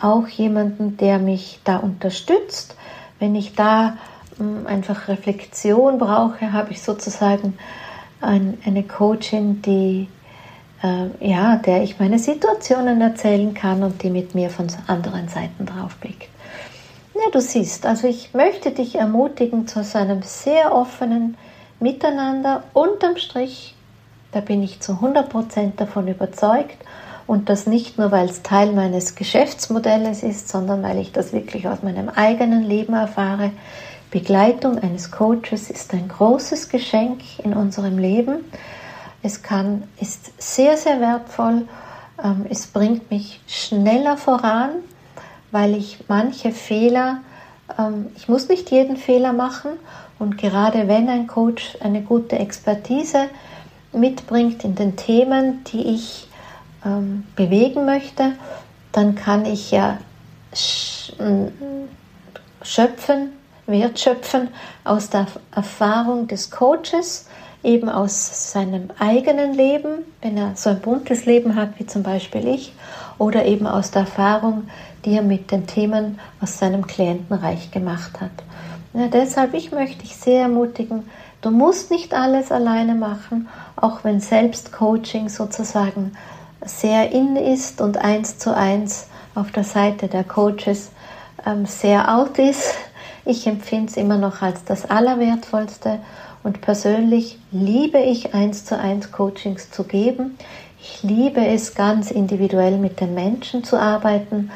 auch 0.00 0.28
jemanden, 0.28 0.96
der 0.96 1.18
mich 1.18 1.60
da 1.64 1.78
unterstützt. 1.78 2.76
Wenn 3.18 3.34
ich 3.34 3.54
da 3.54 3.96
hm, 4.38 4.66
einfach 4.66 5.08
Reflexion 5.08 5.98
brauche, 5.98 6.52
habe 6.52 6.70
ich 6.70 6.82
sozusagen 6.82 7.58
ein, 8.20 8.58
eine 8.64 8.82
Coachin, 8.84 9.60
die 9.62 10.08
äh, 10.82 11.28
ja, 11.28 11.56
der 11.56 11.82
ich 11.82 11.98
meine 11.98 12.18
Situationen 12.18 13.00
erzählen 13.00 13.52
kann 13.54 13.82
und 13.82 14.02
die 14.02 14.10
mit 14.10 14.34
mir 14.34 14.50
von 14.50 14.68
anderen 14.86 15.28
Seiten 15.28 15.66
drauf 15.66 15.96
blickt. 15.96 16.28
Ja, 17.20 17.30
du 17.32 17.40
siehst, 17.40 17.84
also 17.84 18.06
ich 18.06 18.32
möchte 18.32 18.70
dich 18.70 18.94
ermutigen 18.94 19.66
zu 19.66 19.80
einem 19.94 20.22
sehr 20.22 20.72
offenen 20.72 21.36
Miteinander. 21.80 22.62
Unterm 22.74 23.16
Strich, 23.16 23.74
da 24.30 24.38
bin 24.38 24.62
ich 24.62 24.78
zu 24.78 24.92
100% 24.92 25.72
davon 25.76 26.06
überzeugt 26.06 26.76
und 27.26 27.48
das 27.48 27.66
nicht 27.66 27.98
nur, 27.98 28.12
weil 28.12 28.28
es 28.28 28.42
Teil 28.42 28.72
meines 28.72 29.16
Geschäftsmodells 29.16 30.22
ist, 30.22 30.48
sondern 30.48 30.84
weil 30.84 30.98
ich 30.98 31.10
das 31.10 31.32
wirklich 31.32 31.66
aus 31.66 31.82
meinem 31.82 32.08
eigenen 32.08 32.62
Leben 32.62 32.94
erfahre. 32.94 33.50
Begleitung 34.12 34.78
eines 34.78 35.10
Coaches 35.10 35.70
ist 35.70 35.92
ein 35.94 36.06
großes 36.06 36.68
Geschenk 36.68 37.20
in 37.42 37.52
unserem 37.52 37.98
Leben. 37.98 38.44
Es 39.24 39.42
kann, 39.42 39.82
ist 40.00 40.40
sehr, 40.40 40.76
sehr 40.76 41.00
wertvoll. 41.00 41.66
Ähm, 42.22 42.46
es 42.48 42.68
bringt 42.68 43.10
mich 43.10 43.40
schneller 43.48 44.16
voran 44.16 44.70
weil 45.50 45.74
ich 45.76 46.04
manche 46.08 46.52
Fehler, 46.52 47.18
ähm, 47.78 48.06
ich 48.16 48.28
muss 48.28 48.48
nicht 48.48 48.70
jeden 48.70 48.96
Fehler 48.96 49.32
machen. 49.32 49.70
Und 50.18 50.36
gerade 50.36 50.88
wenn 50.88 51.08
ein 51.08 51.26
Coach 51.26 51.76
eine 51.80 52.02
gute 52.02 52.38
Expertise 52.38 53.28
mitbringt 53.92 54.64
in 54.64 54.74
den 54.74 54.96
Themen, 54.96 55.64
die 55.64 55.94
ich 55.94 56.28
ähm, 56.84 57.24
bewegen 57.36 57.84
möchte, 57.84 58.32
dann 58.92 59.14
kann 59.14 59.44
ich 59.44 59.70
ja 59.70 59.98
schöpfen, 62.62 63.30
wertschöpfen 63.66 64.48
aus 64.84 65.10
der 65.10 65.26
Erfahrung 65.54 66.26
des 66.26 66.50
Coaches, 66.50 67.28
eben 67.62 67.88
aus 67.88 68.52
seinem 68.52 68.90
eigenen 68.98 69.52
Leben, 69.54 70.04
wenn 70.22 70.36
er 70.36 70.52
so 70.54 70.70
ein 70.70 70.80
buntes 70.80 71.26
Leben 71.26 71.56
hat 71.56 71.78
wie 71.78 71.86
zum 71.86 72.02
Beispiel 72.02 72.46
ich, 72.46 72.72
oder 73.18 73.44
eben 73.44 73.66
aus 73.66 73.90
der 73.90 74.02
Erfahrung, 74.02 74.68
die 75.04 75.14
er 75.14 75.22
mit 75.22 75.50
den 75.50 75.66
Themen 75.66 76.18
aus 76.40 76.58
seinem 76.58 76.86
Klientenreich 76.86 77.70
gemacht 77.70 78.20
hat. 78.20 78.30
Ja, 78.94 79.08
deshalb, 79.08 79.54
ich 79.54 79.70
möchte 79.70 79.98
dich 79.98 80.16
sehr 80.16 80.42
ermutigen, 80.42 81.04
du 81.40 81.50
musst 81.50 81.90
nicht 81.90 82.14
alles 82.14 82.50
alleine 82.50 82.94
machen, 82.94 83.48
auch 83.76 84.02
wenn 84.02 84.20
Selbstcoaching 84.20 85.28
sozusagen 85.28 86.12
sehr 86.64 87.12
in 87.12 87.36
ist 87.36 87.80
und 87.80 87.98
eins 87.98 88.38
zu 88.38 88.54
eins 88.54 89.08
auf 89.34 89.52
der 89.52 89.64
Seite 89.64 90.08
der 90.08 90.24
Coaches 90.24 90.90
ähm, 91.46 91.66
sehr 91.66 92.14
out 92.14 92.38
ist. 92.38 92.74
Ich 93.24 93.46
empfinde 93.46 93.90
es 93.90 93.96
immer 93.96 94.16
noch 94.16 94.42
als 94.42 94.64
das 94.64 94.90
Allerwertvollste 94.90 96.00
und 96.42 96.60
persönlich 96.60 97.38
liebe 97.52 97.98
ich 97.98 98.34
eins 98.34 98.64
zu 98.64 98.78
eins 98.78 99.12
Coachings 99.12 99.70
zu 99.70 99.84
geben. 99.84 100.38
Ich 100.80 101.02
liebe 101.02 101.44
es 101.46 101.74
ganz 101.74 102.10
individuell 102.10 102.78
mit 102.78 103.00
den 103.00 103.14
Menschen 103.14 103.64
zu 103.64 103.78
arbeiten 103.78 104.50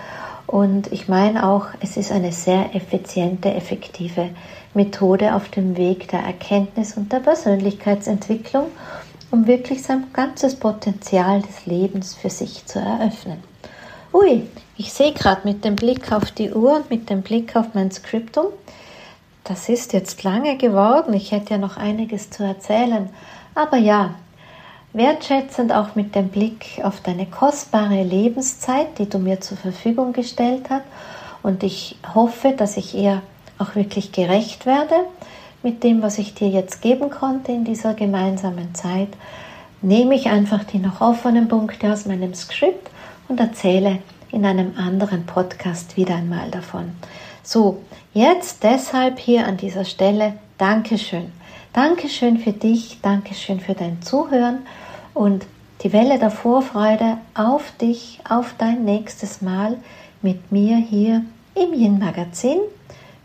Und 0.53 0.93
ich 0.93 1.09
meine 1.09 1.49
auch, 1.49 1.69
es 1.81 1.97
ist 1.97 2.13
eine 2.13 2.31
sehr 2.31 2.75
effiziente, 2.75 3.55
effektive 3.55 4.29
Methode 4.75 5.35
auf 5.35 5.49
dem 5.49 5.79
Weg 5.79 6.09
der 6.09 6.21
Erkenntnis 6.21 6.95
und 6.95 7.11
der 7.11 7.21
Persönlichkeitsentwicklung, 7.21 8.67
um 9.31 9.47
wirklich 9.47 9.83
sein 9.83 10.05
ganzes 10.13 10.57
Potenzial 10.57 11.41
des 11.41 11.65
Lebens 11.65 12.15
für 12.15 12.29
sich 12.29 12.67
zu 12.67 12.81
eröffnen. 12.81 13.43
Ui, 14.13 14.47
ich 14.77 14.93
sehe 14.93 15.15
gerade 15.15 15.41
mit 15.45 15.65
dem 15.65 15.75
Blick 15.75 16.13
auf 16.13 16.31
die 16.33 16.53
Uhr 16.53 16.77
und 16.77 16.91
mit 16.91 17.09
dem 17.09 17.23
Blick 17.23 17.57
auf 17.57 17.69
mein 17.73 17.91
Skriptum, 17.91 18.49
das 19.45 19.71
ist 19.71 19.95
jetzt 19.95 20.23
lange 20.23 20.59
geworden. 20.59 21.15
Ich 21.15 21.33
hätte 21.33 21.55
ja 21.55 21.59
noch 21.59 21.79
einiges 21.79 22.29
zu 22.29 22.43
erzählen. 22.43 23.09
Aber 23.55 23.79
ja, 23.79 24.17
wertschätzend 24.93 25.73
auch 25.73 25.95
mit 25.95 26.15
dem 26.15 26.29
Blick 26.29 26.81
auf 26.83 27.01
deine 27.01 27.27
kostbare 27.27 28.03
Lebenszeit, 28.03 28.99
die 28.99 29.09
du 29.09 29.19
mir 29.19 29.41
zur 29.41 29.57
Verfügung 29.57 30.13
gestellt 30.13 30.69
hast. 30.69 30.85
Und 31.43 31.63
ich 31.63 31.97
hoffe, 32.15 32.53
dass 32.57 32.77
ich 32.77 32.95
ihr 32.95 33.23
auch 33.59 33.75
wirklich 33.75 34.13
gerecht 34.13 34.67
werde 34.67 34.95
mit 35.63 35.83
dem, 35.83 36.03
was 36.03 36.19
ich 36.19 36.35
dir 36.35 36.49
jetzt 36.49 36.83
geben 36.83 37.11
konnte 37.11 37.53
in 37.53 37.65
dieser 37.65 37.95
gemeinsamen 37.95 38.75
Zeit. 38.75 39.09
Nehme 39.81 40.15
ich 40.15 40.27
einfach 40.29 40.65
die 40.65 40.79
noch 40.79 41.01
offenen 41.01 41.49
Punkte 41.49 41.93
aus 41.93 42.07
meinem 42.07 42.35
Skript 42.35 42.91
und 43.29 43.41
erzähle 43.41 43.99
in 44.31 44.45
einem 44.45 44.75
anderen 44.77 45.27
Podcast 45.27 45.97
wieder 45.97 46.17
einmal 46.17 46.51
davon. 46.51 46.93
So, 47.43 47.83
jetzt 48.15 48.63
deshalb 48.63 49.19
hier 49.19 49.47
an 49.47 49.57
dieser 49.57 49.85
Stelle 49.85 50.35
Dankeschön. 50.59 51.33
Dankeschön 51.73 52.39
für 52.39 52.53
dich, 52.53 53.01
Dankeschön 53.03 53.59
für 53.59 53.75
dein 53.75 54.03
Zuhören 54.03 54.59
und 55.15 55.47
die 55.83 55.93
Welle 55.93 56.19
der 56.19 56.31
Vorfreude 56.31 57.19
auf 57.35 57.73
dich, 57.81 58.21
auf 58.29 58.55
dein 58.59 58.85
nächstes 58.85 59.43
Mal 59.43 59.77
mit 60.23 60.53
mir 60.53 60.77
hier 60.77 61.25
im 61.55 61.73
Yin 61.73 61.99
Magazin. 61.99 62.59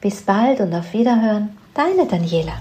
Bis 0.01 0.21
bald 0.21 0.59
und 0.59 0.73
auf 0.73 0.93
Wiederhören, 0.93 1.57
deine 1.73 2.05
Daniela. 2.07 2.53